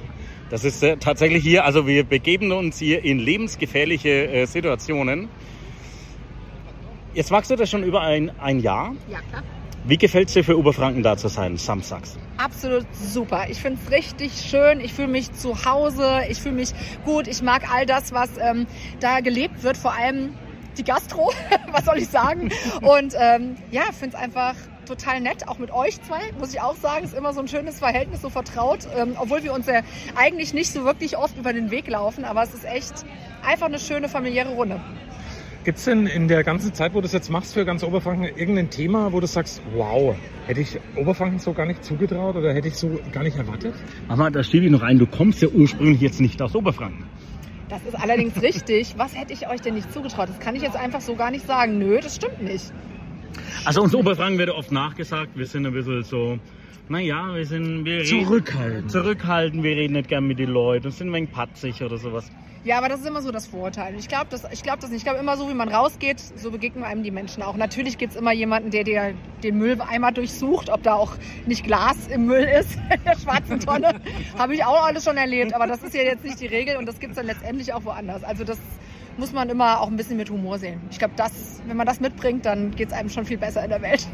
Das 0.49 0.63
ist 0.63 0.83
äh, 0.83 0.97
tatsächlich 0.97 1.43
hier, 1.43 1.65
also 1.65 1.87
wir 1.87 2.03
begeben 2.03 2.51
uns 2.51 2.77
hier 2.77 3.03
in 3.03 3.19
lebensgefährliche 3.19 4.27
äh, 4.27 4.45
Situationen. 4.45 5.27
Jetzt 7.13 7.31
magst 7.31 7.49
du 7.49 7.55
das 7.55 7.69
schon 7.69 7.83
über 7.83 8.01
ein, 8.01 8.31
ein 8.39 8.59
Jahr. 8.59 8.93
Ja, 9.09 9.19
klar. 9.29 9.43
Wie 9.87 9.97
gefällt 9.97 10.29
es 10.29 10.33
dir 10.33 10.43
für 10.43 10.57
Oberfranken 10.57 11.03
da 11.03 11.15
zu 11.15 11.27
sein, 11.27 11.57
samstags? 11.57 12.17
Absolut 12.37 12.85
super. 12.93 13.45
Ich 13.49 13.61
finde 13.61 13.79
es 13.83 13.91
richtig 13.91 14.33
schön. 14.33 14.79
Ich 14.79 14.93
fühle 14.93 15.07
mich 15.07 15.31
zu 15.33 15.63
Hause. 15.63 16.21
Ich 16.27 16.39
fühle 16.39 16.55
mich 16.55 16.73
gut. 17.05 17.27
Ich 17.27 17.41
mag 17.43 17.71
all 17.71 17.85
das, 17.85 18.11
was 18.11 18.29
ähm, 18.39 18.65
da 18.99 19.19
gelebt 19.19 19.63
wird. 19.63 19.77
Vor 19.77 19.93
allem 19.93 20.33
die 20.77 20.83
Gastro. 20.83 21.31
was 21.71 21.85
soll 21.85 21.99
ich 21.99 22.07
sagen? 22.07 22.49
Und 22.81 23.13
ähm, 23.17 23.57
ja, 23.71 23.83
finde 23.93 24.17
es 24.17 24.23
einfach 24.23 24.55
total 24.85 25.21
nett. 25.21 25.47
Auch 25.47 25.57
mit 25.57 25.71
euch 25.71 26.01
zwei, 26.01 26.19
muss 26.39 26.53
ich 26.53 26.61
auch 26.61 26.75
sagen. 26.75 27.05
Ist 27.05 27.13
immer 27.13 27.33
so 27.33 27.41
ein 27.41 27.47
schönes 27.47 27.79
Verhältnis, 27.79 28.21
so 28.21 28.29
vertraut. 28.29 28.87
Ähm, 28.95 29.15
obwohl 29.19 29.43
wir 29.43 29.53
uns 29.53 29.67
ja 29.67 29.81
eigentlich 30.15 30.53
nicht 30.53 30.71
so 30.71 30.85
wirklich 30.85 31.17
oft 31.17 31.37
über 31.37 31.53
den 31.53 31.71
Weg 31.71 31.87
laufen. 31.87 32.25
Aber 32.25 32.43
es 32.43 32.53
ist 32.53 32.65
echt 32.65 33.05
einfach 33.45 33.67
eine 33.67 33.79
schöne 33.79 34.09
familiäre 34.09 34.53
Runde. 34.53 34.79
Gibt 35.65 35.79
es 35.79 35.85
denn 35.85 36.05
in 36.05 36.27
der 36.27 36.43
ganzen 36.43 36.75
Zeit, 36.75 36.93
wo 36.93 36.97
du 36.97 37.03
das 37.03 37.13
jetzt 37.13 37.31
machst 37.31 37.55
für 37.55 37.65
ganz 37.65 37.83
Oberfranken, 37.83 38.37
irgendein 38.37 38.69
Thema, 38.69 39.11
wo 39.11 39.19
du 39.19 39.25
sagst, 39.25 39.63
wow, 39.73 40.15
hätte 40.45 40.61
ich 40.61 40.79
Oberfranken 40.95 41.39
so 41.39 41.53
gar 41.53 41.65
nicht 41.65 41.83
zugetraut 41.83 42.35
oder 42.35 42.53
hätte 42.53 42.67
ich 42.67 42.75
so 42.75 42.99
gar 43.11 43.23
nicht 43.23 43.35
erwartet? 43.35 43.73
Aber 44.07 44.29
da 44.29 44.43
steht 44.43 44.69
noch 44.69 44.83
ein, 44.83 44.99
du 44.99 45.07
kommst 45.07 45.41
ja 45.41 45.47
ursprünglich 45.47 46.01
jetzt 46.01 46.21
nicht 46.21 46.39
aus 46.39 46.53
Oberfranken. 46.53 47.05
Das 47.69 47.81
ist 47.83 47.95
allerdings 47.95 48.39
richtig. 48.43 48.93
Was 48.97 49.15
hätte 49.15 49.33
ich 49.33 49.47
euch 49.47 49.59
denn 49.59 49.73
nicht 49.73 49.91
zugetraut? 49.91 50.29
Das 50.29 50.39
kann 50.39 50.55
ich 50.55 50.61
jetzt 50.61 50.75
einfach 50.75 51.01
so 51.01 51.15
gar 51.15 51.31
nicht 51.31 51.47
sagen. 51.47 51.79
Nö, 51.79 51.99
das 51.99 52.15
stimmt 52.15 52.43
nicht. 52.43 52.71
Also 53.65 53.81
uns 53.81 53.93
Oberfranken 53.95 54.37
wird 54.39 54.49
oft 54.49 54.71
nachgesagt, 54.71 55.31
wir 55.35 55.45
sind 55.45 55.65
ein 55.65 55.73
bisschen 55.73 56.03
so, 56.03 56.39
naja, 56.89 57.33
wir 57.33 57.45
sind... 57.45 57.85
Wir 57.85 57.99
reden- 58.01 58.25
Zurückhaltend. 58.25 58.91
Zurückhaltend, 58.91 59.63
wir 59.63 59.75
reden 59.75 59.93
nicht 59.93 60.07
gern 60.09 60.27
mit 60.27 60.39
den 60.39 60.49
Leuten, 60.49 60.91
sind 60.91 61.09
ein 61.09 61.13
wenig 61.13 61.31
patzig 61.31 61.81
oder 61.81 61.97
sowas. 61.97 62.31
Ja, 62.63 62.79
aber 62.79 62.89
das 62.89 63.01
ist 63.01 63.05
immer 63.07 63.21
so 63.21 63.31
das 63.31 63.45
Vorurteil. 63.45 63.93
Ich 63.99 64.07
glaube 64.07 64.25
das, 64.31 64.43
ich 64.51 64.63
glaub 64.63 64.79
das 64.79 64.89
nicht. 64.89 64.97
Ich 64.97 65.03
glaube 65.03 65.19
immer 65.19 65.37
so, 65.37 65.47
wie 65.49 65.53
man 65.53 65.69
rausgeht, 65.69 66.19
so 66.19 66.49
begegnen 66.49 66.83
einem 66.83 67.03
die 67.03 67.11
Menschen 67.11 67.43
auch. 67.43 67.55
Natürlich 67.55 67.99
gibt's 67.99 68.15
immer 68.15 68.31
jemanden, 68.33 68.71
der 68.71 68.83
dir 68.83 69.13
den 69.43 69.59
Mülleimer 69.59 70.11
durchsucht, 70.11 70.71
ob 70.71 70.81
da 70.81 70.95
auch 70.95 71.13
nicht 71.45 71.63
Glas 71.63 72.07
im 72.07 72.25
Müll 72.25 72.43
ist, 72.59 72.73
in 72.91 73.03
der 73.05 73.19
schwarzen 73.19 73.59
Tonne. 73.59 74.01
Habe 74.39 74.55
ich 74.55 74.63
auch 74.65 74.83
alles 74.83 75.03
schon 75.03 75.15
erlebt, 75.15 75.53
aber 75.53 75.67
das 75.67 75.83
ist 75.83 75.93
ja 75.93 76.01
jetzt 76.01 76.23
nicht 76.23 76.39
die 76.41 76.47
Regel 76.47 76.77
und 76.77 76.87
das 76.87 76.99
gibt's 76.99 77.17
dann 77.17 77.27
letztendlich 77.27 77.71
auch 77.71 77.85
woanders. 77.85 78.23
Also 78.23 78.43
das 78.43 78.57
muss 79.17 79.33
man 79.33 79.49
immer 79.49 79.81
auch 79.81 79.87
ein 79.87 79.97
bisschen 79.97 80.17
mit 80.17 80.29
Humor 80.29 80.59
sehen. 80.59 80.81
Ich 80.91 80.99
glaube, 80.99 81.13
das, 81.15 81.61
wenn 81.67 81.77
man 81.77 81.87
das 81.87 81.99
mitbringt, 81.99 82.45
dann 82.45 82.71
geht's 82.71 82.93
einem 82.93 83.09
schon 83.09 83.25
viel 83.25 83.37
besser 83.37 83.63
in 83.63 83.69
der 83.69 83.81
Welt. 83.81 84.07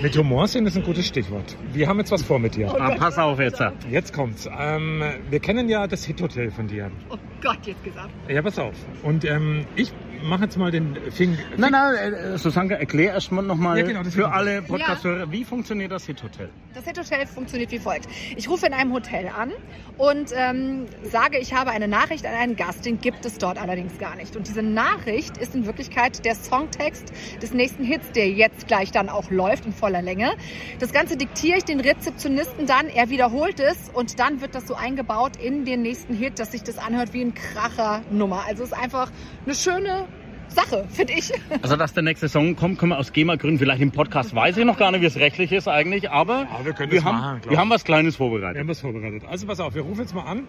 Mit 0.00 0.16
Humor 0.16 0.46
sehen 0.46 0.66
ist 0.66 0.76
ein 0.76 0.84
gutes 0.84 1.06
Stichwort. 1.06 1.56
Wir 1.72 1.88
haben 1.88 1.98
jetzt 1.98 2.10
was 2.10 2.22
vor 2.22 2.38
mit 2.38 2.54
dir. 2.54 2.68
Ah, 2.80 2.94
pass 2.96 3.18
auf 3.18 3.40
jetzt. 3.40 3.60
Jetzt 3.90 4.12
kommt's. 4.12 4.48
Ähm, 4.58 5.02
wir 5.28 5.40
kennen 5.40 5.68
ja 5.68 5.86
das 5.86 6.04
Hit-Hotel 6.04 6.50
von 6.50 6.68
dir. 6.68 6.90
Oh 7.10 7.16
Gott, 7.42 7.58
jetzt 7.64 7.82
gesagt. 7.82 8.10
Ja, 8.28 8.40
pass 8.42 8.58
auf. 8.58 8.74
Und 9.02 9.24
ähm, 9.24 9.66
ich 9.76 9.92
mach 10.22 10.40
jetzt 10.40 10.56
mal 10.56 10.70
den 10.70 10.96
Fing. 11.10 11.38
Nein, 11.56 11.72
nein, 11.72 12.12
äh, 12.12 12.38
Susanka, 12.38 12.74
erklär 12.74 13.14
erst 13.14 13.32
mal 13.32 13.42
nochmal 13.42 13.78
Ja, 13.78 13.86
genau, 13.86 14.04
für 14.04 14.30
alle 14.30 14.62
Podcast-Hörer, 14.62 15.30
wie 15.30 15.44
funktioniert 15.44 15.92
das 15.92 16.06
Hit-Hotel? 16.06 16.48
Das 16.74 16.84
Hit-Hotel 16.84 17.26
funktioniert 17.26 17.70
wie 17.70 17.78
folgt. 17.78 18.08
Ich 18.36 18.48
rufe 18.48 18.66
in 18.66 18.72
einem 18.72 18.92
Hotel 18.92 19.28
an 19.28 19.52
und 19.96 20.32
ähm, 20.34 20.86
sage, 21.02 21.38
ich 21.38 21.54
habe 21.54 21.70
eine 21.70 21.88
Nachricht 21.88 22.26
an 22.26 22.34
einen 22.34 22.56
Gast, 22.56 22.84
den 22.84 23.00
gibt 23.00 23.24
es 23.24 23.38
dort 23.38 23.60
allerdings 23.60 23.98
gar 23.98 24.16
nicht. 24.16 24.36
Und 24.36 24.48
diese 24.48 24.62
Nachricht 24.62 25.36
ist 25.36 25.54
in 25.54 25.66
Wirklichkeit 25.66 26.24
der 26.24 26.34
Songtext 26.34 27.12
des 27.42 27.52
nächsten 27.52 27.84
Hits, 27.84 28.10
der 28.12 28.30
jetzt 28.30 28.66
gleich 28.66 28.90
dann 28.90 29.08
auch 29.08 29.30
läuft 29.30 29.66
in 29.66 29.72
voller 29.72 30.02
Länge. 30.02 30.32
Das 30.78 30.92
Ganze 30.92 31.16
diktiere 31.16 31.58
ich 31.58 31.64
den 31.64 31.80
Rezeptionisten 31.80 32.66
dann, 32.66 32.88
er 32.88 33.10
wiederholt 33.10 33.60
es 33.60 33.90
und 33.92 34.18
dann 34.18 34.40
wird 34.40 34.54
das 34.54 34.66
so 34.66 34.74
eingebaut 34.74 35.36
in 35.36 35.64
den 35.64 35.82
nächsten 35.82 36.14
Hit, 36.14 36.38
dass 36.38 36.52
sich 36.52 36.62
das 36.62 36.78
anhört 36.78 37.12
wie 37.12 37.22
ein 37.22 37.34
Kracher-Nummer. 37.34 38.44
Also 38.46 38.64
es 38.64 38.72
ist 38.72 38.78
einfach 38.78 39.10
eine 39.44 39.54
schöne 39.54 40.07
Sache, 40.48 40.84
finde 40.90 41.12
ich. 41.14 41.32
Also, 41.62 41.76
dass 41.76 41.92
der 41.94 42.02
nächste 42.02 42.28
Song 42.28 42.56
kommt, 42.56 42.78
können 42.78 42.92
wir 42.92 42.98
aus 42.98 43.12
GEMA-Gründen 43.12 43.58
vielleicht 43.58 43.82
im 43.82 43.90
Podcast, 43.92 44.34
weiß 44.34 44.56
ich 44.56 44.64
noch 44.64 44.78
gar 44.78 44.90
nicht, 44.90 45.02
wie 45.02 45.06
es 45.06 45.16
rechtlich 45.16 45.52
ist 45.52 45.68
eigentlich, 45.68 46.10
aber 46.10 46.46
Ja, 46.50 46.64
wir 46.64 46.72
können 46.72 46.90
wir, 46.92 46.98
das 47.00 47.04
haben, 47.04 47.18
machen, 47.18 47.40
wir 47.48 47.58
haben 47.58 47.70
was 47.70 47.84
Kleines 47.84 48.14
Wir 48.14 48.18
vorbereitet. 48.18 48.60
haben 48.60 48.68
das 48.68 48.80
vorbereitet. 48.80 49.22
Also 49.28 49.46
pass 49.46 49.60
auf, 49.60 49.74
wir 49.74 49.82
rufen 49.82 50.00
jetzt 50.00 50.14
mal 50.14 50.22
an. 50.24 50.44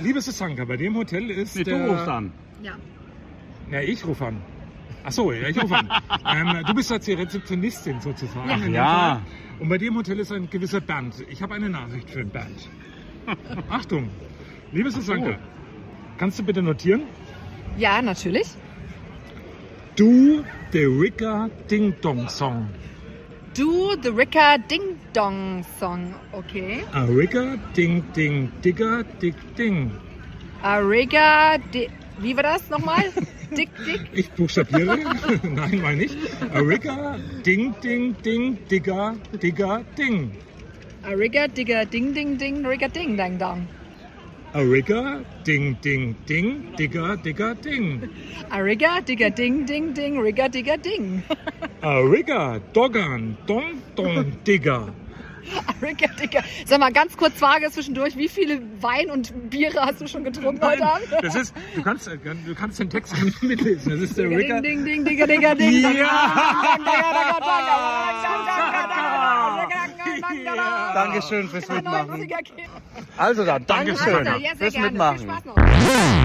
Liebe 0.00 0.20
Susanka, 0.20 0.64
bei 0.64 0.76
dem 0.76 0.96
Hotel 0.96 1.30
ist 1.30 1.56
Nee, 1.56 1.64
du 1.64 1.70
der... 1.70 1.88
rufst 1.88 2.08
an. 2.08 2.32
Ja. 2.62 2.72
Ja, 3.70 3.80
ich 3.80 4.04
rufe 4.06 4.26
an. 4.26 4.36
Ach 5.04 5.12
so, 5.12 5.32
ja, 5.32 5.48
ich 5.48 5.60
rufe 5.62 5.74
an. 5.74 5.88
ähm, 6.30 6.62
du 6.66 6.74
bist 6.74 6.90
jetzt 6.90 7.06
die 7.06 7.14
Rezeptionistin 7.14 8.00
sozusagen. 8.00 8.48
Dem 8.62 8.74
Ja. 8.74 9.20
Und 9.58 9.68
bei 9.68 9.78
dem 9.78 9.96
Hotel 9.96 10.18
ist 10.20 10.30
ein 10.32 10.48
gewisser 10.50 10.80
Bernd. 10.80 11.14
Ich 11.30 11.42
habe 11.42 11.54
eine 11.54 11.68
Nachricht 11.70 12.10
für 12.10 12.18
den 12.18 12.28
Bernd. 12.30 12.68
Achtung, 13.70 14.08
liebe 14.72 14.90
Susanka, 14.90 15.36
kannst 16.18 16.38
du 16.38 16.42
bitte 16.42 16.60
notieren? 16.62 17.02
Ja, 17.78 18.02
natürlich. 18.02 18.48
Du, 19.96 20.44
der 20.72 20.88
Ricker 20.88 21.50
Ding 21.70 21.94
Dong 22.00 22.28
Song. 22.28 22.68
Du, 23.54 23.94
The 24.02 24.08
Ricker 24.08 24.58
Ding 24.70 24.98
Dong 25.12 25.64
Song, 25.78 26.14
okay. 26.32 26.84
A 26.92 27.04
Ricker 27.04 27.58
Ding 27.76 28.02
Ding 28.16 28.50
Digger 28.62 29.04
Dick 29.20 29.34
Ding. 29.56 29.92
Ariga, 30.62 31.58
Di 31.72 31.88
wie 32.18 32.36
war 32.36 32.42
das 32.44 32.70
nochmal? 32.70 33.04
Dick, 33.50 33.68
dick. 33.84 34.08
Ich 34.14 34.30
buchstabiere. 34.30 34.96
Nein, 35.42 35.80
meine 35.82 36.04
ich. 36.04 36.16
A 36.54 36.60
Ricker 36.60 37.18
Ding 37.44 37.74
Ding 37.82 38.16
Ding 38.22 38.58
Digger 38.70 39.16
Digger 39.42 39.84
Ding. 39.98 40.32
Ariga, 41.04 41.48
Digger, 41.48 41.84
Ding, 41.84 42.14
Ding, 42.14 42.38
Ding, 42.38 42.64
Rigger, 42.64 42.88
Ding, 42.88 43.16
Dang, 43.16 43.36
Dong. 43.36 43.66
A 44.54 44.62
Rigger, 44.62 45.24
Ding, 45.44 45.78
Ding, 45.80 46.14
Ding, 46.26 46.74
Digger, 46.76 47.16
Digger, 47.16 47.54
Ding. 47.54 48.00
Ariga, 48.50 49.02
Digger, 49.02 49.30
Ding, 49.30 49.64
Ding, 49.64 49.94
Ding, 49.94 50.18
Rigger, 50.18 50.48
Digger, 50.48 50.76
Ding. 50.76 51.22
A 51.82 52.06
Rigger, 52.06 52.60
Doggern, 52.74 53.38
Dong, 53.46 53.82
Dong, 53.96 54.36
Digger. 54.44 54.92
Ariga, 55.80 56.08
Digger. 56.20 56.42
Sag 56.66 56.80
mal, 56.80 56.92
ganz 56.92 57.16
kurz 57.16 57.34
Frage 57.38 57.70
zwischendurch. 57.70 58.16
Wie 58.16 58.28
viele 58.28 58.60
Wein 58.80 59.10
und 59.10 59.50
Biere 59.50 59.80
hast 59.80 60.00
du 60.00 60.06
schon 60.06 60.24
getrunken 60.24 60.64
heute 60.64 60.84
Abend? 60.84 61.06
das 61.22 61.34
ist, 61.34 61.54
du 61.74 61.82
kannst, 61.82 62.08
äh, 62.08 62.18
du 62.46 62.54
kannst 62.54 62.78
den 62.78 62.90
Text 62.90 63.20
nicht 63.22 63.42
mitlesen. 63.42 63.92
Das 63.92 64.00
ist 64.00 64.16
der 64.18 64.30
Rigger. 64.30 64.60
Ding, 64.60 64.84
Ding, 64.84 65.04
Ding, 65.04 65.04
Digger, 65.04 65.26
Digger, 65.26 65.54
Ding. 65.54 65.82
Dankeschön 70.94 71.48
fürs 71.48 71.68
Mitmachen. 71.68 72.28
Also 73.16 73.44
dann, 73.44 73.66
Dankeschön 73.66 74.24
Ja, 74.24 74.32
sehr 74.40 74.56
fürs 74.56 74.72
gerne. 74.72 74.72
Viel 74.72 74.82
Mitmachen. 74.82 75.18
Spaß 75.20 75.44
noch. 75.44 75.56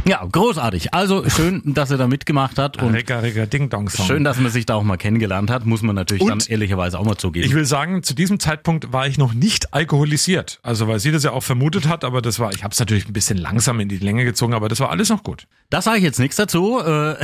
Ja, 0.05 0.25
großartig. 0.31 0.93
Also 0.93 1.27
schön, 1.29 1.61
dass 1.65 1.91
er 1.91 1.97
da 1.97 2.07
mitgemacht 2.07 2.57
hat 2.57 2.81
und 2.81 2.93
Ricker, 2.93 3.23
Ricker, 3.23 3.45
Ding 3.47 3.69
Dong 3.69 3.89
Song. 3.89 4.05
schön, 4.05 4.23
dass 4.23 4.39
man 4.39 4.51
sich 4.51 4.65
da 4.65 4.75
auch 4.75 4.83
mal 4.83 4.97
kennengelernt 4.97 5.49
hat, 5.49 5.65
muss 5.65 5.81
man 5.81 5.95
natürlich 5.95 6.23
Und 6.23 6.29
dann 6.29 6.39
ehrlicherweise 6.47 6.99
auch 6.99 7.05
mal 7.05 7.17
zugeben. 7.17 7.45
Ich 7.45 7.53
will 7.53 7.65
sagen, 7.65 8.03
zu 8.03 8.13
diesem 8.13 8.39
Zeitpunkt 8.39 8.93
war 8.93 9.06
ich 9.07 9.17
noch 9.17 9.33
nicht 9.33 9.73
alkoholisiert. 9.73 10.59
Also 10.63 10.87
weil 10.87 10.99
sie 10.99 11.11
das 11.11 11.23
ja 11.23 11.31
auch 11.31 11.43
vermutet 11.43 11.87
hat, 11.87 12.03
aber 12.03 12.21
das 12.21 12.39
war, 12.39 12.53
ich 12.53 12.63
habe 12.63 12.73
es 12.73 12.79
natürlich 12.79 13.07
ein 13.07 13.13
bisschen 13.13 13.37
langsam 13.37 13.79
in 13.79 13.89
die 13.89 13.97
Länge 13.97 14.25
gezogen, 14.25 14.53
aber 14.53 14.69
das 14.69 14.79
war 14.79 14.89
alles 14.89 15.09
noch 15.09 15.23
gut. 15.23 15.47
Das 15.69 15.85
sage 15.85 15.97
ich 15.97 16.03
jetzt 16.03 16.19
nichts 16.19 16.35
dazu. 16.35 16.79
Äh, 16.79 17.15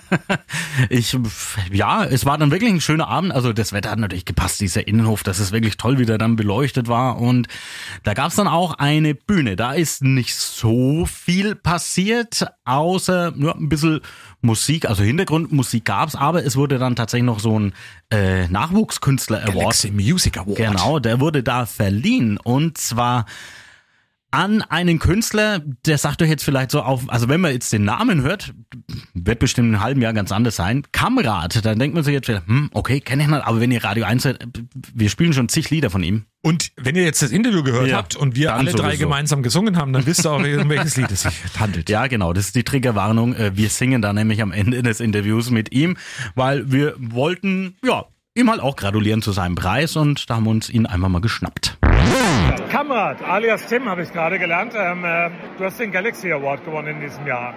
ich, 0.88 1.16
ja, 1.72 2.04
es 2.04 2.24
war 2.24 2.38
dann 2.38 2.50
wirklich 2.50 2.72
ein 2.72 2.80
schöner 2.80 3.08
Abend. 3.08 3.32
Also 3.32 3.52
das 3.52 3.72
Wetter 3.72 3.90
hat 3.90 3.98
natürlich 3.98 4.24
gepasst, 4.24 4.60
dieser 4.60 4.86
Innenhof. 4.86 5.22
Das 5.22 5.38
ist 5.38 5.52
wirklich 5.52 5.76
toll, 5.76 5.98
wie 5.98 6.06
der 6.06 6.18
dann 6.18 6.36
beleuchtet 6.36 6.88
war. 6.88 7.20
Und 7.20 7.48
da 8.04 8.14
gab's 8.14 8.36
dann 8.36 8.48
auch 8.48 8.74
eine 8.74 9.14
Bühne. 9.14 9.56
Da 9.56 9.72
ist 9.72 10.02
nicht 10.02 10.34
so 10.36 11.06
viel 11.06 11.54
passiert, 11.54 12.46
außer 12.64 13.34
ja, 13.36 13.54
ein 13.54 13.68
bisschen 13.68 14.00
Musik. 14.40 14.88
Also 14.88 15.02
Hintergrundmusik 15.02 15.84
gab's, 15.84 16.14
aber 16.14 16.44
es 16.44 16.56
wurde 16.56 16.78
dann 16.78 16.96
tatsächlich 16.96 17.26
noch 17.26 17.40
so 17.40 17.58
ein 17.58 17.72
äh, 18.10 18.48
Nachwuchskünstler-Award. 18.48 19.54
Galaxy 19.54 19.90
Music 19.90 20.38
Award. 20.38 20.56
Genau, 20.56 20.98
der 20.98 21.20
wurde 21.20 21.42
da 21.42 21.66
verliehen. 21.66 22.38
Und 22.38 22.78
zwar 22.78 23.26
an 24.30 24.62
einen 24.62 24.98
Künstler, 24.98 25.60
der 25.86 25.96
sagt 25.98 26.20
euch 26.22 26.28
jetzt 26.28 26.44
vielleicht 26.44 26.70
so 26.70 26.82
auf, 26.82 27.04
also 27.08 27.28
wenn 27.28 27.40
man 27.40 27.52
jetzt 27.52 27.72
den 27.72 27.84
Namen 27.84 28.22
hört, 28.22 28.52
wird 29.14 29.38
bestimmt 29.38 29.68
in 29.68 29.74
einem 29.74 29.82
halben 29.82 30.02
Jahr 30.02 30.12
ganz 30.12 30.32
anders 30.32 30.56
sein. 30.56 30.82
Kamrat, 30.92 31.64
dann 31.64 31.78
denkt 31.78 31.94
man 31.94 32.04
sich 32.04 32.12
jetzt 32.12 32.28
hm, 32.28 32.70
okay, 32.74 33.00
kenne 33.00 33.22
ich 33.22 33.28
nicht, 33.28 33.42
aber 33.42 33.60
wenn 33.60 33.70
ihr 33.70 33.82
Radio 33.82 34.04
1 34.04 34.24
hört, 34.26 34.46
wir 34.94 35.08
spielen 35.08 35.32
schon 35.32 35.48
zig 35.48 35.70
Lieder 35.70 35.88
von 35.90 36.02
ihm. 36.02 36.24
Und 36.42 36.70
wenn 36.76 36.94
ihr 36.94 37.04
jetzt 37.04 37.22
das 37.22 37.30
Interview 37.30 37.62
gehört 37.62 37.88
Ja, 37.88 37.96
habt 37.96 38.16
und 38.16 38.36
wir 38.36 38.54
alle 38.54 38.70
drei 38.72 38.90
sowieso. 38.90 39.04
gemeinsam 39.04 39.42
gesungen 39.42 39.76
haben, 39.76 39.92
dann 39.92 40.04
wisst 40.06 40.24
ihr 40.26 40.30
auch, 40.30 40.38
um 40.38 40.68
welches 40.68 40.96
Lied 40.96 41.10
es 41.10 41.22
sich 41.22 41.34
handelt. 41.58 41.88
Ja, 41.88 42.06
genau, 42.06 42.32
das 42.32 42.46
ist 42.46 42.54
die 42.56 42.64
Triggerwarnung. 42.64 43.34
Äh, 43.34 43.56
Wir 43.56 43.70
singen 43.70 44.02
da 44.02 44.12
nämlich 44.12 44.42
am 44.42 44.52
Ende 44.52 44.82
des 44.82 45.00
Interviews 45.00 45.50
mit 45.50 45.72
ihm, 45.72 45.96
weil 46.34 46.70
wir 46.70 46.94
wollten, 46.98 47.76
ja, 47.84 48.04
ihm 48.34 48.50
halt 48.50 48.60
auch 48.60 48.76
gratulieren 48.76 49.20
zu 49.22 49.32
seinem 49.32 49.54
Preis 49.56 49.96
und 49.96 50.30
da 50.30 50.36
haben 50.36 50.44
wir 50.44 50.50
uns 50.50 50.68
ihn 50.70 50.86
einfach 50.86 51.08
mal 51.08 51.20
geschnappt. 51.20 51.76
Kamerad, 52.70 53.22
alias 53.22 53.66
Tim, 53.66 53.88
habe 53.88 54.02
ich 54.02 54.12
gerade 54.12 54.38
gelernt. 54.38 54.74
Ähm, 54.76 55.04
äh, 55.04 55.30
du 55.58 55.64
hast 55.64 55.80
den 55.80 55.90
Galaxy 55.90 56.32
Award 56.32 56.64
gewonnen 56.64 56.96
in 56.96 57.00
diesem 57.00 57.26
Jahr. 57.26 57.54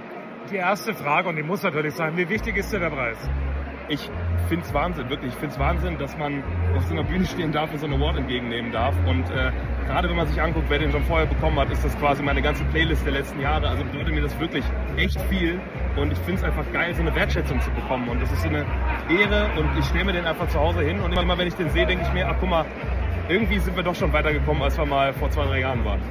Die 0.51 0.57
erste 0.57 0.93
Frage, 0.93 1.29
und 1.29 1.35
die 1.35 1.43
muss 1.43 1.63
natürlich 1.63 1.93
sein, 1.95 2.17
wie 2.17 2.27
wichtig 2.27 2.57
ist 2.57 2.73
dir 2.73 2.79
der 2.79 2.89
Preis? 2.89 3.17
ich 3.91 4.09
finde 4.47 4.65
es 4.65 4.73
Wahnsinn, 4.73 5.09
wirklich. 5.09 5.33
Ich 5.33 5.39
finde 5.39 5.53
es 5.53 5.59
Wahnsinn, 5.59 5.97
dass 5.97 6.17
man 6.17 6.43
auf 6.75 6.83
so 6.85 6.93
einer 6.93 7.03
Bühne 7.03 7.25
stehen 7.25 7.51
darf 7.51 7.71
und 7.73 7.79
so 7.79 7.85
einen 7.85 8.01
Award 8.01 8.17
entgegennehmen 8.17 8.71
darf. 8.71 8.95
Und 9.05 9.29
äh, 9.29 9.51
gerade 9.85 10.09
wenn 10.09 10.15
man 10.15 10.27
sich 10.27 10.41
anguckt, 10.41 10.69
wer 10.69 10.79
den 10.79 10.91
schon 10.91 11.03
vorher 11.03 11.27
bekommen 11.27 11.59
hat, 11.59 11.69
ist 11.71 11.83
das 11.83 11.97
quasi 11.99 12.23
meine 12.23 12.41
ganze 12.41 12.63
Playlist 12.65 13.05
der 13.05 13.13
letzten 13.13 13.41
Jahre. 13.41 13.67
Also 13.67 13.83
bedeutet 13.83 14.13
mir 14.13 14.21
das 14.21 14.39
wirklich 14.39 14.63
echt 14.95 15.19
viel. 15.29 15.59
Und 15.97 16.11
ich 16.11 16.17
finde 16.19 16.41
es 16.41 16.43
einfach 16.43 16.65
geil, 16.71 16.93
so 16.95 17.01
eine 17.01 17.13
Wertschätzung 17.13 17.59
zu 17.59 17.69
bekommen. 17.71 18.07
Und 18.07 18.21
das 18.21 18.31
ist 18.31 18.41
so 18.41 18.49
eine 18.49 18.65
Ehre. 19.09 19.49
Und 19.59 19.77
ich 19.77 19.85
stelle 19.85 20.05
mir 20.05 20.13
den 20.13 20.25
einfach 20.25 20.47
zu 20.47 20.59
Hause 20.59 20.81
hin. 20.81 21.01
Und 21.01 21.11
immer 21.11 21.37
wenn 21.37 21.47
ich 21.47 21.55
den 21.55 21.69
sehe, 21.69 21.85
denke 21.85 22.05
ich 22.07 22.13
mir, 22.13 22.27
ach 22.29 22.35
guck 22.39 22.49
mal, 22.49 22.65
irgendwie 23.31 23.59
sind 23.59 23.75
wir 23.75 23.83
doch 23.83 23.95
schon 23.95 24.11
weitergekommen, 24.11 24.61
als 24.61 24.77
wir 24.77 24.85
mal 24.85 25.13
vor 25.13 25.29
zwei, 25.31 25.45
drei 25.45 25.61
Jahren 25.61 25.83
waren. 25.85 26.01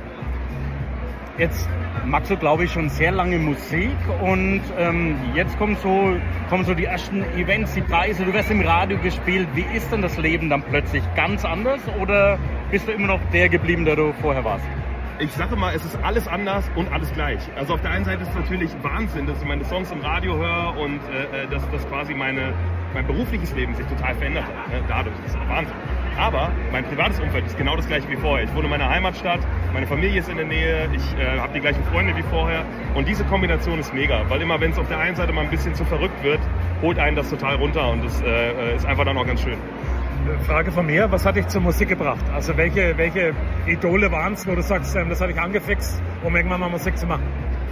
Jetzt 1.39 1.69
magst 2.05 2.31
du, 2.31 2.37
glaube 2.37 2.65
ich, 2.65 2.73
schon 2.73 2.89
sehr 2.89 3.13
lange 3.13 3.39
Musik 3.39 3.97
und 4.23 4.63
ähm, 4.79 5.17
jetzt 5.35 5.57
kommen 5.59 5.77
so, 5.83 6.17
kommen 6.49 6.65
so 6.65 6.75
die 6.75 6.85
ersten 6.85 7.23
Events, 7.39 7.75
die 7.75 7.83
Preise, 7.83 8.25
du 8.25 8.33
wirst 8.33 8.51
im 8.51 8.61
Radio 8.63 8.99
gespielt. 8.99 9.49
Wie 9.55 9.65
ist 9.75 9.91
denn 9.93 10.03
das 10.03 10.17
Leben 10.19 10.51
dann 10.51 10.63
plötzlich 10.63 11.03
ganz 11.15 11.45
anders 11.45 11.81
oder 12.01 12.39
bist 12.71 12.89
du 12.89 12.93
immer 12.93 13.07
noch 13.07 13.21
der 13.33 13.49
geblieben, 13.49 13.85
der 13.85 13.97
du 13.97 14.13
vorher 14.21 14.45
warst? 14.45 14.65
Ich 15.21 15.33
sage 15.33 15.55
mal, 15.55 15.75
es 15.75 15.85
ist 15.85 15.97
alles 16.03 16.27
anders 16.27 16.65
und 16.77 16.91
alles 16.93 17.13
gleich. 17.13 17.41
Also 17.57 17.75
auf 17.75 17.81
der 17.83 17.91
einen 17.91 18.05
Seite 18.05 18.23
ist 18.23 18.31
es 18.31 18.35
natürlich 18.35 18.71
Wahnsinn, 18.83 19.27
dass 19.27 19.41
ich 19.41 19.47
meine 19.47 19.65
Songs 19.65 19.91
im 19.91 20.01
Radio 20.01 20.37
höre 20.37 20.79
und 20.79 20.97
äh, 20.97 21.47
dass, 21.51 21.69
dass 21.71 21.87
quasi 21.89 22.15
meine, 22.15 22.55
mein 22.95 23.07
berufliches 23.07 23.55
Leben 23.55 23.75
sich 23.75 23.87
total 23.87 24.15
verändert 24.15 24.45
hat. 24.45 24.69
Ne? 24.69 24.83
Dadurch, 24.89 25.15
das 25.25 25.35
ist 25.35 25.49
Wahnsinn. 25.49 25.77
Aber 26.19 26.51
mein 26.73 26.85
privates 26.85 27.21
Umfeld 27.21 27.47
ist 27.47 27.57
genau 27.57 27.77
das 27.77 27.87
gleiche 27.87 28.09
wie 28.09 28.17
vorher. 28.17 28.45
Ich 28.45 28.55
wohne 28.55 28.65
in 28.65 28.71
meiner 28.71 28.89
Heimatstadt, 28.89 29.41
meine 29.73 29.87
Familie 29.87 30.21
ist 30.21 30.29
in 30.29 30.37
der 30.37 30.47
Nähe, 30.47 30.89
ich 30.93 31.19
äh, 31.19 31.39
habe 31.39 31.53
die 31.53 31.61
gleichen 31.61 31.85
Freunde 31.85 32.17
wie 32.17 32.23
vorher. 32.23 32.65
Und 32.95 33.07
diese 33.07 33.25
Kombination 33.25 33.79
ist 33.79 33.93
mega, 33.93 34.25
weil 34.29 34.41
immer 34.41 34.61
wenn 34.61 34.73
es 34.73 34.79
auf 34.79 34.89
der 34.89 34.99
einen 34.99 35.17
Seite 35.17 35.33
mal 35.33 35.45
ein 35.45 35.51
bisschen 35.51 35.75
zu 35.75 35.85
verrückt 35.85 36.23
wird, 36.23 36.41
holt 36.83 36.99
einen 36.99 37.17
das 37.17 37.29
total 37.29 37.57
runter 37.57 37.91
und 37.91 38.05
das 38.05 38.23
äh, 38.23 38.75
ist 38.75 38.87
einfach 38.87 39.05
dann 39.05 39.19
auch 39.19 39.27
ganz 39.27 39.43
schön. 39.43 39.59
Frage 40.47 40.73
von 40.73 40.87
mir, 40.87 41.11
was 41.11 41.25
hat 41.25 41.37
dich 41.37 41.47
zur 41.49 41.61
Musik 41.61 41.89
gebracht? 41.89 42.25
Also 42.35 42.57
welche, 42.57 42.97
welche 42.97 43.35
Idole 43.67 44.11
waren 44.11 44.35
es, 44.35 44.47
wo 44.47 44.55
du 44.55 44.63
sagst, 44.63 44.95
ähm, 44.97 45.09
das 45.09 45.21
hat 45.21 45.31
dich 45.31 45.41
angefixt, 45.41 46.03
um 46.25 46.35
irgendwann 46.35 46.61
mal 46.61 46.69
Musik 46.69 46.97
zu 46.97 47.07
machen? 47.07 47.23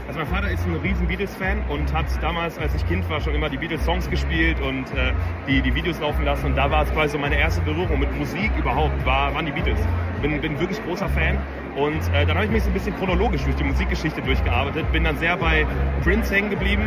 Also 0.09 0.21
mein 0.21 0.29
Vater 0.29 0.51
ist 0.51 0.65
ein 0.65 0.75
riesen 0.77 1.07
Beatles-Fan 1.07 1.65
und 1.69 1.93
hat 1.93 2.07
damals, 2.23 2.59
als 2.59 2.75
ich 2.75 2.87
Kind 2.87 3.09
war, 3.11 3.21
schon 3.21 3.35
immer 3.35 3.51
die 3.51 3.59
Beatles-Songs 3.59 4.09
gespielt 4.09 4.59
und 4.61 4.85
äh, 4.95 5.13
die, 5.47 5.61
die 5.61 5.75
Videos 5.75 6.01
laufen 6.01 6.25
lassen. 6.25 6.47
Und 6.47 6.57
da 6.57 6.71
war 6.71 6.85
es 6.85 6.93
quasi 6.93 7.12
so 7.12 7.18
meine 7.18 7.39
erste 7.39 7.61
Berührung 7.61 8.01
mit 8.01 8.16
Musik 8.16 8.51
überhaupt, 8.59 9.05
war, 9.05 9.35
waren 9.35 9.45
die 9.45 9.53
Beatles. 9.53 9.79
Bin, 10.22 10.41
bin 10.41 10.59
wirklich 10.59 10.83
großer 10.85 11.11
Fan. 11.11 11.37
Und 11.77 12.01
äh, 12.14 12.25
dann 12.25 12.37
habe 12.37 12.47
ich 12.47 12.51
mich 12.51 12.62
so 12.62 12.70
ein 12.70 12.72
bisschen 12.72 12.97
chronologisch 12.97 13.45
durch 13.45 13.57
die 13.57 13.64
Musikgeschichte 13.64 14.22
durchgearbeitet. 14.22 14.91
Bin 14.93 15.05
dann 15.05 15.18
sehr 15.18 15.37
bei 15.37 15.66
Prince 16.03 16.35
hängen 16.35 16.49
geblieben. 16.49 16.85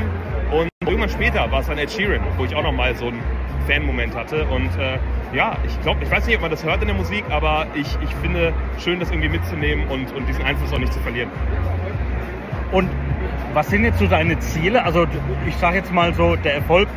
Und 0.51 0.70
irgendwann 0.91 1.09
später 1.09 1.49
war 1.51 1.61
es 1.61 1.67
dann 1.67 1.77
Ed 1.77 1.89
Sheeran, 1.89 2.21
wo 2.37 2.45
ich 2.45 2.53
auch 2.53 2.63
nochmal 2.63 2.93
so 2.95 3.07
einen 3.07 3.21
Fan-Moment 3.67 4.15
hatte. 4.15 4.45
Und 4.45 4.69
äh, 4.77 4.99
ja, 5.33 5.55
ich 5.65 5.81
glaube, 5.81 6.03
ich 6.03 6.11
weiß 6.11 6.25
nicht, 6.25 6.35
ob 6.35 6.41
man 6.41 6.51
das 6.51 6.63
hört 6.63 6.81
in 6.81 6.87
der 6.87 6.95
Musik, 6.95 7.23
aber 7.29 7.65
ich, 7.73 7.97
ich 8.03 8.13
finde 8.15 8.53
schön, 8.77 8.99
das 8.99 9.09
irgendwie 9.09 9.29
mitzunehmen 9.29 9.87
und, 9.87 10.13
und 10.13 10.27
diesen 10.27 10.43
Einfluss 10.43 10.73
auch 10.73 10.79
nicht 10.79 10.93
zu 10.93 10.99
verlieren. 10.99 11.29
Und 12.71 12.89
was 13.53 13.69
sind 13.69 13.83
jetzt 13.83 13.99
so 13.99 14.07
deine 14.07 14.37
Ziele? 14.39 14.83
Also 14.83 15.05
ich 15.47 15.55
sage 15.57 15.77
jetzt 15.77 15.91
mal 15.91 16.13
so, 16.13 16.35
der 16.35 16.55
Erfolg 16.55 16.87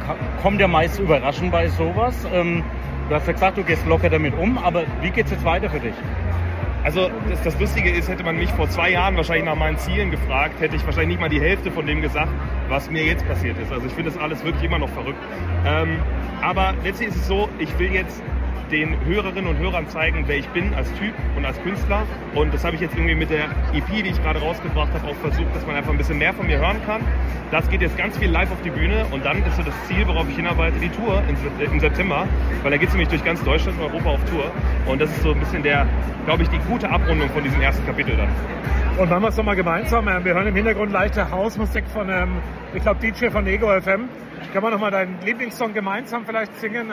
kommt 0.42 0.60
ja 0.60 0.68
meist 0.68 0.98
überraschend 0.98 1.52
bei 1.52 1.68
sowas. 1.68 2.14
Ähm, 2.32 2.62
du 3.08 3.14
hast 3.14 3.26
ja 3.26 3.32
gesagt, 3.32 3.58
du 3.58 3.62
gehst 3.62 3.86
locker 3.86 4.10
damit 4.10 4.36
um, 4.36 4.58
aber 4.58 4.82
wie 5.00 5.10
geht's 5.10 5.30
jetzt 5.30 5.44
weiter 5.44 5.70
für 5.70 5.80
dich? 5.80 5.94
Also 6.84 7.10
das, 7.30 7.42
das 7.42 7.58
Lustige 7.58 7.90
ist, 7.90 8.10
hätte 8.10 8.22
man 8.24 8.36
mich 8.36 8.50
vor 8.50 8.68
zwei 8.68 8.90
Jahren 8.90 9.16
wahrscheinlich 9.16 9.46
nach 9.46 9.56
meinen 9.56 9.78
Zielen 9.78 10.10
gefragt, 10.10 10.60
hätte 10.60 10.76
ich 10.76 10.84
wahrscheinlich 10.84 11.16
nicht 11.16 11.20
mal 11.20 11.30
die 11.30 11.40
Hälfte 11.40 11.70
von 11.70 11.86
dem 11.86 12.02
gesagt, 12.02 12.28
was 12.68 12.90
mir 12.90 13.02
jetzt 13.04 13.26
passiert 13.26 13.58
ist. 13.58 13.72
Also 13.72 13.86
ich 13.86 13.92
finde 13.92 14.10
das 14.10 14.20
alles 14.20 14.44
wirklich 14.44 14.64
immer 14.64 14.78
noch 14.78 14.90
verrückt. 14.90 15.18
Ähm, 15.66 15.98
aber 16.42 16.74
letztlich 16.84 17.08
ist 17.08 17.16
es 17.16 17.26
so, 17.26 17.48
ich 17.58 17.76
will 17.78 17.90
jetzt 17.90 18.22
den 18.70 18.96
Hörerinnen 19.04 19.46
und 19.46 19.58
Hörern 19.58 19.88
zeigen, 19.88 20.24
wer 20.26 20.36
ich 20.36 20.48
bin 20.50 20.72
als 20.74 20.92
Typ 20.94 21.12
und 21.36 21.44
als 21.44 21.60
Künstler. 21.62 22.02
Und 22.34 22.52
das 22.54 22.64
habe 22.64 22.74
ich 22.76 22.80
jetzt 22.82 22.94
irgendwie 22.94 23.14
mit 23.14 23.30
der 23.30 23.44
EP, 23.72 23.86
die 24.02 24.10
ich 24.10 24.22
gerade 24.22 24.40
rausgebracht 24.40 24.92
habe, 24.94 25.06
auch 25.08 25.14
versucht, 25.16 25.54
dass 25.54 25.66
man 25.66 25.76
einfach 25.76 25.90
ein 25.92 25.98
bisschen 25.98 26.18
mehr 26.18 26.32
von 26.34 26.46
mir 26.46 26.58
hören 26.58 26.76
kann. 26.86 27.02
Das 27.50 27.68
geht 27.68 27.82
jetzt 27.82 27.96
ganz 27.96 28.16
viel 28.18 28.30
live 28.30 28.50
auf 28.50 28.60
die 28.62 28.70
Bühne 28.70 29.04
und 29.10 29.24
dann 29.24 29.38
ist 29.44 29.56
so 29.56 29.62
das 29.62 29.74
Ziel, 29.86 30.06
worauf 30.06 30.28
ich 30.28 30.36
hinarbeite, 30.36 30.78
die 30.80 30.88
Tour 30.88 31.22
im 31.28 31.36
Se- 31.36 31.64
im 31.72 31.78
September, 31.80 32.26
weil 32.62 32.70
da 32.70 32.76
geht 32.76 32.88
es 32.88 32.94
nämlich 32.94 33.08
durch 33.10 33.24
ganz 33.24 33.42
Deutschland 33.44 33.78
und 33.78 33.84
Europa 33.86 34.10
auf 34.10 34.24
Tour. 34.30 34.50
Und 34.86 35.00
das 35.00 35.10
ist 35.10 35.22
so 35.22 35.32
ein 35.32 35.38
bisschen 35.40 35.62
der, 35.62 35.86
glaube 36.26 36.42
ich, 36.42 36.48
die 36.48 36.58
gute 36.68 36.88
Abrundung 36.90 37.28
von 37.30 37.44
diesem 37.44 37.60
ersten 37.60 37.84
Kapitel 37.86 38.16
dann. 38.16 38.28
Und 38.98 39.10
machen 39.10 39.22
wir 39.22 39.28
es 39.28 39.36
doch 39.36 39.44
mal 39.44 39.56
gemeinsam. 39.56 40.06
Ähm, 40.08 40.24
Wir 40.24 40.34
hören 40.34 40.46
im 40.46 40.54
Hintergrund 40.54 40.92
leichte 40.92 41.28
Hausmusik 41.30 41.84
von, 41.92 42.08
ähm, 42.08 42.36
ich 42.74 42.82
glaube, 42.82 43.00
DJ 43.00 43.26
von 43.28 43.46
Ego 43.46 43.68
FM. 43.80 44.08
Können 44.52 44.64
wir 44.66 44.70
noch 44.70 44.78
mal 44.80 44.90
deinen 44.92 45.16
Lieblingssong 45.24 45.74
gemeinsam 45.74 46.24
vielleicht 46.24 46.54
singen? 46.60 46.92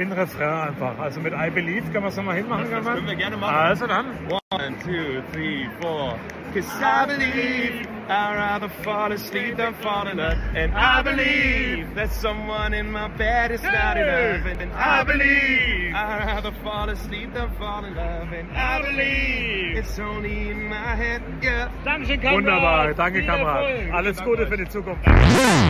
Den 0.00 0.12
Refrain 0.12 0.68
einfach. 0.68 0.98
Also 0.98 1.20
mit 1.20 1.34
I 1.34 1.50
Believe. 1.50 1.82
Können 1.92 2.04
wir 2.04 2.08
es 2.08 2.16
noch 2.16 2.24
mal 2.24 2.34
hinmachen? 2.34 2.70
Das 2.70 2.86
können 2.86 3.06
wir 3.06 3.16
gerne 3.16 3.36
machen. 3.36 3.54
Also 3.54 3.86
dann. 3.86 4.06
One, 4.30 4.74
two, 4.82 5.20
three, 5.30 5.68
four. 5.78 6.18
Cause 6.54 6.66
I 6.82 7.04
believe 7.06 7.86
I'd 8.08 8.34
rather 8.34 8.68
fall 8.82 9.12
asleep 9.12 9.56
than 9.56 9.74
fall 9.74 10.08
in 10.08 10.16
love. 10.16 10.38
And 10.56 10.72
I 10.74 11.02
believe 11.02 11.94
that 11.94 12.10
someone 12.10 12.72
in 12.72 12.90
my 12.90 13.08
bed 13.08 13.52
is 13.52 13.62
not 13.62 13.96
enough. 13.96 14.44
And 14.46 14.72
I 14.72 15.04
believe 15.04 15.94
I'd 15.94 16.24
rather 16.26 16.52
fall 16.64 16.88
asleep 16.88 17.34
than 17.34 17.50
fall 17.58 17.84
in 17.84 17.94
love. 17.94 18.32
And 18.32 18.48
I 18.56 18.82
believe 18.82 19.76
it's 19.78 19.98
only 20.00 20.50
in 20.50 20.68
my 20.68 20.96
head, 20.96 21.22
yeah. 21.42 21.68
Dankeschön, 21.84 22.20
Wunderbar. 22.22 22.94
Danke, 22.94 23.24
Kamerad. 23.24 23.92
Alles 23.92 24.22
Gute 24.24 24.46
für 24.46 24.56
die 24.56 24.68
Zukunft. 24.68 25.06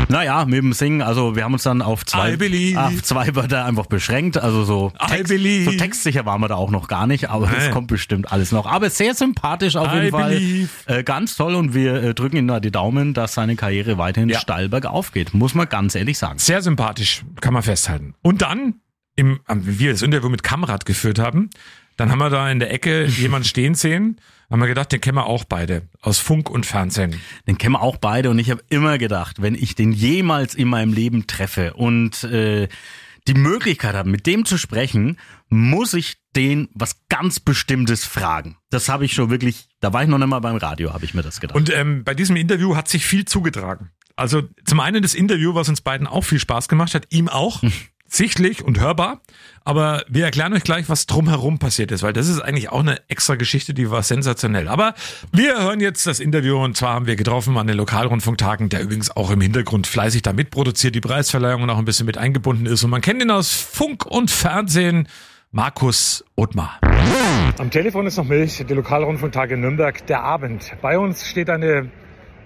Naja, 0.08 0.44
mit 0.46 0.62
dem 0.62 0.72
Singen, 0.72 1.02
also 1.02 1.36
wir 1.36 1.44
haben 1.44 1.52
uns 1.52 1.64
dann 1.64 1.82
auf 1.82 2.06
zwei, 2.06 2.34
auf 2.76 3.02
zwei 3.02 3.36
Wörter 3.36 3.66
einfach 3.66 3.86
beschränkt. 3.86 4.19
Also 4.36 4.64
so, 4.64 4.92
I 5.02 5.22
Text, 5.22 5.64
so 5.64 5.72
textsicher 5.72 6.24
waren 6.26 6.40
wir 6.40 6.48
da 6.48 6.54
auch 6.56 6.70
noch 6.70 6.88
gar 6.88 7.06
nicht, 7.06 7.30
aber 7.30 7.50
es 7.56 7.70
kommt 7.70 7.86
bestimmt 7.88 8.32
alles 8.32 8.52
noch. 8.52 8.66
Aber 8.66 8.90
sehr 8.90 9.14
sympathisch 9.14 9.76
auf 9.76 9.92
I 9.92 9.96
jeden 9.96 10.10
Fall. 10.10 10.30
believe. 10.30 10.68
Äh, 10.86 11.02
ganz 11.04 11.36
toll 11.36 11.54
und 11.54 11.74
wir 11.74 11.94
äh, 12.02 12.14
drücken 12.14 12.36
ihm 12.36 12.46
da 12.48 12.60
die 12.60 12.70
Daumen, 12.70 13.14
dass 13.14 13.34
seine 13.34 13.56
Karriere 13.56 13.98
weiterhin 13.98 14.28
Ja. 14.28 14.38
steil 14.40 14.68
bergauf 14.68 15.12
geht. 15.12 15.34
Muss 15.34 15.54
man 15.54 15.68
ganz 15.68 15.94
ehrlich 15.94 16.18
sagen. 16.18 16.38
Sehr 16.38 16.62
sympathisch, 16.62 17.24
kann 17.40 17.54
man 17.54 17.62
festhalten. 17.62 18.14
Und 18.22 18.42
dann, 18.42 18.74
im, 19.16 19.40
wir 19.48 19.92
das 19.92 20.02
Interview 20.02 20.28
mit 20.28 20.42
Kamrat 20.42 20.86
geführt 20.86 21.18
haben, 21.18 21.50
dann 21.96 22.10
haben 22.10 22.18
wir 22.18 22.30
da 22.30 22.50
in 22.50 22.60
der 22.60 22.72
Ecke 22.72 23.04
jemanden 23.18 23.46
stehen 23.46 23.74
sehen, 23.74 24.20
haben 24.50 24.60
wir 24.60 24.66
gedacht, 24.66 24.90
den 24.90 25.00
kennen 25.00 25.16
wir 25.16 25.26
auch 25.26 25.44
beide 25.44 25.82
aus 26.02 26.18
Funk 26.18 26.50
und 26.50 26.66
Fernsehen. 26.66 27.14
Den 27.46 27.56
kennen 27.56 27.74
wir 27.74 27.82
auch 27.82 27.98
beide 27.98 28.30
und 28.30 28.38
ich 28.40 28.50
habe 28.50 28.62
immer 28.68 28.98
gedacht, 28.98 29.40
wenn 29.40 29.54
ich 29.54 29.76
den 29.76 29.92
jemals 29.92 30.56
in 30.56 30.66
meinem 30.66 30.92
Leben 30.92 31.28
treffe 31.28 31.74
und 31.74 32.24
äh, 32.24 32.66
die 33.28 33.34
Möglichkeit 33.34 33.94
habe, 33.94 34.08
mit 34.08 34.26
dem 34.26 34.44
zu 34.44 34.58
sprechen, 34.58 35.18
muss 35.48 35.94
ich 35.94 36.16
den 36.36 36.68
was 36.74 37.06
ganz 37.08 37.40
Bestimmtes 37.40 38.04
fragen. 38.04 38.56
Das 38.70 38.88
habe 38.88 39.04
ich 39.04 39.12
schon 39.12 39.30
wirklich, 39.30 39.68
da 39.80 39.92
war 39.92 40.02
ich 40.02 40.08
noch 40.08 40.18
nicht 40.18 40.28
mal 40.28 40.40
beim 40.40 40.56
Radio, 40.56 40.92
habe 40.92 41.04
ich 41.04 41.14
mir 41.14 41.22
das 41.22 41.40
gedacht. 41.40 41.56
Und 41.56 41.70
ähm, 41.70 42.04
bei 42.04 42.14
diesem 42.14 42.36
Interview 42.36 42.76
hat 42.76 42.88
sich 42.88 43.04
viel 43.04 43.24
zugetragen. 43.24 43.90
Also 44.16 44.42
zum 44.64 44.80
einen 44.80 45.02
das 45.02 45.14
Interview, 45.14 45.54
was 45.54 45.68
uns 45.68 45.80
beiden 45.80 46.06
auch 46.06 46.22
viel 46.22 46.38
Spaß 46.38 46.68
gemacht 46.68 46.94
hat, 46.94 47.06
ihm 47.10 47.28
auch. 47.28 47.62
Sichtlich 48.12 48.64
und 48.64 48.80
hörbar. 48.80 49.20
Aber 49.64 50.02
wir 50.08 50.24
erklären 50.24 50.52
euch 50.52 50.64
gleich, 50.64 50.88
was 50.88 51.06
drumherum 51.06 51.61
passiert 51.61 51.92
ist, 51.92 52.02
weil 52.02 52.12
das 52.12 52.28
ist 52.28 52.40
eigentlich 52.40 52.70
auch 52.70 52.80
eine 52.80 52.98
extra 53.08 53.36
Geschichte, 53.36 53.72
die 53.72 53.88
war 53.88 54.02
sensationell. 54.02 54.66
Aber 54.66 54.94
wir 55.32 55.62
hören 55.62 55.78
jetzt 55.78 56.08
das 56.08 56.18
Interview 56.18 56.56
und 56.56 56.76
zwar 56.76 56.94
haben 56.94 57.06
wir 57.06 57.14
getroffen 57.14 57.56
an 57.56 57.68
den 57.68 57.76
Lokalrundfunktagen, 57.76 58.68
der 58.68 58.82
übrigens 58.82 59.14
auch 59.14 59.30
im 59.30 59.40
Hintergrund 59.40 59.86
fleißig 59.86 60.22
da 60.22 60.32
mitproduziert, 60.32 60.96
die 60.96 61.00
Preisverleihung 61.00 61.70
auch 61.70 61.78
ein 61.78 61.84
bisschen 61.84 62.06
mit 62.06 62.18
eingebunden 62.18 62.66
ist. 62.66 62.82
Und 62.82 62.90
man 62.90 63.00
kennt 63.00 63.22
ihn 63.22 63.30
aus 63.30 63.52
Funk 63.52 64.04
und 64.06 64.30
Fernsehen, 64.30 65.06
Markus 65.52 66.24
Othmar. 66.36 66.80
Am 67.58 67.70
Telefon 67.70 68.06
ist 68.06 68.16
noch 68.16 68.24
Milch, 68.24 68.64
die 68.68 68.74
Lokalrundfunktage 68.74 69.56
Nürnberg, 69.56 70.06
der 70.06 70.22
Abend. 70.24 70.72
Bei 70.82 70.98
uns 70.98 71.28
steht 71.28 71.48
eine, 71.48 71.90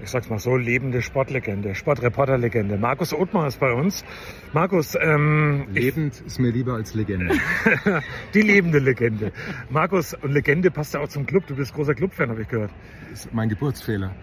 ich 0.05 0.11
sag's 0.11 0.29
mal 0.29 0.39
so, 0.39 0.57
lebende 0.57 1.01
Sportlegende, 1.01 1.75
Sportreporterlegende. 1.75 2.77
Markus 2.77 3.15
Othmar 3.15 3.47
ist 3.47 3.59
bei 3.59 3.73
uns. 3.73 4.05
Markus, 4.53 4.95
ähm, 5.01 5.67
Lebend 5.73 6.21
ist 6.27 6.39
mir 6.39 6.51
lieber 6.51 6.75
als 6.75 6.95
Legende. 6.95 7.35
die 8.35 8.43
lebende 8.43 8.79
Legende. 8.81 9.33
Markus, 9.71 10.13
und 10.13 10.33
Legende 10.33 10.71
passt 10.71 10.93
ja 10.93 11.01
auch 11.01 11.09
zum 11.09 11.25
Club. 11.25 11.47
Du 11.47 11.57
bist 11.57 11.73
großer 11.73 11.95
Clubfan, 11.95 12.29
habe 12.29 12.43
ich 12.43 12.49
gehört. 12.49 12.71
Das 13.11 13.25
ist 13.25 13.35
mein 13.35 13.49
Geburtsfehler. 13.49 14.15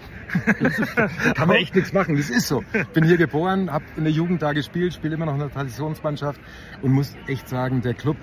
kann 1.36 1.48
man 1.48 1.58
echt 1.58 1.74
nichts 1.76 1.94
machen. 1.94 2.16
Das 2.16 2.30
ist 2.30 2.48
so. 2.48 2.64
Bin 2.94 3.04
hier 3.04 3.18
geboren, 3.18 3.72
habe 3.72 3.86
in 3.98 4.04
der 4.04 4.14
Jugend 4.14 4.44
da 4.44 4.54
gespielt, 4.54 4.94
spiele 4.94 5.16
immer 5.16 5.26
noch 5.26 5.34
in 5.34 5.40
der 5.40 5.52
Traditionsmannschaft 5.52 6.40
und 6.84 6.92
muss 6.92 7.16
echt 7.28 7.50
sagen, 7.50 7.82
der 7.82 7.96
Club 7.96 8.18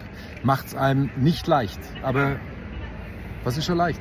macht's 0.44 0.76
einem 0.76 1.10
nicht 1.16 1.48
leicht. 1.48 1.80
Aber 2.02 2.38
was 3.42 3.58
ist 3.58 3.66
schon 3.66 3.76
leicht? 3.76 4.00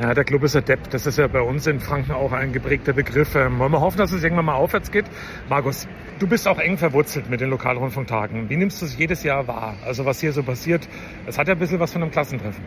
Ja, 0.00 0.14
der 0.14 0.24
Club 0.24 0.42
ist 0.44 0.56
adept. 0.56 0.92
Das 0.92 1.06
ist 1.06 1.18
ja 1.18 1.26
bei 1.26 1.40
uns 1.40 1.66
in 1.66 1.80
Franken 1.80 2.12
auch 2.12 2.32
ein 2.32 2.52
geprägter 2.52 2.92
Begriff. 2.92 3.34
Ähm, 3.34 3.58
wollen 3.58 3.72
wir 3.72 3.80
hoffen, 3.80 3.98
dass 3.98 4.12
es 4.12 4.22
irgendwann 4.22 4.46
mal 4.46 4.54
aufwärts 4.54 4.90
geht? 4.90 5.06
Markus, 5.48 5.88
du 6.18 6.26
bist 6.26 6.46
auch 6.48 6.58
eng 6.58 6.78
verwurzelt 6.78 7.30
mit 7.30 7.40
den 7.40 7.50
Lokalrundfunktagen. 7.50 8.48
Wie 8.48 8.56
nimmst 8.56 8.82
du 8.82 8.86
es 8.86 8.96
jedes 8.96 9.22
Jahr 9.22 9.46
wahr? 9.48 9.76
Also 9.84 10.04
was 10.04 10.20
hier 10.20 10.32
so 10.32 10.42
passiert? 10.42 10.88
Es 11.26 11.38
hat 11.38 11.48
ja 11.48 11.54
ein 11.54 11.58
bisschen 11.58 11.80
was 11.80 11.92
von 11.92 12.02
einem 12.02 12.10
Klassentreffen. 12.10 12.64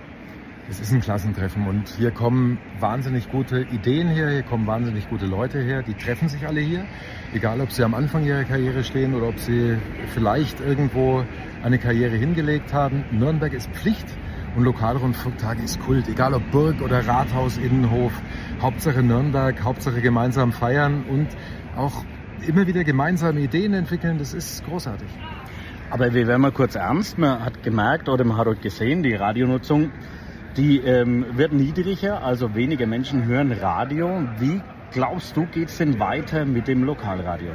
Es 0.69 0.79
ist 0.79 0.91
ein 0.91 1.01
Klassentreffen 1.01 1.67
und 1.67 1.89
hier 1.97 2.11
kommen 2.11 2.59
wahnsinnig 2.79 3.31
gute 3.31 3.61
Ideen 3.61 4.07
her, 4.07 4.29
hier 4.29 4.43
kommen 4.43 4.67
wahnsinnig 4.67 5.09
gute 5.09 5.25
Leute 5.25 5.59
her, 5.59 5.81
die 5.81 5.95
treffen 5.95 6.29
sich 6.29 6.45
alle 6.45 6.61
hier. 6.61 6.85
Egal, 7.33 7.59
ob 7.59 7.71
sie 7.71 7.83
am 7.83 7.95
Anfang 7.95 8.23
ihrer 8.23 8.43
Karriere 8.43 8.83
stehen 8.83 9.15
oder 9.15 9.29
ob 9.29 9.39
sie 9.39 9.77
vielleicht 10.13 10.59
irgendwo 10.59 11.25
eine 11.63 11.79
Karriere 11.79 12.15
hingelegt 12.15 12.71
haben. 12.71 13.03
Nürnberg 13.09 13.51
ist 13.53 13.71
Pflicht 13.71 14.05
und 14.55 14.63
Lokalrundfunktage 14.63 15.63
ist 15.63 15.79
Kult. 15.81 16.07
Egal 16.07 16.33
ob 16.33 16.51
Burg 16.51 16.81
oder 16.81 17.05
Rathaus, 17.07 17.57
Innenhof, 17.57 18.11
Hauptsache 18.61 19.03
Nürnberg, 19.03 19.63
Hauptsache 19.63 20.01
gemeinsam 20.01 20.51
feiern 20.51 21.03
und 21.09 21.27
auch 21.75 22.03
immer 22.47 22.67
wieder 22.67 22.83
gemeinsame 22.83 23.41
Ideen 23.41 23.73
entwickeln, 23.73 24.17
das 24.17 24.33
ist 24.33 24.65
großartig. 24.65 25.07
Aber 25.91 26.13
wir 26.13 26.27
werden 26.27 26.41
mal 26.41 26.51
kurz 26.51 26.75
ernst. 26.75 27.17
Man 27.17 27.43
hat 27.43 27.63
gemerkt 27.63 28.09
oder 28.09 28.23
man 28.23 28.37
hat 28.37 28.47
heute 28.47 28.61
gesehen, 28.61 29.01
die 29.03 29.13
Radionutzung, 29.13 29.91
die 30.55 30.77
ähm, 30.79 31.25
wird 31.33 31.53
niedriger, 31.53 32.23
also 32.23 32.55
weniger 32.55 32.85
Menschen 32.85 33.25
hören 33.25 33.51
Radio. 33.51 34.23
Wie 34.39 34.61
glaubst 34.91 35.35
du, 35.35 35.45
geht's 35.45 35.77
denn 35.77 35.99
weiter 35.99 36.45
mit 36.45 36.67
dem 36.67 36.83
Lokalradio? 36.83 37.51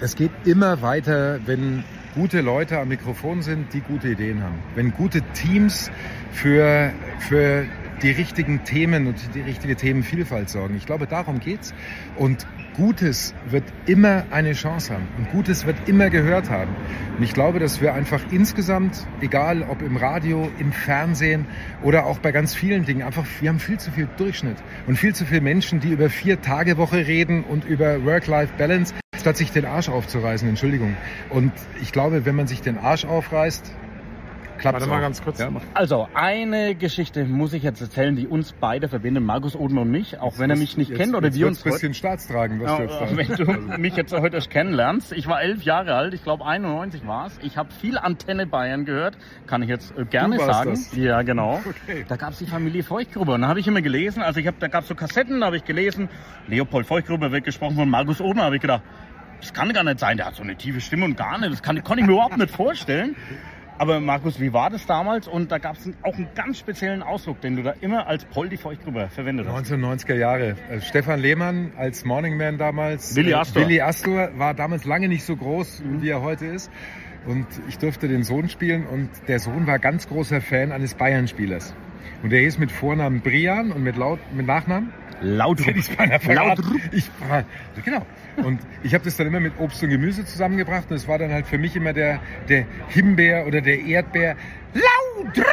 Es 0.00 0.16
geht 0.16 0.32
immer 0.44 0.82
weiter, 0.82 1.38
wenn 1.46 1.84
gute 2.14 2.40
Leute 2.40 2.78
am 2.78 2.88
Mikrofon 2.88 3.42
sind, 3.42 3.72
die 3.72 3.80
gute 3.80 4.08
Ideen 4.08 4.42
haben. 4.42 4.58
Wenn 4.74 4.92
gute 4.92 5.22
Teams 5.32 5.90
für, 6.32 6.92
für 7.18 7.66
die 8.02 8.10
richtigen 8.10 8.64
Themen 8.64 9.06
und 9.06 9.16
die 9.34 9.40
richtige 9.40 9.76
Themenvielfalt 9.76 10.50
sorgen. 10.50 10.76
Ich 10.76 10.86
glaube, 10.86 11.06
darum 11.06 11.40
geht's. 11.40 11.74
Und 12.16 12.46
Gutes 12.76 13.34
wird 13.48 13.64
immer 13.86 14.24
eine 14.30 14.52
Chance 14.52 14.94
haben. 14.94 15.06
Und 15.16 15.30
Gutes 15.30 15.64
wird 15.64 15.88
immer 15.88 16.10
gehört 16.10 16.50
haben. 16.50 16.74
Und 17.16 17.22
ich 17.22 17.32
glaube, 17.32 17.60
dass 17.60 17.80
wir 17.80 17.94
einfach 17.94 18.20
insgesamt, 18.30 19.06
egal 19.20 19.62
ob 19.62 19.80
im 19.82 19.96
Radio, 19.96 20.50
im 20.58 20.72
Fernsehen 20.72 21.46
oder 21.82 22.06
auch 22.06 22.18
bei 22.18 22.32
ganz 22.32 22.54
vielen 22.54 22.84
Dingen, 22.84 23.02
einfach, 23.02 23.24
wir 23.40 23.48
haben 23.48 23.60
viel 23.60 23.78
zu 23.78 23.92
viel 23.92 24.08
Durchschnitt 24.16 24.56
und 24.86 24.96
viel 24.96 25.14
zu 25.14 25.24
viele 25.24 25.40
Menschen, 25.40 25.80
die 25.80 25.90
über 25.90 26.10
vier 26.10 26.40
Tage 26.40 26.76
Woche 26.76 27.06
reden 27.06 27.44
und 27.44 27.64
über 27.64 28.04
Work-Life-Balance, 28.04 28.94
statt 29.18 29.36
sich 29.36 29.52
den 29.52 29.64
Arsch 29.64 29.88
aufzureißen, 29.88 30.48
Entschuldigung. 30.48 30.96
Und 31.30 31.52
ich 31.80 31.92
glaube, 31.92 32.24
wenn 32.24 32.34
man 32.34 32.48
sich 32.48 32.60
den 32.60 32.78
Arsch 32.78 33.04
aufreißt, 33.04 33.72
klappt 34.58 34.78
Warte 34.80 34.86
mal 34.88 35.00
ganz 35.00 35.22
kurz. 35.22 35.38
Ja. 35.38 35.50
Also, 35.74 36.08
eine 36.14 36.74
Geschichte 36.74 37.24
muss 37.24 37.52
ich 37.52 37.62
jetzt 37.62 37.80
erzählen, 37.80 38.16
die 38.16 38.26
uns 38.26 38.52
beide 38.58 38.88
verbindet, 38.88 39.22
Markus 39.24 39.56
Oden 39.56 39.78
und 39.78 39.90
mich, 39.90 40.18
auch 40.20 40.38
wenn 40.38 40.50
er 40.50 40.56
mich 40.56 40.76
nicht 40.76 40.90
Jetzt- 40.90 40.98
kennt 40.98 41.14
oder 41.14 41.26
jetzt 41.26 41.38
wir 41.38 41.46
uns 41.46 41.64
ein 41.64 41.72
bisschen 41.72 41.94
staatstragend, 41.94 42.62
was 42.62 42.70
Ja, 42.70 42.76
du 42.78 42.82
jetzt 42.84 43.12
äh, 43.12 43.16
wenn 43.16 43.26
sagst. 43.26 43.40
du 43.74 43.80
mich 43.80 43.96
jetzt 43.96 44.12
heute 44.12 44.36
erst 44.36 44.50
kennenlernst. 44.50 45.12
Ich 45.12 45.26
war 45.26 45.42
elf 45.42 45.62
Jahre 45.62 45.94
alt, 45.94 46.14
ich 46.14 46.22
glaube 46.22 46.44
91 46.46 47.06
war 47.06 47.26
es. 47.26 47.38
Ich 47.42 47.56
habe 47.56 47.70
viel 47.72 47.98
Antenne 47.98 48.46
Bayern 48.46 48.84
gehört, 48.84 49.16
kann 49.46 49.62
ich 49.62 49.68
jetzt 49.68 49.96
äh, 49.98 50.04
gerne 50.04 50.36
Du 50.36 50.42
warst 50.42 50.52
sagen. 50.58 50.70
das. 50.70 50.96
Ja, 50.96 51.22
genau. 51.22 51.60
Okay. 51.66 52.04
Da 52.08 52.16
gab 52.16 52.30
es 52.30 52.38
die 52.38 52.46
Familie 52.46 52.82
Feuchtgruber 52.82 53.34
und 53.34 53.42
da 53.42 53.48
habe 53.48 53.60
ich 53.60 53.66
immer 53.66 53.82
gelesen, 53.82 54.22
also 54.22 54.40
ich 54.40 54.46
hab, 54.46 54.58
da 54.60 54.68
gab 54.68 54.82
es 54.82 54.88
so 54.88 54.94
Kassetten, 54.94 55.40
da 55.40 55.46
habe 55.46 55.56
ich 55.56 55.64
gelesen, 55.64 56.08
Leopold 56.48 56.86
Feuchtgruber 56.86 57.32
wird 57.32 57.44
gesprochen 57.44 57.76
von 57.76 57.88
Markus 57.90 58.20
Oden, 58.20 58.40
habe 58.42 58.56
ich 58.56 58.62
gedacht, 58.62 58.82
das 59.40 59.52
kann 59.52 59.70
gar 59.74 59.84
nicht 59.84 59.98
sein, 59.98 60.16
der 60.16 60.26
hat 60.26 60.36
so 60.36 60.42
eine 60.42 60.56
tiefe 60.56 60.80
Stimme 60.80 61.04
und 61.04 61.16
gar 61.16 61.38
nicht, 61.38 61.52
das 61.52 61.62
kann, 61.62 61.82
konnte 61.84 62.00
ich 62.00 62.06
mir 62.06 62.14
überhaupt 62.14 62.38
nicht 62.38 62.50
vorstellen. 62.50 63.14
Aber 63.76 63.98
Markus, 63.98 64.40
wie 64.40 64.52
war 64.52 64.70
das 64.70 64.86
damals? 64.86 65.26
Und 65.26 65.50
da 65.50 65.58
gab 65.58 65.76
es 65.76 65.90
auch 66.02 66.14
einen 66.14 66.28
ganz 66.34 66.58
speziellen 66.58 67.02
Ausdruck, 67.02 67.40
den 67.40 67.56
du 67.56 67.62
da 67.62 67.74
immer 67.80 68.06
als 68.06 68.24
Poldi 68.24 68.56
Feuchtgruber 68.56 69.08
verwendet 69.08 69.48
hast. 69.48 69.70
1990er 69.72 70.14
Jahre. 70.14 70.56
Äh, 70.70 70.80
Stefan 70.80 71.20
Lehmann 71.20 71.72
als 71.76 72.04
Morning 72.04 72.36
Man 72.36 72.56
damals. 72.56 73.16
Willi 73.16 73.32
Äh, 73.32 73.34
Astor. 73.34 73.62
Willi 73.62 73.80
Astor 73.80 74.30
war 74.36 74.54
damals 74.54 74.84
lange 74.84 75.08
nicht 75.08 75.24
so 75.24 75.36
groß, 75.36 75.82
wie 76.00 76.08
er 76.08 76.22
heute 76.22 76.46
ist. 76.46 76.70
Und 77.26 77.46
ich 77.68 77.78
durfte 77.78 78.06
den 78.06 78.22
Sohn 78.22 78.48
spielen 78.48 78.86
und 78.86 79.08
der 79.28 79.40
Sohn 79.40 79.66
war 79.66 79.78
ganz 79.78 80.06
großer 80.08 80.40
Fan 80.40 80.72
eines 80.72 80.94
Bayern-Spielers. 80.94 81.74
Und 82.22 82.30
der 82.30 82.40
hieß 82.40 82.58
mit 82.58 82.70
Vornamen 82.70 83.22
Brian 83.22 83.72
und 83.72 83.82
mit, 83.82 83.96
Laut, 83.96 84.18
mit 84.34 84.46
Nachnamen? 84.46 84.92
Verraten. 86.20 86.62
Lautrup. 86.62 86.80
Ich 86.92 87.10
genau. 87.84 88.06
Und 88.36 88.60
ich 88.82 88.94
habe 88.94 89.04
das 89.04 89.16
dann 89.16 89.26
immer 89.26 89.40
mit 89.40 89.58
Obst 89.58 89.82
und 89.82 89.90
Gemüse 89.90 90.24
zusammengebracht 90.24 90.90
und 90.90 90.96
es 90.96 91.08
war 91.08 91.18
dann 91.18 91.32
halt 91.32 91.46
für 91.46 91.58
mich 91.58 91.76
immer 91.76 91.92
der, 91.92 92.20
der 92.48 92.66
Himbeer 92.88 93.46
oder 93.46 93.60
der 93.60 93.80
Erdbeer. 93.80 94.36
Lautrup! 94.74 95.44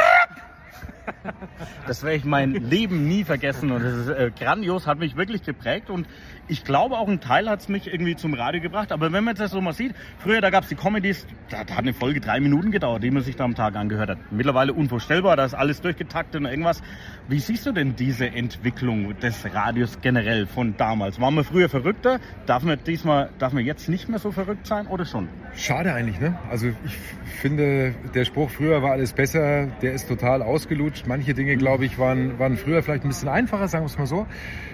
Das 1.88 2.04
werde 2.04 2.18
ich 2.18 2.26
mein 2.26 2.54
Leben 2.54 3.08
nie 3.08 3.24
vergessen 3.24 3.72
und 3.72 3.84
das 3.84 3.94
ist 3.94 4.08
äh, 4.10 4.32
grandios, 4.38 4.88
hat 4.88 5.00
mich 5.00 5.16
wirklich 5.16 5.44
geprägt 5.44 5.90
und 5.90 6.08
ich 6.52 6.66
glaube 6.66 6.98
auch 6.98 7.08
ein 7.08 7.22
Teil 7.22 7.50
hat 7.50 7.62
es 7.62 7.70
mich 7.70 7.88
irgendwie 7.88 8.18
zum 8.18 8.34
Radio 8.34 8.62
gebracht. 8.62 8.92
Aber 8.92 9.14
wenn 9.14 9.24
man 9.24 9.36
das 9.36 9.52
so 9.52 9.62
mal 9.62 9.72
sieht, 9.72 9.96
früher 10.20 10.42
da 10.42 10.50
gab 10.50 10.64
es 10.64 10.70
die 10.70 10.76
Comedies, 10.76 11.26
da, 11.50 11.60
hat 11.60 11.72
eine 11.72 11.94
Folge 11.94 12.20
drei 12.20 12.42
Minuten 12.42 12.72
gedauert, 12.72 13.04
die 13.04 13.10
man 13.10 13.24
sich 13.24 13.38
da 13.38 13.46
am 13.46 13.56
Tag 13.56 13.78
angehört 13.78 14.10
hat. 14.10 14.18
Mittlerweile 14.32 14.74
unvorstellbar, 14.74 15.38
da 15.38 15.46
ist 15.46 15.54
alles 15.54 15.80
durchgetaktet 15.80 16.42
und 16.42 16.48
irgendwas. 16.48 16.84
Wie 17.30 17.40
siehst 17.40 17.66
du 17.66 17.72
denn 17.72 17.96
diese 17.96 18.28
Entwicklung 18.28 19.18
des 19.20 19.46
Radios 19.54 20.00
generell 20.02 20.46
von 20.46 20.76
damals? 20.76 21.22
Waren 21.22 21.36
wir 21.36 21.46
früher 21.46 21.70
verrückter? 21.70 22.20
Darf 22.48 22.64
man 22.64 22.78
diesmal, 22.86 23.30
darf 23.40 23.54
man 23.54 23.64
jetzt 23.64 23.88
nicht 23.88 24.10
mehr 24.10 24.20
so 24.20 24.34
verrückt 24.34 24.68
sein 24.68 24.88
oder 24.88 25.06
schon? 25.06 25.30
Schade 25.56 25.94
eigentlich, 25.94 26.20
ne? 26.20 26.38
Also 26.50 26.68
ich 26.68 26.98
finde, 27.40 27.96
der 28.14 28.26
Spruch 28.26 28.50
früher 28.50 28.84
war 28.84 28.92
alles 28.92 29.14
besser, 29.14 29.68
der 29.82 29.94
ist 29.94 30.10
total 30.10 30.42
ausgelutscht. 30.42 31.08
Manche 31.08 31.34
Dinge, 31.34 31.56
glaube 31.56 31.86
ich, 31.86 31.98
waren, 31.98 32.38
waren 32.40 32.58
früher 32.58 32.84
vielleicht 32.84 33.06
ein 33.06 33.10
bisschen 33.10 33.30
einfacher, 33.30 33.70
sagen 33.70 33.86
wir 33.86 33.88
es 33.88 33.98
mal 33.98 34.06
so. 34.06 34.28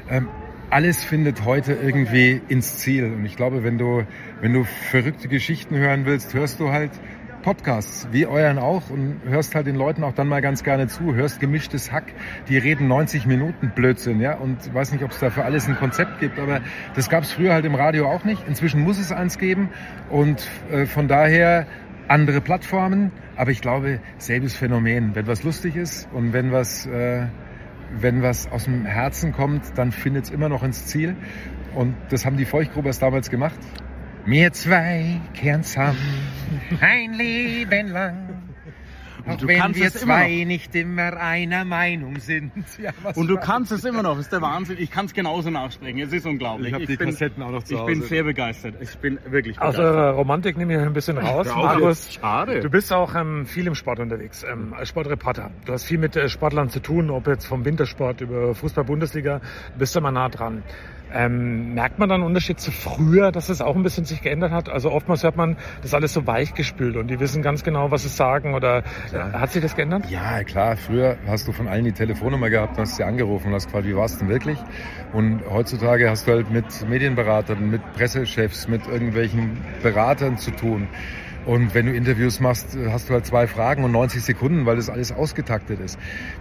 Ähm, 0.09 0.27
alles 0.69 1.03
findet 1.03 1.45
heute 1.45 1.73
irgendwie 1.73 2.41
ins 2.47 2.77
Ziel. 2.77 3.05
Und 3.05 3.25
ich 3.25 3.35
glaube, 3.35 3.63
wenn 3.63 3.77
du, 3.77 4.03
wenn 4.41 4.53
du 4.53 4.63
verrückte 4.63 5.27
Geschichten 5.27 5.75
hören 5.75 6.05
willst, 6.05 6.33
hörst 6.33 6.59
du 6.59 6.71
halt 6.71 6.91
Podcasts, 7.41 8.09
wie 8.11 8.25
euren 8.25 8.57
auch, 8.57 8.89
und 8.89 9.21
hörst 9.25 9.55
halt 9.55 9.67
den 9.67 9.75
Leuten 9.75 10.03
auch 10.03 10.13
dann 10.13 10.27
mal 10.27 10.41
ganz 10.41 10.63
gerne 10.63 10.87
zu, 10.87 11.15
hörst 11.15 11.39
gemischtes 11.39 11.91
Hack, 11.93 12.13
die 12.49 12.57
reden 12.57 12.89
90 12.89 13.25
Minuten 13.25 13.71
Blödsinn, 13.73 14.19
ja, 14.19 14.35
und 14.35 14.73
weiß 14.73 14.91
nicht, 14.91 15.03
ob 15.03 15.11
es 15.11 15.19
da 15.19 15.29
für 15.29 15.45
alles 15.45 15.67
ein 15.69 15.77
Konzept 15.77 16.19
gibt, 16.19 16.39
aber 16.39 16.59
das 16.95 17.09
gab 17.09 17.23
es 17.23 17.31
früher 17.31 17.53
halt 17.53 17.63
im 17.63 17.75
Radio 17.75 18.09
auch 18.09 18.25
nicht. 18.25 18.45
Inzwischen 18.47 18.81
muss 18.81 18.99
es 18.99 19.13
eins 19.13 19.37
geben 19.37 19.69
und 20.09 20.45
äh, 20.71 20.85
von 20.85 21.07
daher 21.07 21.67
andere 22.09 22.41
Plattformen, 22.41 23.11
aber 23.37 23.51
ich 23.51 23.61
glaube, 23.61 24.01
selbes 24.17 24.55
Phänomen. 24.55 25.15
Wenn 25.15 25.27
was 25.27 25.43
lustig 25.43 25.77
ist 25.77 26.09
und 26.11 26.33
wenn 26.33 26.51
was, 26.51 26.85
äh, 26.85 27.27
wenn 27.91 28.21
was 28.21 28.47
aus 28.51 28.65
dem 28.65 28.85
Herzen 28.85 29.31
kommt, 29.31 29.77
dann 29.77 29.91
findet 29.91 30.25
es 30.25 30.29
immer 30.31 30.49
noch 30.49 30.63
ins 30.63 30.85
Ziel. 30.87 31.15
Und 31.75 31.95
das 32.09 32.25
haben 32.25 32.37
die 32.37 32.45
Feuchtgrubers 32.45 32.99
damals 32.99 33.29
gemacht. 33.29 33.59
Wir 34.25 34.51
zwei 34.51 35.21
kehren 35.33 35.63
zusammen, 35.63 35.97
ein 36.81 37.13
Leben 37.13 37.87
lang. 37.87 38.46
Auch 39.29 39.37
du 39.37 39.47
wenn 39.47 39.59
kannst 39.59 39.79
wir 39.79 39.87
es 39.87 40.01
immer 40.01 40.13
zwei 40.15 40.43
nicht 40.45 40.73
immer 40.75 41.17
einer 41.17 41.65
Meinung 41.65 42.19
sind. 42.19 42.51
Ja, 42.81 42.91
Und 43.15 43.27
du 43.27 43.35
war 43.35 43.41
kannst 43.41 43.71
das? 43.71 43.79
es 43.79 43.85
immer 43.85 44.03
noch, 44.03 44.19
ist 44.19 44.31
der 44.31 44.41
Wahnsinn. 44.41 44.77
Ich 44.79 44.91
kann 44.91 45.05
es 45.07 45.13
genauso 45.13 45.49
nachsprechen. 45.49 45.99
Es 45.99 46.13
ist 46.13 46.25
unglaublich. 46.25 46.67
Ich 46.69 46.73
hab 46.73 46.85
die 46.85 46.95
bin, 46.95 47.09
Kassetten 47.09 47.41
auch 47.43 47.51
noch 47.51 47.63
zu 47.63 47.73
Ich 47.75 47.85
bin 47.85 47.99
Hause. 47.99 48.07
sehr 48.07 48.23
begeistert. 48.23 48.75
Ich 48.81 48.95
bin 48.97 49.17
wirklich 49.29 49.59
Aus 49.59 49.75
begeistert. 49.75 49.95
eurer 49.95 50.11
Romantik 50.11 50.57
nehme 50.57 50.73
ich 50.75 50.79
ein 50.79 50.93
bisschen 50.93 51.17
raus. 51.17 51.47
Markus. 51.47 52.13
Schade. 52.13 52.59
du 52.59 52.69
bist 52.69 52.93
auch 52.93 53.15
ähm, 53.15 53.45
viel 53.45 53.65
im 53.67 53.75
Sport 53.75 53.99
unterwegs, 53.99 54.43
ähm, 54.49 54.73
als 54.73 54.89
Sportreporter. 54.89 55.49
Du 55.65 55.73
hast 55.73 55.85
viel 55.85 55.97
mit 55.97 56.15
äh, 56.15 56.29
Sportlern 56.29 56.69
zu 56.69 56.79
tun, 56.81 57.09
ob 57.09 57.27
jetzt 57.27 57.45
vom 57.45 57.65
Wintersport 57.65 58.21
über 58.21 58.53
Fußball-Bundesliga, 58.55 59.41
bist 59.77 59.95
du 59.95 60.01
mal 60.01 60.11
nah 60.11 60.29
dran. 60.29 60.63
Ähm, 61.13 61.73
merkt 61.73 61.99
man 61.99 62.09
dann 62.09 62.21
einen 62.21 62.27
Unterschied 62.27 62.59
zu 62.59 62.71
früher, 62.71 63.31
dass 63.31 63.49
es 63.49 63.61
auch 63.61 63.75
ein 63.75 63.83
bisschen 63.83 64.05
sich 64.05 64.21
geändert 64.21 64.51
hat? 64.51 64.69
Also 64.69 64.91
oftmals 64.91 65.23
hört 65.23 65.37
man, 65.37 65.55
das 65.77 65.87
ist 65.87 65.93
alles 65.93 66.13
so 66.13 66.27
weichgespült 66.27 66.97
und 66.97 67.07
die 67.07 67.19
wissen 67.19 67.41
ganz 67.41 67.63
genau, 67.63 67.91
was 67.91 68.03
sie 68.03 68.09
sagen 68.09 68.53
oder 68.53 68.83
äh, 69.13 69.19
hat 69.33 69.51
sich 69.51 69.61
das 69.61 69.75
geändert? 69.75 70.09
Ja, 70.09 70.43
klar. 70.43 70.75
Früher 70.77 71.17
hast 71.27 71.47
du 71.47 71.51
von 71.51 71.67
allen 71.67 71.85
die 71.85 71.91
Telefonnummer 71.91 72.49
gehabt 72.49 72.77
und 72.77 72.83
hast 72.83 72.97
sie 72.97 73.03
angerufen 73.03 73.47
und 73.47 73.53
hast 73.53 73.67
gefragt, 73.67 73.87
wie 73.87 73.95
war 73.95 74.05
es 74.05 74.17
denn 74.17 74.29
wirklich? 74.29 74.59
Und 75.13 75.41
heutzutage 75.49 76.09
hast 76.09 76.27
du 76.27 76.31
halt 76.31 76.51
mit 76.51 76.65
Medienberatern, 76.87 77.69
mit 77.69 77.81
Pressechefs, 77.93 78.67
mit 78.67 78.87
irgendwelchen 78.87 79.57
Beratern 79.81 80.37
zu 80.37 80.51
tun. 80.51 80.87
Und 81.47 81.73
wenn 81.73 81.85
du 81.85 81.93
Interviews 81.93 82.41
machst, 82.41 82.77
hast 82.89 83.07
du 83.07 83.13
halt 83.13 83.25
zwei 83.25 83.47
Fragen 83.47 83.85
und 83.85 83.93
90 83.93 84.21
Sekunden, 84.21 84.65
weil 84.65 84.75
das 84.75 84.89
alles 84.89 85.13
ausgetaktet 85.13 85.79
ist. 85.79 85.97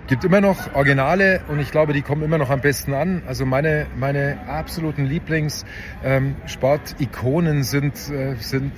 Gibt 0.08 0.24
immer 0.24 0.40
noch 0.40 0.74
Originale 0.74 1.42
und 1.46 1.60
ich 1.60 1.70
glaube, 1.70 1.92
die 1.92 2.02
kommen 2.02 2.24
immer 2.24 2.38
noch 2.38 2.50
am 2.50 2.60
besten 2.60 2.92
an. 2.92 3.22
Also 3.24 3.46
meine, 3.46 3.86
meine 3.96 4.36
absoluten 4.48 5.04
Lieblings-Sportikonen 5.04 7.62
sind, 7.62 7.94
äh, 8.10 8.34
sind 8.40 8.72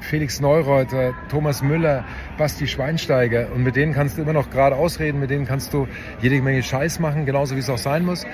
Felix 0.00 0.40
Neureuter, 0.40 1.14
Thomas 1.28 1.62
Müller, 1.62 2.04
Basti 2.36 2.66
Schweinsteiger. 2.66 3.52
Und 3.54 3.62
mit 3.62 3.76
denen 3.76 3.94
kannst 3.94 4.18
du 4.18 4.22
immer 4.22 4.32
noch 4.32 4.50
gerade 4.50 4.74
ausreden, 4.74 5.20
mit 5.20 5.30
denen 5.30 5.46
kannst 5.46 5.72
du 5.72 5.86
jede 6.20 6.42
Menge 6.42 6.64
Scheiß 6.64 6.98
machen, 6.98 7.26
genauso 7.26 7.54
wie 7.54 7.60
es 7.60 7.70
auch 7.70 7.78
sein 7.78 8.04
muss. 8.04 8.26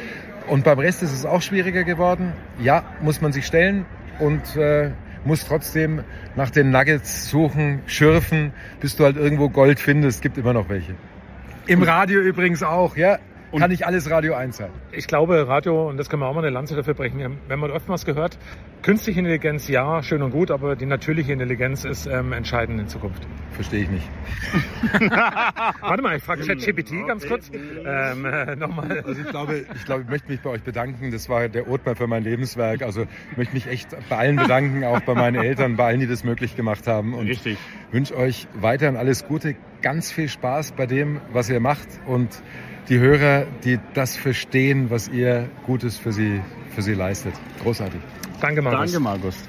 Und 0.49 0.64
beim 0.64 0.78
Rest 0.78 1.03
ist 1.03 1.12
es 1.12 1.26
auch 1.26 1.43
schwieriger 1.43 1.84
geworden. 1.84 2.32
Ja, 2.62 2.82
muss 3.03 3.20
man 3.20 3.32
sich 3.32 3.45
stellen 3.45 3.84
und 4.20 4.57
äh, 4.57 4.93
muss 5.27 5.45
trotzdem 5.45 6.03
nach 6.37 6.51
den 6.51 6.70
Nuggets 6.70 7.29
suchen, 7.29 7.83
schürfen, 7.87 8.53
bis 8.81 8.97
du 8.97 9.05
halt 9.05 9.16
irgendwo 9.16 9.49
Gold 9.49 9.81
findest. 9.81 10.22
Gibt 10.22 10.39
immer 10.39 10.53
noch 10.53 10.68
welche. 10.68 10.95
Im 11.66 11.83
Radio 11.83 12.20
übrigens 12.20 12.62
auch, 12.62 12.97
ja. 12.97 13.18
Kann 13.57 13.70
nicht 13.70 13.87
alles 13.87 14.11
Radio 14.11 14.35
1 14.35 14.57
sein. 14.57 14.70
Ich 14.93 15.07
glaube, 15.07 15.49
Radio, 15.49 15.89
und 15.89 15.97
das 15.97 16.11
können 16.11 16.20
wir 16.20 16.27
auch 16.27 16.35
mal 16.35 16.41
eine 16.41 16.51
Lanze 16.51 16.77
dafür 16.77 16.95
brechen, 16.95 17.39
wenn 17.49 17.59
man 17.59 17.70
oftmals 17.70 18.05
gehört, 18.05 18.39
künstliche 18.83 19.20
Intelligenz, 19.20 19.68
ja, 19.68 20.03
schön 20.03 20.22
und 20.22 20.31
gut, 20.31 20.51
aber 20.51 20.77
die 20.77 20.85
natürliche 20.85 21.33
Intelligenz 21.33 21.85
ist 21.85 22.07
ähm, 22.07 22.33
entscheidend 22.33 22.81
in 22.81 22.89
Zukunft. 22.89 23.27
Verstehe 23.57 23.85
ich 23.85 23.89
nicht. 23.89 24.07
Warte 25.81 26.03
mal, 26.03 26.17
ich 26.19 26.23
frage 26.23 26.45
ChatGPT 26.45 27.07
ganz 27.07 27.27
kurz. 27.27 27.51
Ähm, 27.53 28.27
äh, 28.27 28.55
Nochmal. 28.55 29.01
Also 29.01 29.23
ich 29.23 29.29
glaube, 29.29 29.65
ich 29.75 29.85
glaube, 29.87 30.03
ich 30.03 30.09
möchte 30.09 30.31
mich 30.31 30.41
bei 30.41 30.51
euch 30.51 30.63
bedanken. 30.63 31.11
Das 31.11 31.31
war 31.31 31.49
der 31.49 31.67
Othmar 31.67 31.97
für 31.97 32.07
mein 32.07 32.23
Lebenswerk. 32.23 32.83
Also 32.83 33.07
ich 33.31 33.37
möchte 33.39 33.55
mich 33.55 33.67
echt 33.67 33.89
bei 34.11 34.17
allen 34.17 34.37
bedanken, 34.37 34.85
auch 34.85 35.01
bei 35.01 35.15
meinen 35.15 35.43
Eltern, 35.43 35.77
bei 35.77 35.87
allen, 35.87 36.01
die 36.01 36.07
das 36.07 36.23
möglich 36.23 36.55
gemacht 36.55 36.87
haben. 36.87 37.15
Und 37.15 37.29
Richtig. 37.29 37.57
wünsche 37.93 38.15
euch 38.15 38.47
weiterhin 38.53 38.97
alles 38.97 39.27
Gute, 39.27 39.57
ganz 39.81 40.13
viel 40.13 40.29
Spaß 40.29 40.73
bei 40.73 40.85
dem, 40.85 41.23
was 41.33 41.49
ihr 41.49 41.61
macht 41.61 41.89
und 42.05 42.43
die 42.91 42.99
Hörer, 42.99 43.47
die 43.65 43.81
das 43.95 44.17
verstehen, 44.17 44.91
was 44.91 45.09
ihr 45.09 45.49
Gutes 45.65 45.97
für 45.97 46.13
sie, 46.13 46.43
für 46.75 46.83
sie 46.83 46.93
leistet. 46.93 47.33
Großartig. 47.63 48.01
Danke, 48.41 48.61
Markus. 48.61 48.93
Danke, 48.93 49.01
Markus. 49.01 49.49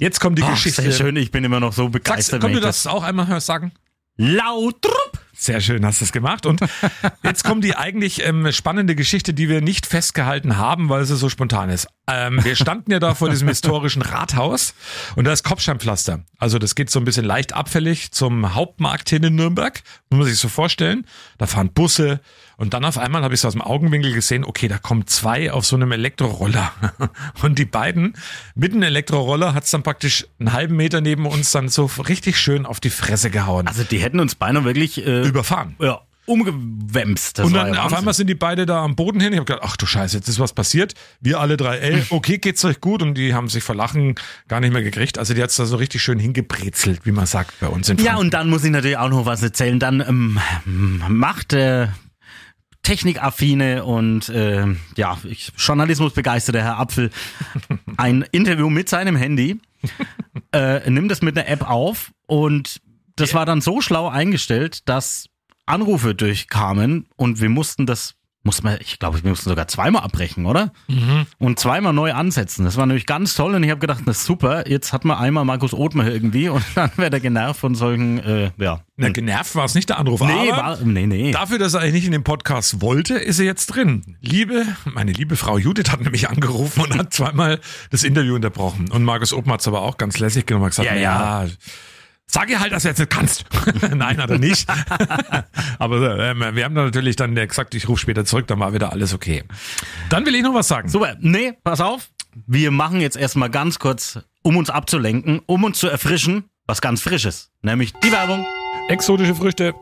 Jetzt 0.00 0.20
kommt 0.20 0.38
die 0.38 0.42
Ach, 0.42 0.50
Geschichte. 0.50 0.82
sehr 0.82 0.92
schön, 0.92 1.16
ich 1.16 1.30
bin 1.30 1.44
immer 1.44 1.60
noch 1.60 1.72
so 1.72 1.84
Sagst, 1.84 1.92
begeistert. 1.92 2.40
komm 2.40 2.48
wenn 2.48 2.54
du 2.54 2.58
ich 2.60 2.64
das 2.66 2.86
auch 2.86 3.02
einmal 3.02 3.40
sagen? 3.40 3.72
Lautrup! 4.16 5.18
Sehr 5.36 5.60
schön, 5.60 5.84
hast 5.84 6.00
du 6.00 6.04
es 6.04 6.12
gemacht. 6.12 6.46
Und 6.46 6.60
jetzt 7.24 7.42
kommt 7.42 7.64
die 7.64 7.74
eigentlich 7.76 8.24
ähm, 8.24 8.50
spannende 8.52 8.94
Geschichte, 8.94 9.34
die 9.34 9.48
wir 9.48 9.60
nicht 9.60 9.86
festgehalten 9.86 10.56
haben, 10.56 10.88
weil 10.88 11.04
sie 11.04 11.16
so 11.16 11.28
spontan 11.28 11.70
ist. 11.70 11.88
Ähm, 12.06 12.42
wir 12.44 12.54
standen 12.54 12.92
ja 12.92 13.00
da 13.00 13.14
vor 13.14 13.28
diesem 13.30 13.48
historischen 13.48 14.02
Rathaus 14.02 14.74
und 15.16 15.24
da 15.24 15.32
ist 15.32 15.42
Kopfsteinpflaster. 15.42 16.20
Also 16.38 16.58
das 16.58 16.76
geht 16.76 16.90
so 16.90 17.00
ein 17.00 17.04
bisschen 17.04 17.24
leicht 17.24 17.52
abfällig 17.52 18.12
zum 18.12 18.54
Hauptmarkt 18.54 19.10
hin 19.10 19.24
in 19.24 19.34
Nürnberg. 19.34 19.82
Muss 20.10 20.18
man 20.20 20.28
sich 20.28 20.38
so 20.38 20.48
vorstellen. 20.48 21.04
Da 21.38 21.46
fahren 21.46 21.72
Busse 21.72 22.20
und 22.56 22.74
dann 22.74 22.84
auf 22.84 22.98
einmal 22.98 23.22
habe 23.22 23.34
ich 23.34 23.40
so 23.40 23.48
aus 23.48 23.54
dem 23.54 23.62
Augenwinkel 23.62 24.12
gesehen, 24.12 24.44
okay, 24.44 24.68
da 24.68 24.78
kommen 24.78 25.06
zwei 25.06 25.50
auf 25.52 25.66
so 25.66 25.76
einem 25.76 25.92
Elektroroller. 25.92 26.72
Und 27.42 27.58
die 27.58 27.64
beiden 27.64 28.14
mit 28.54 28.72
einem 28.72 28.82
Elektroroller 28.82 29.54
hat's 29.54 29.70
dann 29.70 29.82
praktisch 29.82 30.26
einen 30.38 30.52
halben 30.52 30.76
Meter 30.76 31.00
neben 31.00 31.26
uns 31.26 31.50
dann 31.50 31.68
so 31.68 31.90
richtig 32.08 32.38
schön 32.38 32.64
auf 32.66 32.80
die 32.80 32.90
Fresse 32.90 33.30
gehauen. 33.30 33.66
Also 33.66 33.82
die 33.84 33.98
hätten 33.98 34.20
uns 34.20 34.34
beinahe 34.34 34.64
wirklich 34.64 35.04
äh, 35.04 35.22
Überfahren. 35.26 35.74
ja, 35.80 36.00
umgewämst. 36.26 37.38
Das 37.38 37.46
und 37.46 37.52
dann 37.54 37.74
ja 37.74 37.84
auf 37.84 37.92
einmal 37.92 38.14
sind 38.14 38.28
die 38.28 38.34
beide 38.34 38.66
da 38.66 38.82
am 38.82 38.96
Boden 38.96 39.20
hin. 39.20 39.32
Ich 39.32 39.38
habe 39.38 39.46
gedacht, 39.46 39.64
ach 39.66 39.76
du 39.76 39.86
Scheiße, 39.86 40.16
jetzt 40.16 40.28
ist 40.28 40.38
was 40.38 40.52
passiert. 40.52 40.94
Wir 41.20 41.40
alle 41.40 41.56
drei, 41.56 41.78
ey, 41.78 42.02
okay, 42.10 42.38
geht's 42.38 42.64
euch 42.64 42.80
gut? 42.80 43.02
Und 43.02 43.14
die 43.14 43.34
haben 43.34 43.48
sich 43.48 43.62
vor 43.62 43.74
Lachen 43.74 44.14
gar 44.48 44.60
nicht 44.60 44.72
mehr 44.72 44.82
gekriegt. 44.82 45.18
Also 45.18 45.34
die 45.34 45.42
hat's 45.42 45.56
da 45.56 45.66
so 45.66 45.76
richtig 45.76 46.02
schön 46.02 46.18
hingebrezelt, 46.18 47.04
wie 47.04 47.12
man 47.12 47.26
sagt 47.26 47.58
bei 47.60 47.66
uns 47.66 47.88
in 47.88 47.98
Ja, 47.98 48.04
Franken. 48.12 48.20
und 48.20 48.34
dann 48.34 48.48
muss 48.50 48.64
ich 48.64 48.70
natürlich 48.70 48.96
auch 48.96 49.10
noch 49.10 49.26
was 49.26 49.42
erzählen. 49.42 49.78
Dann 49.78 50.00
ähm, 50.00 50.38
macht 51.08 51.52
der 51.52 51.92
technikaffine 52.84 53.84
und 53.84 54.28
äh, 54.28 54.66
ja, 54.96 55.18
ich, 55.24 55.52
Journalismus 55.56 56.12
begeisterte 56.12 56.62
Herr 56.62 56.78
Apfel. 56.78 57.10
Ein 57.96 58.24
Interview 58.30 58.70
mit 58.70 58.88
seinem 58.88 59.16
Handy, 59.16 59.60
äh, 60.52 60.88
nimmt 60.88 61.10
es 61.10 61.22
mit 61.22 61.36
einer 61.36 61.48
App 61.48 61.68
auf 61.68 62.12
und 62.26 62.80
das 63.16 63.34
war 63.34 63.46
dann 63.46 63.60
so 63.60 63.80
schlau 63.80 64.08
eingestellt, 64.08 64.88
dass 64.88 65.28
Anrufe 65.66 66.14
durchkamen 66.14 67.06
und 67.16 67.40
wir 67.40 67.48
mussten 67.48 67.86
das 67.86 68.14
muss 68.44 68.62
man, 68.62 68.76
ich 68.80 68.98
glaube, 68.98 69.22
wir 69.22 69.30
mussten 69.30 69.48
sogar 69.48 69.66
zweimal 69.68 70.02
abbrechen, 70.02 70.44
oder? 70.44 70.70
Mhm. 70.86 71.26
Und 71.38 71.58
zweimal 71.58 71.94
neu 71.94 72.12
ansetzen. 72.12 72.64
Das 72.64 72.76
war 72.76 72.84
nämlich 72.84 73.06
ganz 73.06 73.34
toll 73.34 73.54
und 73.54 73.62
ich 73.64 73.70
habe 73.70 73.80
gedacht, 73.80 74.02
das 74.04 74.18
ist 74.18 74.26
super. 74.26 74.68
Jetzt 74.68 74.92
hat 74.92 75.06
man 75.06 75.16
einmal 75.16 75.46
Markus 75.46 75.72
Othmer 75.72 76.06
irgendwie 76.06 76.50
und 76.50 76.62
dann 76.74 76.90
wäre 76.96 77.10
der 77.10 77.20
genervt 77.20 77.58
von 77.58 77.74
solchen, 77.74 78.18
äh, 78.18 78.50
ja. 78.58 78.80
Na, 78.96 79.08
genervt 79.08 79.56
war 79.56 79.64
es 79.64 79.74
nicht 79.74 79.88
der 79.88 79.98
Anruf. 79.98 80.20
Nee, 80.20 80.50
war, 80.50 80.78
nee, 80.84 81.06
nee. 81.06 81.32
Dafür, 81.32 81.58
dass 81.58 81.74
er 81.74 81.80
eigentlich 81.80 81.94
nicht 81.94 82.06
in 82.06 82.12
den 82.12 82.22
Podcast 82.22 82.80
wollte, 82.80 83.14
ist 83.14 83.38
er 83.40 83.46
jetzt 83.46 83.66
drin. 83.66 84.16
Liebe, 84.20 84.66
meine 84.84 85.12
liebe 85.12 85.36
Frau 85.36 85.58
Judith 85.58 85.90
hat 85.90 86.02
nämlich 86.02 86.28
angerufen 86.30 86.82
und 86.82 86.96
hat 86.98 87.12
zweimal 87.14 87.60
das 87.90 88.04
Interview 88.04 88.34
unterbrochen. 88.34 88.90
Und 88.90 89.04
Markus 89.04 89.32
Othmer 89.32 89.54
hat 89.54 89.60
es 89.60 89.68
aber 89.68 89.82
auch 89.82 89.96
ganz 89.96 90.18
lässig 90.18 90.46
genommen 90.46 90.64
und 90.64 90.70
gesagt, 90.70 90.88
Ja, 90.88 90.94
ja, 90.94 91.44
ja. 91.44 91.50
Sag 92.26 92.50
ihr 92.50 92.58
halt, 92.58 92.72
dass 92.72 92.82
du 92.82 92.88
jetzt 92.88 92.98
nicht 92.98 93.10
kannst. 93.10 93.44
Nein, 93.94 94.20
hat 94.20 94.30
er 94.30 94.38
nicht. 94.38 94.68
Aber 95.78 96.18
ähm, 96.18 96.40
wir 96.54 96.64
haben 96.64 96.74
dann 96.74 96.86
natürlich 96.86 97.16
dann 97.16 97.34
gesagt, 97.34 97.74
ich 97.74 97.88
rufe 97.88 98.00
später 98.00 98.24
zurück, 98.24 98.46
dann 98.46 98.58
war 98.60 98.72
wieder 98.72 98.92
alles 98.92 99.14
okay. 99.14 99.44
Dann 100.08 100.26
will 100.26 100.34
ich 100.34 100.42
noch 100.42 100.54
was 100.54 100.68
sagen. 100.68 100.88
Super, 100.88 101.16
nee, 101.20 101.52
pass 101.62 101.80
auf. 101.80 102.08
Wir 102.46 102.70
machen 102.70 103.00
jetzt 103.00 103.16
erstmal 103.16 103.50
ganz 103.50 103.78
kurz, 103.78 104.18
um 104.42 104.56
uns 104.56 104.70
abzulenken, 104.70 105.40
um 105.46 105.62
uns 105.64 105.78
zu 105.78 105.88
erfrischen, 105.88 106.44
was 106.66 106.80
ganz 106.80 107.02
Frisches. 107.02 107.52
Nämlich 107.62 107.92
die 108.02 108.10
Werbung. 108.10 108.44
Exotische 108.88 109.34
Früchte. 109.34 109.74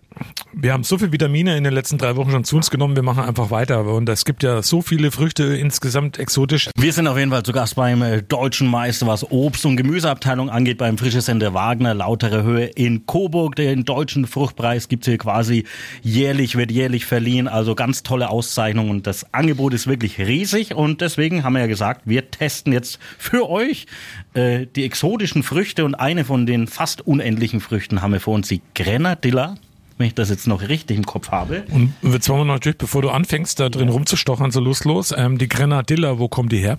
Wir 0.53 0.73
haben 0.73 0.85
so 0.85 0.97
viel 0.97 1.11
Vitamine 1.11 1.57
in 1.57 1.65
den 1.65 1.73
letzten 1.73 1.99
drei 1.99 2.15
Wochen 2.15 2.31
schon 2.31 2.45
zu 2.45 2.55
uns 2.55 2.71
genommen. 2.71 2.95
Wir 2.95 3.03
machen 3.03 3.25
einfach 3.25 3.51
weiter. 3.51 3.85
Und 3.85 4.09
es 4.09 4.25
gibt 4.25 4.45
ja 4.45 4.63
so 4.63 4.81
viele 4.81 5.11
Früchte 5.11 5.43
insgesamt 5.57 6.21
exotisch. 6.21 6.71
Wir 6.77 6.93
sind 6.93 7.09
auf 7.09 7.19
jeden 7.19 7.33
Fall 7.33 7.43
zu 7.43 7.53
Gast 7.53 7.75
beim 7.75 8.01
äh, 8.03 8.23
deutschen 8.23 8.69
Meister, 8.69 9.09
was 9.09 9.29
Obst- 9.33 9.67
und 9.67 9.77
Gemüseabteilung 9.77 10.51
angeht, 10.51 10.79
beim 10.79 10.99
Frischesender 10.99 11.53
Wagner, 11.53 11.95
lautere 11.95 12.45
Höhe 12.45 12.67
in 12.67 13.05
Coburg. 13.07 13.57
Den 13.57 13.85
deutschen 13.85 14.27
Fruchtpreis 14.27 14.89
gibt's 14.89 15.09
hier 15.09 15.19
quasi 15.19 15.65
jährlich, 16.03 16.57
wird 16.57 16.71
jährlich 16.71 17.05
verliehen. 17.05 17.49
Also 17.49 17.75
ganz 17.75 18.05
tolle 18.05 18.31
Auszeichnung 18.31 18.89
und 18.89 19.09
das 19.09 19.35
Angebot 19.35 19.75
ist 19.75 19.89
wirklich 19.89 20.21
riesig. 20.21 20.75
Und 20.75 21.01
deswegen 21.01 21.43
haben 21.43 21.55
wir 21.55 21.61
ja 21.61 21.67
gesagt, 21.67 22.03
wir 22.05 22.31
testen 22.31 22.73
jetzt 22.73 23.01
für 23.19 23.51
euch 23.51 23.87
äh, 24.35 24.67
die 24.67 24.85
exotischen 24.85 25.43
Früchte 25.43 25.85
und 25.85 25.95
eine 25.95 26.25
von 26.25 26.47
den 26.47 26.67
fast 26.67 27.07
unendlichen 27.07 27.61
Früchten 27.61 28.03
haben 28.03 28.13
wir 28.13 28.21
vor 28.21 28.35
uns, 28.35 28.49
die 28.49 28.63
Grenadilla. 28.75 29.57
Wenn 29.99 30.07
ich 30.07 30.15
das 30.15 30.31
jetzt 30.31 30.47
noch 30.47 30.63
richtig 30.63 30.97
im 30.97 31.05
Kopf 31.05 31.31
habe. 31.31 31.65
Und 31.71 31.93
jetzt 32.03 32.29
wollen 32.29 32.41
wir 32.41 32.53
natürlich, 32.53 32.79
bevor 32.79 33.03
du 33.03 33.11
anfängst, 33.11 33.61
da 33.61 33.69
drin 33.69 33.91
rumzustochern, 33.91 34.51
so 34.51 34.59
lustlos, 34.59 35.15
ähm, 35.17 35.37
die 35.39 35.49
Grenadilla, 35.49 36.19
wo 36.19 36.29
kommt 36.29 36.51
die 36.51 36.59
her? 36.59 36.79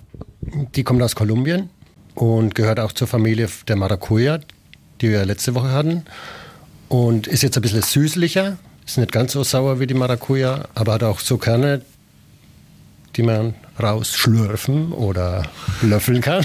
Die 0.74 0.82
kommt 0.82 1.00
aus 1.00 1.14
Kolumbien 1.14 1.70
und 2.14 2.54
gehört 2.54 2.80
auch 2.80 2.92
zur 2.92 3.06
Familie 3.06 3.48
der 3.68 3.76
Maracuja, 3.76 4.40
die 5.00 5.10
wir 5.10 5.24
letzte 5.24 5.54
Woche 5.54 5.70
hatten. 5.70 6.02
Und 6.88 7.26
ist 7.28 7.42
jetzt 7.42 7.56
ein 7.56 7.62
bisschen 7.62 7.82
süßlicher, 7.82 8.58
ist 8.84 8.98
nicht 8.98 9.12
ganz 9.12 9.32
so 9.32 9.42
sauer 9.42 9.80
wie 9.80 9.86
die 9.86 9.94
Maracuja, 9.94 10.64
aber 10.74 10.94
hat 10.94 11.04
auch 11.04 11.20
so 11.20 11.38
Kerne, 11.38 11.82
die 13.16 13.22
man 13.22 13.54
rausschlürfen 13.80 14.92
oder 14.92 15.44
löffeln 15.82 16.20
kann. 16.20 16.44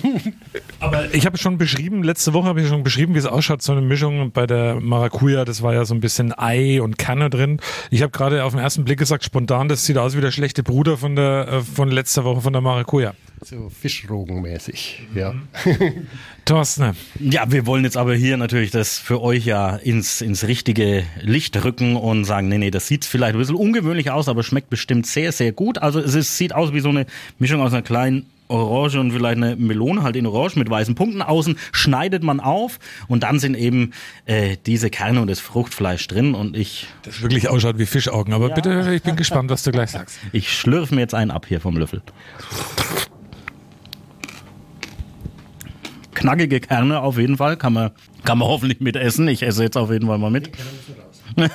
Aber 0.80 1.13
ich 1.13 1.25
habe 1.25 1.38
schon 1.38 1.57
beschrieben, 1.57 2.03
letzte 2.03 2.34
Woche 2.34 2.47
habe 2.47 2.61
ich 2.61 2.67
schon 2.67 2.84
beschrieben, 2.84 3.13
wie 3.13 3.19
es 3.19 3.25
ausschaut, 3.25 3.61
so 3.61 3.71
eine 3.71 3.82
Mischung 3.82 4.32
bei 4.32 4.47
der 4.47 4.80
Maracuja, 4.80 5.45
das 5.45 5.61
war 5.61 5.73
ja 5.73 5.86
so 5.86 5.93
ein 5.93 5.99
bisschen 5.99 6.38
Ei 6.38 6.82
und 6.82 6.97
Kerne 6.97 7.30
drin. 7.30 7.59
Ich 7.91 8.01
habe 8.01 8.11
gerade 8.11 8.43
auf 8.43 8.53
den 8.53 8.61
ersten 8.61 8.86
Blick 8.86 8.99
gesagt, 8.99 9.23
spontan, 9.23 9.67
das 9.67 9.86
sieht 9.86 9.97
aus 9.97 10.15
wie 10.15 10.21
der 10.21 10.32
schlechte 10.32 10.63
Bruder 10.63 10.97
von 10.97 11.15
der 11.15 11.47
äh, 11.47 11.61
von 11.61 11.89
letzter 11.89 12.23
Woche 12.23 12.41
von 12.41 12.53
der 12.53 12.61
Maracuja. 12.61 13.13
So 13.43 13.69
Fischrogenmäßig, 13.69 15.07
ja. 15.15 15.33
Thorsten. 16.45 16.95
Ja, 17.19 17.51
wir 17.51 17.65
wollen 17.65 17.83
jetzt 17.83 17.97
aber 17.97 18.15
hier 18.15 18.37
natürlich 18.37 18.71
das 18.71 18.99
für 18.99 19.21
euch 19.21 19.45
ja 19.45 19.75
ins, 19.75 20.21
ins 20.21 20.45
richtige 20.45 21.03
Licht 21.21 21.63
rücken 21.63 21.95
und 21.95 22.25
sagen, 22.25 22.49
nee, 22.49 22.57
nee, 22.57 22.71
das 22.71 22.87
sieht 22.87 23.05
vielleicht 23.05 23.35
ein 23.35 23.39
bisschen 23.39 23.55
ungewöhnlich 23.55 24.11
aus, 24.11 24.27
aber 24.27 24.43
schmeckt 24.43 24.69
bestimmt 24.69 25.07
sehr, 25.07 25.31
sehr 25.31 25.51
gut. 25.51 25.77
Also 25.77 25.99
es 25.99 26.15
ist, 26.15 26.37
sieht 26.37 26.53
aus 26.53 26.73
wie 26.73 26.81
so 26.81 26.89
eine 26.89 27.05
Mischung 27.37 27.61
aus 27.61 27.71
einer 27.71 27.81
kleinen 27.81 28.25
Orange 28.49 28.99
und 28.99 29.11
vielleicht 29.11 29.37
eine 29.37 29.55
Melone 29.55 30.01
halt 30.01 30.15
in 30.15 30.25
Orange 30.25 30.57
mit 30.57 30.69
weißen 30.69 30.95
Punkten 30.95 31.21
außen, 31.21 31.57
schneidet 31.71 32.23
man 32.23 32.39
auf 32.39 32.79
und 33.07 33.23
dann 33.23 33.39
sind 33.39 33.55
eben 33.55 33.93
äh, 34.25 34.57
diese 34.65 34.89
Kerne 34.89 35.21
und 35.21 35.29
das 35.29 35.39
Fruchtfleisch 35.39 36.07
drin 36.07 36.33
und 36.33 36.57
ich... 36.57 36.87
Das 37.03 37.21
wirklich 37.21 37.47
ausschaut 37.47 37.77
wie 37.77 37.85
Fischaugen, 37.85 38.33
aber 38.33 38.49
bitte, 38.49 38.91
ich 38.93 39.03
bin 39.03 39.15
gespannt, 39.15 39.51
was 39.51 39.63
du 39.63 39.71
gleich 39.71 39.91
sagst. 39.91 40.19
Ich 40.33 40.51
schlürfe 40.51 40.95
mir 40.95 41.01
jetzt 41.01 41.13
einen 41.13 41.31
ab 41.31 41.45
hier 41.47 41.61
vom 41.61 41.77
Löffel. 41.77 42.01
Knackige 46.20 46.59
Kerne 46.59 46.99
auf 46.99 47.17
jeden 47.17 47.38
Fall, 47.38 47.55
kann 47.55 47.72
man, 47.72 47.91
kann 48.26 48.39
man 48.39 48.49
hoffentlich 48.49 48.82
mit 48.82 48.97
essen. 48.97 49.26
Ich 49.30 49.41
esse 49.41 49.63
jetzt 49.63 49.78
auf 49.78 49.89
jeden 49.89 50.05
Fall 50.07 50.17
mal 50.17 50.30
mit. 50.30 50.51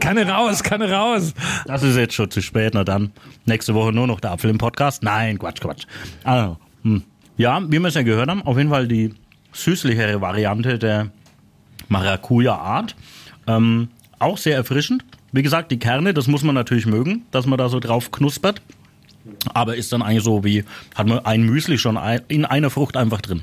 Keine 0.00 0.26
raus, 0.26 0.62
keine 0.62 0.90
raus. 0.90 1.34
Das 1.66 1.82
ist 1.82 1.96
jetzt 1.96 2.14
schon 2.14 2.30
zu 2.30 2.40
spät, 2.40 2.72
na 2.72 2.84
dann. 2.84 3.12
Nächste 3.44 3.74
Woche 3.74 3.92
nur 3.92 4.06
noch 4.06 4.18
der 4.20 4.30
Apfel 4.30 4.48
im 4.48 4.56
Podcast. 4.56 5.02
Nein, 5.02 5.38
Quatsch, 5.38 5.60
Quatsch. 5.60 5.84
Also, 6.24 6.56
hm. 6.84 7.02
Ja, 7.36 7.60
wie 7.66 7.78
wir 7.78 7.88
es 7.88 7.94
ja 7.94 8.02
gehört 8.02 8.30
haben, 8.30 8.40
auf 8.42 8.56
jeden 8.56 8.70
Fall 8.70 8.88
die 8.88 9.12
süßlichere 9.52 10.22
Variante 10.22 10.78
der 10.78 11.10
Maracuja-Art. 11.88 12.96
Ähm, 13.46 13.88
auch 14.20 14.38
sehr 14.38 14.56
erfrischend. 14.56 15.04
Wie 15.32 15.42
gesagt, 15.42 15.70
die 15.70 15.78
Kerne, 15.78 16.14
das 16.14 16.28
muss 16.28 16.44
man 16.44 16.54
natürlich 16.54 16.86
mögen, 16.86 17.26
dass 17.30 17.44
man 17.44 17.58
da 17.58 17.68
so 17.68 17.78
drauf 17.78 18.10
knuspert. 18.10 18.62
Aber 19.54 19.76
ist 19.76 19.92
dann 19.92 20.02
eigentlich 20.02 20.24
so 20.24 20.44
wie, 20.44 20.64
hat 20.94 21.06
man 21.06 21.20
ein 21.20 21.42
Müsli 21.42 21.78
schon 21.78 21.98
in 22.28 22.44
einer 22.44 22.70
Frucht 22.70 22.96
einfach 22.96 23.20
drin. 23.20 23.42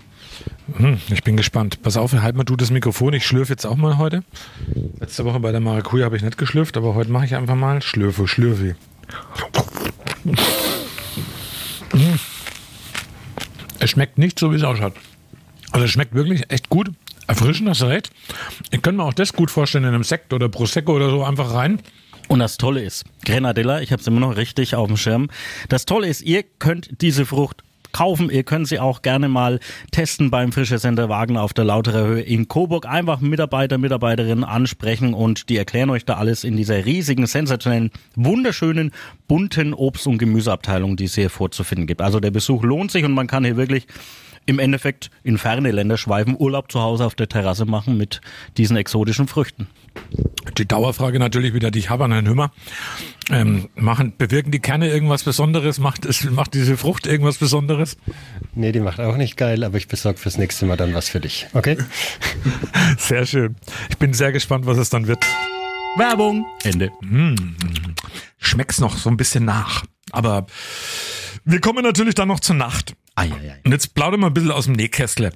Hm, 0.78 1.00
ich 1.10 1.24
bin 1.24 1.38
gespannt. 1.38 1.82
Pass 1.82 1.98
auf, 1.98 2.14
halt 2.14 2.36
mal 2.36 2.44
du 2.44 2.56
das 2.56 2.72
Mikrofon. 2.72 3.14
Ich 3.14 3.26
schlürfe 3.26 3.54
jetzt 3.54 3.66
auch 3.66 3.76
mal 3.76 3.98
heute. 3.98 4.24
Letzte 5.00 5.26
Woche 5.26 5.40
bei 5.40 5.52
der 5.52 5.60
Maracuja 5.60 6.06
habe 6.06 6.16
ich 6.18 6.24
nicht 6.24 6.38
geschlürft, 6.38 6.78
aber 6.78 6.96
heute 6.96 7.12
mache 7.12 7.26
ich 7.26 7.36
einfach 7.36 7.56
mal 7.56 7.82
Schlürfe, 7.82 8.28
Schlürfe. 8.28 8.76
Hm. 11.92 12.20
Es 13.80 13.90
schmeckt 13.90 14.18
nicht 14.18 14.38
so, 14.38 14.52
wie 14.52 14.56
es 14.56 14.64
ausschaut. 14.64 14.94
Also 15.72 15.86
es 15.86 15.92
schmeckt 15.92 16.14
wirklich 16.14 16.52
echt 16.52 16.70
gut. 16.70 16.92
Erfrischend, 17.28 17.70
hast 17.70 17.82
du 17.82 17.86
recht. 17.86 18.12
Ich 18.72 18.82
könnte 18.82 18.98
mir 18.98 19.04
auch 19.04 19.14
das 19.14 19.34
gut 19.34 19.52
vorstellen 19.52 19.84
in 19.86 19.94
einem 19.94 20.04
Sekt 20.04 20.34
oder 20.34 20.50
Prosecco 20.50 20.96
oder 20.96 21.10
so 21.10 21.24
einfach 21.24 21.54
rein. 21.54 21.80
Und 22.30 22.40
das 22.40 22.58
Tolle 22.58 22.84
ist, 22.84 23.06
Grenadilla, 23.26 23.82
ich 23.82 23.92
habe 23.92 24.02
es 24.02 24.08
immer 24.08 24.20
noch 24.20 24.38
richtig 24.38 24.76
auf 24.76 24.88
dem 24.88 24.98
Schirm. 24.98 25.30
Das 25.68 25.86
Tolle 25.86 26.08
ist, 26.08 26.22
ihr 26.22 26.44
könnt 26.44 27.02
diese 27.02 27.26
Frucht 27.26 27.64
kaufen. 27.92 28.30
Ihr 28.30 28.44
könnt 28.44 28.68
sie 28.68 28.80
auch 28.80 29.02
gerne 29.02 29.28
mal 29.28 29.60
testen 29.92 30.30
beim 30.30 30.52
Frische 30.52 30.78
Center 30.78 31.10
Wagner 31.10 31.42
auf 31.42 31.54
der 31.54 31.66
Lauterer 31.66 32.06
Höhe 32.06 32.22
in 32.22 32.48
Coburg. 32.48 32.86
Einfach 32.86 33.20
Mitarbeiter, 33.20 33.80
Mitarbeiterinnen 33.80 34.44
ansprechen 34.44 35.16
und 35.16 35.50
die 35.50 35.58
erklären 35.58 35.90
euch 35.90 36.06
da 36.06 36.18
alles 36.18 36.44
in 36.44 36.56
dieser 36.56 36.86
riesigen, 36.86 37.26
sensationellen, 37.26 37.90
wunderschönen, 38.16 38.92
bunten 39.28 39.74
Obst- 39.74 40.06
und 40.06 40.20
Gemüseabteilung, 40.20 40.98
die 40.98 41.06
es 41.06 41.16
hier 41.16 41.32
vorzufinden 41.32 41.88
gibt. 41.88 42.02
Also 42.02 42.20
der 42.20 42.30
Besuch 42.30 42.64
lohnt 42.64 42.92
sich 42.92 43.04
und 43.06 43.14
man 43.14 43.26
kann 43.26 43.44
hier 43.44 43.58
wirklich 43.58 43.88
im 44.50 44.58
Endeffekt 44.58 45.12
in 45.24 45.38
ferne 45.38 45.70
Länder 45.70 45.96
schweifen, 45.96 46.36
Urlaub 46.38 46.72
zu 46.72 46.82
Hause 46.82 47.06
auf 47.06 47.14
der 47.14 47.30
Terrasse 47.30 47.66
machen 47.66 47.98
mit 47.98 48.20
diesen 48.58 48.78
exotischen 48.78 49.28
Früchten. 49.28 49.68
Die 50.58 50.68
Dauerfrage 50.68 51.20
natürlich 51.20 51.54
wieder, 51.54 51.70
die 51.70 51.78
ich 51.78 51.92
habe 51.92 52.06
an 52.06 52.12
Herrn 52.12 52.28
Hümmer. 52.28 52.52
Ähm, 53.30 53.70
machen, 53.76 54.14
bewirken 54.18 54.50
die 54.50 54.60
Kerne 54.60 54.90
irgendwas 54.90 55.24
Besonderes? 55.24 55.78
Macht, 55.78 56.04
es, 56.06 56.24
macht 56.32 56.56
diese 56.56 56.78
Frucht 56.78 57.06
irgendwas 57.06 57.38
Besonderes? 57.38 57.96
Nee, 58.56 58.72
die 58.72 58.80
macht 58.80 59.00
auch 59.00 59.18
nicht 59.18 59.38
geil, 59.38 59.64
aber 59.64 59.78
ich 59.78 59.88
besorge 59.88 60.18
fürs 60.18 60.40
nächste 60.40 60.66
Mal 60.66 60.78
dann 60.78 60.96
was 60.96 61.10
für 61.10 61.20
dich. 61.20 61.46
Okay? 61.54 61.78
Sehr 62.98 63.28
schön. 63.28 63.56
Ich 63.90 64.00
bin 64.00 64.14
sehr 64.14 64.32
gespannt, 64.32 64.66
was 64.66 64.80
es 64.80 64.90
dann 64.90 65.06
wird. 65.08 65.24
Werbung. 65.96 66.44
Ende. 66.64 66.90
Mmh. 67.02 67.36
Schmeckt's 68.40 68.80
noch 68.80 68.98
so 68.98 69.12
ein 69.12 69.18
bisschen 69.18 69.46
nach. 69.46 69.86
Aber 70.12 70.48
wir 71.46 71.62
kommen 71.62 71.84
natürlich 71.84 72.16
dann 72.16 72.28
noch 72.30 72.40
zur 72.40 72.56
Nacht. 72.56 72.96
Ei, 73.20 73.32
ei, 73.32 73.52
ei. 73.52 73.62
Und 73.66 73.72
jetzt 73.72 73.94
plaudern 73.94 74.22
wir 74.22 74.28
ein 74.28 74.34
bisschen 74.34 74.52
aus 74.52 74.66
dem 74.66 74.74
Nähkästle 74.74 75.32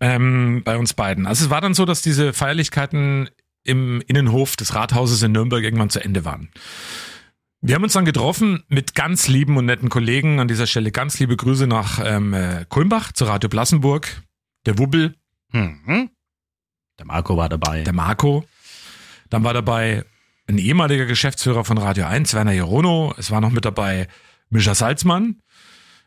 ähm, 0.00 0.62
bei 0.64 0.76
uns 0.76 0.94
beiden. 0.94 1.26
Also 1.26 1.44
es 1.44 1.50
war 1.50 1.60
dann 1.60 1.74
so, 1.74 1.84
dass 1.84 2.02
diese 2.02 2.32
Feierlichkeiten 2.32 3.28
im 3.64 4.00
Innenhof 4.06 4.56
des 4.56 4.74
Rathauses 4.74 5.22
in 5.22 5.32
Nürnberg 5.32 5.62
irgendwann 5.62 5.90
zu 5.90 6.02
Ende 6.02 6.24
waren. 6.24 6.50
Wir 7.60 7.74
haben 7.74 7.82
uns 7.82 7.92
dann 7.92 8.04
getroffen 8.04 8.62
mit 8.68 8.94
ganz 8.94 9.26
lieben 9.28 9.56
und 9.56 9.66
netten 9.66 9.88
Kollegen. 9.88 10.38
An 10.38 10.46
dieser 10.48 10.66
Stelle 10.66 10.92
ganz 10.92 11.18
liebe 11.18 11.36
Grüße 11.36 11.66
nach 11.66 12.00
ähm, 12.04 12.32
äh, 12.32 12.64
Kulmbach 12.68 13.12
zu 13.12 13.24
Radio 13.24 13.48
Blassenburg. 13.48 14.22
Der 14.66 14.78
Wubbel, 14.78 15.14
Mhm. 15.52 16.10
Der 16.98 17.06
Marco 17.06 17.36
war 17.36 17.48
dabei. 17.48 17.82
der 17.82 17.92
Marco. 17.94 18.44
Dann 19.30 19.44
war 19.44 19.54
dabei 19.54 20.04
ein 20.46 20.58
ehemaliger 20.58 21.06
Geschäftsführer 21.06 21.64
von 21.64 21.78
Radio 21.78 22.06
1, 22.06 22.34
Werner 22.34 22.52
Jerono. 22.52 23.14
Es 23.18 23.30
war 23.30 23.40
noch 23.40 23.50
mit 23.50 23.64
dabei 23.64 24.08
Mischa 24.50 24.74
Salzmann. 24.74 25.40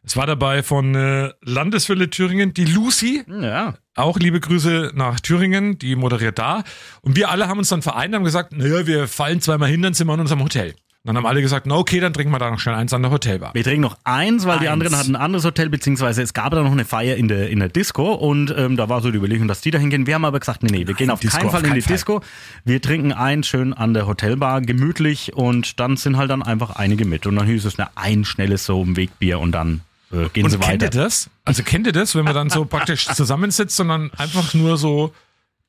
Es 0.03 0.17
war 0.17 0.25
dabei 0.25 0.63
von 0.63 0.95
äh, 0.95 1.31
Landeswille 1.43 2.09
Thüringen 2.09 2.53
die 2.53 2.65
Lucy. 2.65 3.23
Ja. 3.27 3.75
Auch 3.95 4.17
liebe 4.17 4.39
Grüße 4.39 4.91
nach 4.95 5.19
Thüringen, 5.19 5.77
die 5.77 5.95
moderiert 5.95 6.39
da. 6.39 6.63
Und 7.01 7.15
wir 7.15 7.29
alle 7.29 7.47
haben 7.47 7.59
uns 7.59 7.69
dann 7.69 7.81
vereint 7.83 8.09
und 8.09 8.15
haben 8.15 8.23
gesagt, 8.23 8.51
naja, 8.53 8.87
wir 8.87 9.07
fallen 9.07 9.41
zweimal 9.41 9.69
hin, 9.69 9.81
dann 9.81 9.93
sind 9.93 10.07
wir 10.07 10.13
in 10.15 10.21
unserem 10.21 10.43
Hotel. 10.43 10.73
Dann 11.03 11.17
haben 11.17 11.25
alle 11.25 11.41
gesagt, 11.41 11.65
na 11.65 11.75
okay, 11.77 11.99
dann 11.99 12.13
trinken 12.13 12.31
wir 12.31 12.37
da 12.37 12.51
noch 12.51 12.59
schnell 12.59 12.75
eins 12.75 12.93
an 12.93 13.01
der 13.01 13.09
Hotelbar. 13.09 13.55
Wir 13.55 13.63
trinken 13.63 13.81
noch 13.81 13.97
eins, 14.03 14.45
weil 14.45 14.59
die 14.59 14.67
Eins. 14.67 14.73
anderen 14.73 14.95
hatten 14.95 15.15
ein 15.15 15.21
anderes 15.21 15.43
Hotel, 15.45 15.67
beziehungsweise 15.67 16.21
es 16.21 16.33
gab 16.35 16.51
da 16.51 16.61
noch 16.61 16.71
eine 16.71 16.85
Feier 16.85 17.15
in 17.15 17.27
der, 17.27 17.49
in 17.49 17.57
der 17.57 17.69
Disco 17.69 18.13
und 18.13 18.53
ähm, 18.55 18.77
da 18.77 18.87
war 18.87 19.01
so 19.01 19.09
die 19.09 19.17
Überlegung, 19.17 19.47
dass 19.47 19.61
die 19.61 19.71
da 19.71 19.79
hingehen. 19.79 20.05
Wir 20.05 20.13
haben 20.13 20.25
aber 20.25 20.39
gesagt, 20.39 20.61
nee, 20.61 20.69
nee, 20.71 20.85
wir 20.85 20.93
gehen 20.93 21.09
auf 21.09 21.19
Disco 21.19 21.37
keinen 21.37 21.47
auf 21.47 21.53
Fall 21.53 21.61
in 21.61 21.69
keinen 21.69 21.75
die 21.75 21.81
Fall. 21.81 21.93
Disco. 21.93 22.21
Wir 22.65 22.81
trinken 22.83 23.13
ein 23.13 23.41
schön 23.41 23.73
an 23.73 23.95
der 23.95 24.05
Hotelbar, 24.05 24.61
gemütlich 24.61 25.33
und 25.33 25.79
dann 25.79 25.97
sind 25.97 26.17
halt 26.17 26.29
dann 26.29 26.43
einfach 26.43 26.75
einige 26.75 27.05
mit. 27.05 27.25
Und 27.25 27.35
dann 27.35 27.47
hieß 27.47 27.65
es, 27.65 27.79
na, 27.79 27.89
ein 27.95 28.23
schnelles 28.23 28.65
so 28.65 28.83
ein 28.83 28.95
Wegbier 28.95 29.39
und 29.39 29.53
dann 29.53 29.81
äh, 30.11 30.29
gehen 30.29 30.45
Und 30.45 30.51
sie 30.51 30.57
kennt 30.57 30.81
weiter. 30.81 30.85
ihr 30.85 31.03
das? 31.03 31.29
Also 31.45 31.63
kennt 31.63 31.87
ihr 31.87 31.93
das, 31.93 32.15
wenn 32.15 32.25
man 32.25 32.33
dann 32.33 32.49
so 32.49 32.65
praktisch 32.65 33.05
zusammensitzt 33.07 33.79
und 33.79 33.89
dann 33.89 34.11
einfach 34.13 34.53
nur 34.53 34.77
so 34.77 35.13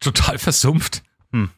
total 0.01 0.39
versumpft? 0.39 1.03
Hm. 1.33 1.51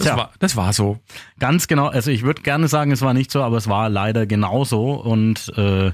Das, 0.00 0.06
Tja. 0.06 0.16
war, 0.16 0.30
das 0.38 0.56
war 0.56 0.72
so. 0.72 0.98
Ganz 1.38 1.68
genau, 1.68 1.88
also 1.88 2.10
ich 2.10 2.22
würde 2.22 2.40
gerne 2.40 2.68
sagen, 2.68 2.90
es 2.90 3.02
war 3.02 3.12
nicht 3.12 3.30
so, 3.30 3.42
aber 3.42 3.58
es 3.58 3.68
war 3.68 3.90
leider 3.90 4.24
genauso 4.24 4.94
und 4.94 5.52
äh, 5.58 5.92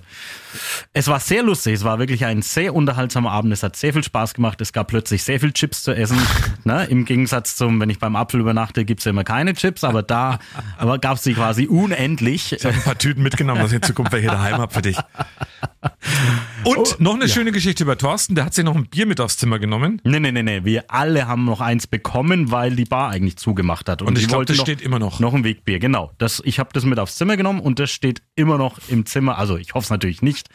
es 0.93 1.09
war 1.09 1.19
sehr 1.19 1.43
lustig, 1.43 1.75
es 1.75 1.83
war 1.83 1.99
wirklich 1.99 2.25
ein 2.25 2.41
sehr 2.41 2.73
unterhaltsamer 2.73 3.33
Abend, 3.33 3.53
es 3.53 3.65
hat 3.65 3.75
sehr 3.75 3.93
viel 3.93 4.05
Spaß 4.05 4.35
gemacht, 4.35 4.61
es 4.61 4.73
gab 4.73 4.87
plötzlich 4.87 5.25
sehr 5.25 5.41
viel 5.41 5.53
Chips 5.53 5.83
zu 5.83 5.91
essen, 5.91 6.19
ne? 6.65 6.85
im 6.85 7.05
Gegensatz 7.05 7.57
zum, 7.57 7.81
wenn 7.81 7.91
ich 7.91 7.99
beim 7.99 8.15
Apfel 8.15 8.39
übernachte, 8.39 8.85
gibt's 8.85 9.07
ja 9.07 9.11
immer 9.11 9.25
keine 9.25 9.55
Chips, 9.55 9.83
aber 9.83 10.05
da 10.05 10.39
aber 10.79 10.99
gab's 11.01 11.23
die 11.23 11.35
quasi 11.35 11.67
unendlich. 11.67 12.53
Ich 12.53 12.65
habe 12.65 12.77
ein 12.77 12.83
paar 12.83 12.99
Tüten 12.99 13.25
mitgenommen, 13.25 13.61
dass 13.61 13.73
ich 13.73 13.77
in 13.77 13.83
Zukunft 13.83 14.13
welche 14.13 14.29
daheim 14.29 14.59
habe 14.59 14.73
für 14.73 14.83
dich. 14.83 14.99
Und 16.67 16.99
noch 16.99 17.15
eine 17.15 17.29
schöne 17.29 17.53
Geschichte 17.53 17.85
über 17.85 17.97
Thorsten, 17.97 18.35
der 18.35 18.45
hat 18.45 18.55
sich 18.55 18.65
noch 18.65 18.75
ein 18.75 18.87
Bier 18.87 19.07
mit 19.07 19.21
aufs 19.21 19.39
Zimmer 19.39 19.61
genommen. 19.61 20.01
Nee, 20.03 20.19
nee, 20.19 20.33
nee, 20.33 20.43
nee, 20.43 20.65
wir 20.65 20.85
alle 20.89 21.29
haben 21.29 21.45
noch 21.45 21.61
eins 21.61 21.87
bekommen, 21.87 22.51
weil 22.51 22.75
die 22.75 22.85
Bar 22.85 23.11
eigentlich 23.11 23.37
zugemacht 23.37 23.89
hat. 23.89 24.03
Und 24.03 24.19
ich 24.19 24.25
die 24.25 24.27
glaub, 24.27 24.39
wollte 24.39 24.53
das 24.53 24.59
noch, 24.59 24.65
steht 24.67 24.81
immer 24.81 24.99
noch. 24.99 25.21
Noch 25.21 25.33
ein 25.33 25.45
Wegbier, 25.45 25.79
genau. 25.79 26.11
Das, 26.19 26.43
ich 26.45 26.59
habe 26.59 26.71
das 26.73 26.85
mit 26.85 26.99
aufs 26.99 27.17
Zimmer 27.17 27.37
genommen 27.37 27.61
und 27.61 27.79
das 27.79 27.93
steht 27.93 28.23
immer 28.35 28.59
noch 28.59 28.79
im 28.89 29.07
Zimmer. 29.07 29.39
Also 29.39 29.57
ich 29.57 29.75
hoffe 29.75 29.85
es 29.85 29.91
natürlich 29.91 30.23
nicht. 30.23 30.49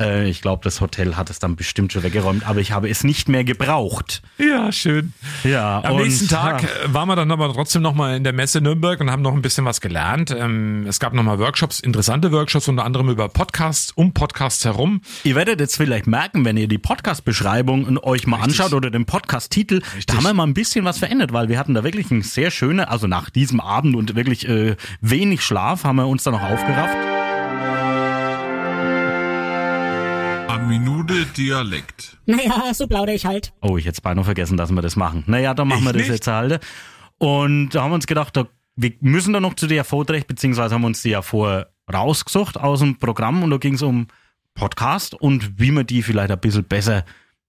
Äh, 0.00 0.30
ich 0.30 0.40
glaube, 0.40 0.64
das 0.64 0.80
Hotel 0.80 1.16
hat 1.16 1.28
es 1.28 1.38
dann 1.38 1.54
bestimmt 1.54 1.92
schon 1.92 2.02
weggeräumt, 2.02 2.48
aber 2.48 2.60
ich 2.60 2.72
habe 2.72 2.88
es 2.88 3.04
nicht 3.04 3.28
mehr 3.28 3.44
gebraucht. 3.44 4.22
Ja, 4.38 4.72
schön. 4.72 5.12
Ja, 5.44 5.82
Am 5.84 5.96
und, 5.96 6.02
nächsten 6.02 6.28
Tag 6.28 6.62
ja. 6.62 6.68
äh, 6.68 6.94
waren 6.94 7.08
wir 7.08 7.16
dann 7.16 7.30
aber 7.30 7.52
trotzdem 7.52 7.82
nochmal 7.82 8.16
in 8.16 8.24
der 8.24 8.32
Messe 8.32 8.62
Nürnberg 8.62 9.00
und 9.00 9.10
haben 9.10 9.22
noch 9.22 9.34
ein 9.34 9.42
bisschen 9.42 9.66
was 9.66 9.82
gelernt. 9.82 10.30
Ähm, 10.30 10.86
es 10.86 10.98
gab 10.98 11.12
nochmal 11.12 11.38
Workshops, 11.38 11.80
interessante 11.80 12.32
Workshops, 12.32 12.68
unter 12.68 12.86
anderem 12.86 13.10
über 13.10 13.28
Podcasts, 13.28 13.92
um 13.94 14.14
Podcasts 14.14 14.64
herum. 14.64 15.02
Ihr 15.24 15.34
werdet 15.34 15.57
jetzt 15.60 15.76
vielleicht 15.76 16.06
merken, 16.06 16.44
wenn 16.44 16.56
ihr 16.56 16.68
die 16.68 16.78
Podcast-Beschreibung 16.78 17.98
euch 18.02 18.26
mal 18.26 18.40
anschaut 18.40 18.72
oder 18.72 18.90
den 18.90 19.06
Podcast-Titel, 19.06 19.80
da 20.06 20.14
haben 20.14 20.24
wir 20.24 20.34
mal 20.34 20.44
ein 20.46 20.54
bisschen 20.54 20.84
was 20.84 20.98
verändert, 20.98 21.32
weil 21.32 21.48
wir 21.48 21.58
hatten 21.58 21.74
da 21.74 21.84
wirklich 21.84 22.10
ein 22.10 22.22
sehr 22.22 22.50
schöne, 22.50 22.88
also 22.88 23.06
nach 23.06 23.30
diesem 23.30 23.60
Abend 23.60 23.96
und 23.96 24.14
wirklich 24.14 24.48
äh, 24.48 24.76
wenig 25.00 25.42
Schlaf, 25.42 25.84
haben 25.84 25.96
wir 25.96 26.06
uns 26.06 26.22
da 26.24 26.30
noch 26.30 26.42
aufgerafft. 26.42 26.96
Minute 30.66 31.24
Dialekt. 31.24 32.18
Naja, 32.26 32.74
so 32.74 32.86
plaudere 32.86 33.14
ich 33.14 33.24
halt. 33.24 33.54
Oh, 33.62 33.78
ich 33.78 33.86
hätte 33.86 34.02
beinahe 34.02 34.24
vergessen, 34.24 34.58
dass 34.58 34.70
wir 34.70 34.82
das 34.82 34.96
machen. 34.96 35.24
Naja, 35.26 35.54
dann 35.54 35.66
machen 35.68 35.80
Ich 35.80 35.86
wir 35.86 35.92
das 35.94 36.02
nicht. 36.02 36.10
jetzt 36.10 36.26
halt. 36.26 36.60
Und 37.16 37.70
da 37.70 37.82
haben 37.82 37.90
wir 37.90 37.94
uns 37.94 38.06
gedacht, 38.06 38.36
da, 38.36 38.46
wir 38.76 38.92
müssen 39.00 39.32
da 39.32 39.40
noch 39.40 39.54
zu 39.54 39.66
der 39.66 39.82
Vorträge, 39.84 40.26
beziehungsweise 40.26 40.74
haben 40.74 40.82
wir 40.82 40.88
uns 40.88 41.00
die 41.00 41.08
ja 41.10 41.22
vorher 41.22 41.70
rausgesucht 41.90 42.58
aus 42.58 42.80
dem 42.80 42.98
Programm 42.98 43.42
und 43.42 43.50
da 43.50 43.56
ging 43.56 43.74
es 43.74 43.82
um 43.82 44.08
Podcast 44.58 45.14
und 45.14 45.58
wie 45.58 45.70
man 45.70 45.86
die 45.86 46.02
vielleicht 46.02 46.30
ein 46.30 46.40
bisschen 46.40 46.64
besser 46.64 47.04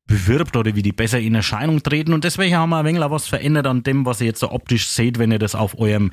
bewirbt 0.05 0.55
oder 0.55 0.75
wie 0.75 0.81
die 0.81 0.91
besser 0.91 1.19
in 1.19 1.35
Erscheinung 1.35 1.83
treten. 1.83 2.13
Und 2.13 2.23
deswegen 2.23 2.55
haben 2.55 2.69
wir 2.69 2.77
ein 2.77 2.85
wenig 2.85 3.01
was 3.01 3.27
verändert 3.27 3.67
an 3.67 3.83
dem, 3.83 4.05
was 4.05 4.21
ihr 4.21 4.27
jetzt 4.27 4.39
so 4.39 4.51
optisch 4.51 4.87
seht, 4.87 5.19
wenn 5.19 5.31
ihr 5.31 5.39
das 5.39 5.55
auf 5.55 5.77
eurem 5.77 6.11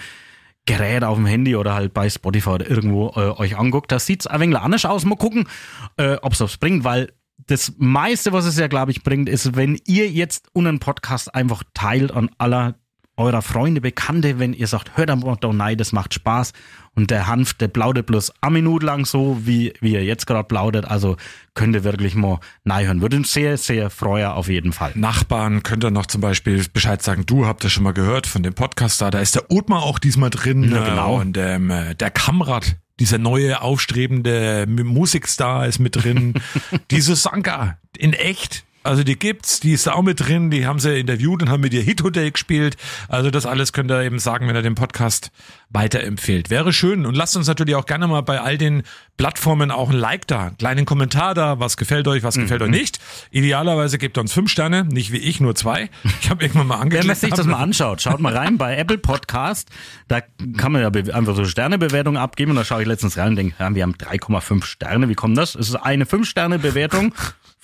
Gerät 0.67 1.05
auf 1.05 1.17
dem 1.17 1.27
Handy 1.27 1.55
oder 1.55 1.75
halt 1.75 1.95
bei 1.95 2.11
Spotify 2.11 2.51
oder 2.51 2.69
irgendwo 2.69 3.09
äh, 3.11 3.31
euch 3.39 3.57
anguckt. 3.57 3.93
Das 3.93 4.05
sieht's 4.05 4.27
ein 4.27 4.41
wenig 4.41 4.59
anders 4.59 4.85
aus. 4.85 5.05
Mal 5.05 5.17
gucken, 5.17 5.49
äh, 5.97 6.17
ob's 6.23 6.41
was 6.41 6.57
bringt, 6.57 6.83
weil 6.83 7.13
das 7.47 7.75
meiste, 7.79 8.33
was 8.33 8.47
es 8.47 8.59
ja, 8.59 8.67
glaube 8.67 8.91
ich, 8.91 9.03
bringt, 9.03 9.29
ist, 9.29 9.55
wenn 9.55 9.79
ihr 9.87 10.11
jetzt 10.11 10.49
unseren 10.55 10.81
Podcast 10.81 11.35
einfach 11.35 11.63
teilt 11.75 12.11
an 12.11 12.31
aller 12.39 12.75
eurer 13.17 13.43
Freunde, 13.43 13.81
Bekannte, 13.81 14.39
wenn 14.39 14.53
ihr 14.53 14.67
sagt, 14.67 14.97
hört 14.97 15.11
einfach 15.11 15.37
doch 15.39 15.53
nein, 15.53 15.79
das 15.79 15.93
macht 15.93 16.15
Spaß. 16.15 16.53
Und 16.95 17.11
der 17.11 17.27
Hanf, 17.27 17.55
der 17.55 17.69
plaudert 17.69 18.07
bloß 18.07 18.33
eine 18.41 18.53
Minute 18.55 18.87
lang 18.87 19.05
so, 19.05 19.39
wie, 19.45 19.73
wie 19.81 19.95
er 19.95 20.05
jetzt 20.05 20.27
gerade 20.27 20.45
plaudert. 20.49 20.87
Also 20.87 21.17
könnt 21.55 21.75
ihr 21.75 21.85
wirklich 21.85 22.15
mal 22.15 22.41
nein 22.65 22.87
hören. 22.87 23.03
Würde 23.03 23.17
uns 23.17 23.33
sehr, 23.33 23.59
sehr 23.59 23.91
freuen, 23.91 24.29
auf 24.29 24.49
jeden 24.49 24.73
Fall. 24.73 24.93
Nachbarn 24.95 25.63
könnt 25.63 25.85
ihr 25.85 25.91
noch 25.91 26.07
zum 26.07 26.21
Beispiel 26.21 26.65
Bescheid 26.73 27.03
sagen, 27.03 27.27
du 27.27 27.47
habt 27.47 27.65
das 27.65 27.73
schon 27.73 27.85
mal 27.85 27.93
gehört 27.93 28.27
von 28.27 28.43
dem 28.43 28.55
Podcast 28.55 29.01
da, 29.01 29.11
da 29.11 29.19
ist 29.21 29.35
der 29.35 29.51
Othmar 29.51 29.83
auch 29.83 29.99
diesmal 29.99 30.31
drin. 30.31 30.71
Ja, 30.71 30.85
genau. 30.85 31.21
Und 31.21 31.37
ähm, 31.37 31.71
äh, 31.71 31.95
der 31.95 32.11
Kamrat, 32.11 32.77
dieser 32.99 33.19
neue 33.19 33.61
aufstrebende 33.61 34.67
Musikstar 34.67 35.67
ist 35.67 35.79
mit 35.79 36.03
drin. 36.03 36.35
die 36.91 37.01
Susanka, 37.01 37.79
in 37.97 38.15
echt. 38.15 38.65
Also 38.87 39.03
die 39.03 39.19
gibt's, 39.19 39.61
die 39.61 39.73
ist 39.73 39.87
da 39.87 39.93
auch 39.93 40.03
mit 40.03 40.21
drin, 40.27 40.51
die 40.51 40.67
haben 40.67 40.79
sie 40.79 40.99
interviewt 40.99 41.43
und 41.43 41.51
haben 41.51 41.61
mit 41.61 41.75
ihr 41.75 41.83
Hit 41.83 42.03
Hotel 42.03 42.31
gespielt. 42.31 42.77
Also 43.09 43.31
das 43.31 43.45
alles 43.45 43.73
könnt 43.73 43.91
ihr 43.91 44.03
eben 44.03 44.19
sagen, 44.19 44.49
wenn 44.49 44.55
ihr 44.57 44.63
den 44.63 44.75
Podcast 44.77 45.31
weiterempfehlt. 45.71 46.49
Wäre 46.49 46.73
schön 46.73 47.05
und 47.07 47.15
lasst 47.17 47.37
uns 47.37 47.49
natürlich 47.49 47.75
auch 47.75 47.87
gerne 47.87 48.07
mal 48.07 48.23
bei 48.23 48.41
all 48.41 48.57
den 48.57 48.85
Plattformen 49.17 49.71
auch 49.71 49.91
ein 49.91 49.97
Like 49.97 50.27
da, 50.27 50.47
einen 50.47 50.59
kleinen 50.59 50.85
Kommentar 50.85 51.35
da, 51.35 51.59
was 51.59 51.77
gefällt 51.77 52.07
euch, 52.07 52.23
was 52.23 52.37
gefällt 52.37 52.63
euch 52.63 52.71
nicht. 52.71 53.01
Idealerweise 53.31 53.99
gebt 53.99 54.19
uns 54.19 54.33
fünf 54.33 54.51
Sterne, 54.51 54.85
nicht 54.85 55.11
wie 55.13 55.19
ich, 55.19 55.41
nur 55.41 55.55
zwei. 55.55 55.91
Ich 56.21 56.31
habe 56.31 56.45
irgendwann 56.45 56.67
mal 56.69 56.75
Wenn 56.77 56.83
angeklickt. 56.83 57.07
man 57.09 57.17
sich 57.17 57.31
das 57.35 57.47
mal 57.47 57.63
anschaut, 57.63 58.03
schaut 58.03 58.21
mal 58.21 58.37
rein 58.37 58.59
bei 58.59 58.77
Apple 58.77 58.99
Podcast, 58.99 59.69
da 60.09 60.21
kann 60.57 60.73
man 60.73 60.83
ja 60.83 60.89
einfach 61.15 61.35
so 61.35 61.45
Sternebewertungen 61.45 62.21
abgeben 62.21 62.53
und 62.53 62.57
da 62.57 62.65
schaue 62.65 62.83
ich 62.83 62.89
letztens 62.89 63.17
rein 63.17 63.31
und 63.31 63.37
denke, 63.37 63.55
ja, 63.59 63.75
wir 63.75 63.83
haben 63.83 63.95
3,5 63.95 64.65
Sterne, 64.65 65.09
wie 65.09 65.15
kommt 65.15 65.37
das? 65.37 65.55
Es 65.55 65.69
ist 65.69 65.77
eine 65.77 66.05
5-Sterne-Bewertung 66.05 67.13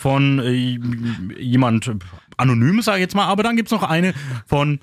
von 0.03 0.41
äh, 0.41 0.51
jemand 1.39 1.93
anonym, 2.37 2.83
sage 2.83 2.99
ich 2.99 3.03
jetzt 3.03 3.15
mal, 3.15 3.27
aber 3.27 3.45
dann 3.45 3.55
gibt's 3.55 3.71
noch 3.71 3.85
eine 3.85 4.15
von 4.47 4.81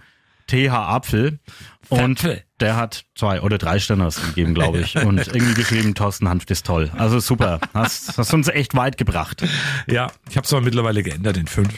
TH 0.47 0.71
Apfel 0.71 1.39
und 1.89 2.19
Apfel. 2.19 2.43
der 2.61 2.77
hat 2.77 3.03
zwei 3.15 3.41
oder 3.41 3.57
drei 3.57 3.79
Sterne 3.79 4.07
gegeben, 4.27 4.53
glaube 4.53 4.79
ich. 4.79 4.95
Und 5.05 5.27
irgendwie 5.27 5.53
geschrieben, 5.53 5.93
Thorsten 5.93 6.27
Hanft 6.27 6.49
ist 6.49 6.65
toll. 6.65 6.89
Also 6.97 7.19
super, 7.19 7.59
hast, 7.73 8.17
hast 8.17 8.33
uns 8.33 8.47
echt 8.47 8.75
weit 8.75 8.97
gebracht. 8.97 9.43
Ja, 9.87 10.07
ich 10.29 10.37
habe 10.37 10.45
es 10.45 10.53
aber 10.53 10.61
mittlerweile 10.63 11.03
geändert 11.03 11.37
in 11.37 11.45
fünf. 11.47 11.69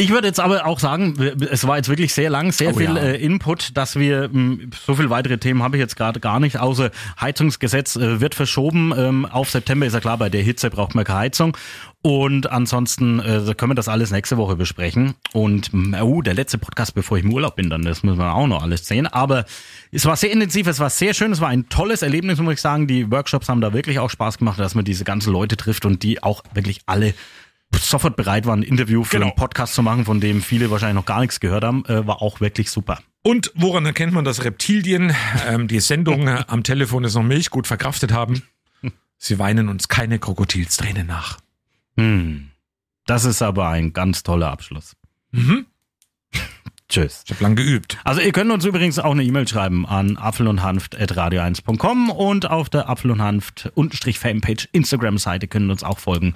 Ich 0.00 0.08
würde 0.08 0.28
jetzt 0.28 0.40
aber 0.40 0.64
auch 0.64 0.78
sagen, 0.78 1.14
es 1.50 1.66
war 1.66 1.76
jetzt 1.76 1.90
wirklich 1.90 2.14
sehr 2.14 2.30
lang, 2.30 2.52
sehr 2.52 2.70
Oh 2.70 2.78
viel 2.78 2.86
ja. 2.86 2.96
äh, 2.96 3.22
Input, 3.22 3.76
dass 3.76 3.96
wir 3.96 4.30
mh, 4.32 4.68
so 4.86 4.94
viel 4.94 5.10
weitere 5.10 5.36
Themen 5.36 5.62
habe 5.62 5.76
ich 5.76 5.80
jetzt 5.80 5.94
gerade 5.94 6.20
gar 6.20 6.40
nicht, 6.40 6.58
außer 6.58 6.90
Heizungsgesetz 7.20 7.96
äh, 7.96 8.18
wird 8.18 8.34
verschoben. 8.34 8.94
Ähm, 8.96 9.26
auf 9.26 9.50
September 9.50 9.84
ist 9.84 9.92
ja 9.92 10.00
klar, 10.00 10.16
bei 10.16 10.30
der 10.30 10.40
Hitze 10.40 10.70
braucht 10.70 10.94
man 10.94 11.04
keine 11.04 11.18
Heizung. 11.18 11.54
Und 12.00 12.50
ansonsten 12.50 13.20
äh, 13.20 13.54
können 13.54 13.72
wir 13.72 13.74
das 13.74 13.88
alles 13.88 14.10
nächste 14.10 14.38
Woche 14.38 14.56
besprechen. 14.56 15.16
Und 15.34 15.70
oh, 16.00 16.22
der 16.22 16.32
letzte 16.32 16.56
Podcast, 16.56 16.94
bevor 16.94 17.18
ich 17.18 17.24
im 17.24 17.34
Urlaub 17.34 17.56
bin, 17.56 17.68
dann 17.68 17.82
das 17.82 18.02
müssen 18.02 18.16
wir 18.16 18.34
auch 18.34 18.46
noch 18.46 18.62
alles 18.62 18.86
sehen. 18.86 19.06
Aber 19.06 19.44
es 19.92 20.06
war 20.06 20.16
sehr 20.16 20.32
intensiv, 20.32 20.66
es 20.66 20.78
war 20.78 20.88
sehr 20.88 21.12
schön, 21.12 21.30
es 21.30 21.42
war 21.42 21.48
ein 21.48 21.68
tolles 21.68 22.00
Erlebnis, 22.00 22.38
muss 22.38 22.54
ich 22.54 22.62
sagen. 22.62 22.86
Die 22.86 23.10
Workshops 23.10 23.50
haben 23.50 23.60
da 23.60 23.74
wirklich 23.74 23.98
auch 23.98 24.08
Spaß 24.08 24.38
gemacht, 24.38 24.58
dass 24.58 24.74
man 24.74 24.86
diese 24.86 25.04
ganzen 25.04 25.30
Leute 25.30 25.58
trifft 25.58 25.84
und 25.84 26.02
die 26.02 26.22
auch 26.22 26.42
wirklich 26.54 26.80
alle 26.86 27.12
sofort 27.74 28.16
bereit 28.16 28.46
waren, 28.46 28.60
ein 28.60 28.64
Interview 28.64 29.04
für 29.04 29.16
Genau. 29.16 29.26
einen 29.26 29.36
Podcast 29.36 29.74
zu 29.74 29.82
machen, 29.82 30.04
von 30.04 30.20
dem 30.20 30.42
viele 30.42 30.70
wahrscheinlich 30.70 30.96
noch 30.96 31.06
gar 31.06 31.20
nichts 31.20 31.40
gehört 31.40 31.64
haben, 31.64 31.84
äh, 31.86 32.06
war 32.06 32.22
auch 32.22 32.40
wirklich 32.40 32.70
super. 32.70 32.98
Und 33.22 33.52
woran 33.54 33.84
erkennt 33.86 34.12
man, 34.12 34.24
dass 34.24 34.44
Reptilien 34.44 35.14
ähm, 35.46 35.68
die 35.68 35.80
Sendung 35.80 36.26
äh, 36.26 36.44
am 36.46 36.62
Telefon 36.62 37.04
ist 37.04 37.14
noch 37.14 37.22
Milch 37.22 37.50
gut 37.50 37.66
verkraftet 37.66 38.12
haben? 38.12 38.42
Sie 39.18 39.38
weinen 39.38 39.68
uns 39.68 39.88
keine 39.88 40.18
Krokodilstränen 40.18 41.06
nach. 41.06 41.38
Hm. 41.98 42.48
Das 43.06 43.24
ist 43.26 43.42
aber 43.42 43.68
ein 43.68 43.92
ganz 43.92 44.22
toller 44.22 44.50
Abschluss. 44.50 44.96
Mhm. 45.32 45.66
Tschüss. 46.90 47.22
Ich 47.24 47.30
habe 47.30 47.44
lang 47.44 47.54
geübt. 47.54 47.98
Also 48.02 48.20
ihr 48.20 48.32
könnt 48.32 48.50
uns 48.50 48.64
übrigens 48.64 48.98
auch 48.98 49.12
eine 49.12 49.22
E-Mail 49.22 49.46
schreiben 49.46 49.86
an 49.86 50.16
apfel 50.16 50.48
und 50.48 50.60
hanft.radio1.com 50.62 52.10
und 52.10 52.50
auf 52.50 52.68
der 52.68 52.88
Apfel 52.88 53.12
und 53.12 53.22
Hanft 53.22 53.70
unterstrich 53.74 54.18
Fanpage 54.18 54.68
Instagram-Seite 54.72 55.46
können 55.46 55.70
uns 55.70 55.84
auch 55.84 56.00
folgen. 56.00 56.34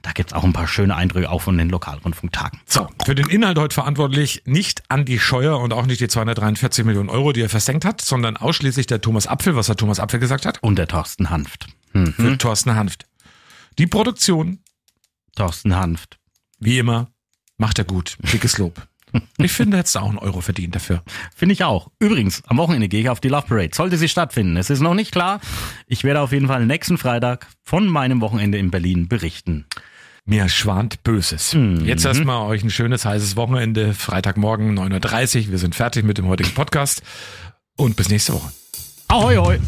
Da 0.00 0.12
gibt's 0.12 0.32
auch 0.32 0.42
ein 0.42 0.54
paar 0.54 0.66
schöne 0.66 0.96
Eindrücke 0.96 1.30
auch 1.30 1.42
von 1.42 1.58
den 1.58 1.68
Lokalrundfunktagen. 1.68 2.60
So, 2.64 2.88
für 3.04 3.14
den 3.14 3.28
Inhalt 3.28 3.58
heute 3.58 3.74
verantwortlich 3.74 4.42
nicht 4.46 4.82
Andi 4.88 5.18
Scheuer 5.18 5.60
und 5.60 5.74
auch 5.74 5.84
nicht 5.84 6.00
die 6.00 6.08
243 6.08 6.84
Millionen 6.86 7.10
Euro, 7.10 7.32
die 7.32 7.42
er 7.42 7.50
versenkt 7.50 7.84
hat, 7.84 8.00
sondern 8.00 8.38
ausschließlich 8.38 8.86
der 8.86 9.02
Thomas 9.02 9.26
Apfel, 9.26 9.54
was 9.54 9.68
er 9.68 9.76
Thomas 9.76 10.00
Apfel 10.00 10.18
gesagt 10.18 10.46
hat. 10.46 10.62
Und 10.62 10.76
der 10.76 10.88
Thorsten 10.88 11.28
Hanft. 11.28 11.66
Mhm. 11.92 12.14
Für 12.14 12.38
Thorsten 12.38 12.74
Hanft. 12.74 13.06
Die 13.78 13.86
Produktion, 13.86 14.60
Thorsten 15.36 15.76
Hanft. 15.76 16.18
wie 16.58 16.78
immer, 16.78 17.08
macht 17.58 17.78
er 17.78 17.84
gut. 17.84 18.16
Dickes 18.32 18.56
Lob. 18.58 18.86
Ich 19.38 19.52
finde, 19.52 19.78
hättest 19.78 19.94
du 19.94 20.00
auch 20.00 20.08
einen 20.08 20.18
Euro 20.18 20.40
verdient 20.40 20.74
dafür. 20.74 21.02
Finde 21.34 21.52
ich 21.52 21.64
auch. 21.64 21.90
Übrigens, 21.98 22.42
am 22.46 22.58
Wochenende 22.58 22.88
gehe 22.88 23.00
ich 23.00 23.08
auf 23.08 23.20
die 23.20 23.28
Love 23.28 23.46
Parade. 23.48 23.70
Sollte 23.74 23.96
sie 23.96 24.08
stattfinden. 24.08 24.56
Es 24.56 24.70
ist 24.70 24.80
noch 24.80 24.94
nicht 24.94 25.12
klar. 25.12 25.40
Ich 25.86 26.04
werde 26.04 26.20
auf 26.20 26.32
jeden 26.32 26.46
Fall 26.46 26.66
nächsten 26.66 26.98
Freitag 26.98 27.46
von 27.62 27.86
meinem 27.86 28.20
Wochenende 28.20 28.58
in 28.58 28.70
Berlin 28.70 29.08
berichten. 29.08 29.66
Mir 30.26 30.48
schwant 30.48 31.02
Böses. 31.02 31.54
Mhm. 31.54 31.84
Jetzt 31.84 32.04
erstmal 32.04 32.46
euch 32.46 32.62
ein 32.62 32.70
schönes, 32.70 33.04
heißes 33.04 33.36
Wochenende. 33.36 33.94
Freitagmorgen 33.94 34.78
9.30 34.78 35.46
Uhr. 35.46 35.50
Wir 35.52 35.58
sind 35.58 35.74
fertig 35.74 36.04
mit 36.04 36.18
dem 36.18 36.26
heutigen 36.26 36.52
Podcast. 36.54 37.02
Und 37.76 37.96
bis 37.96 38.10
nächste 38.10 38.34
Woche. 38.34 38.52
Ahoi, 39.08 39.36
hoi. 39.36 39.58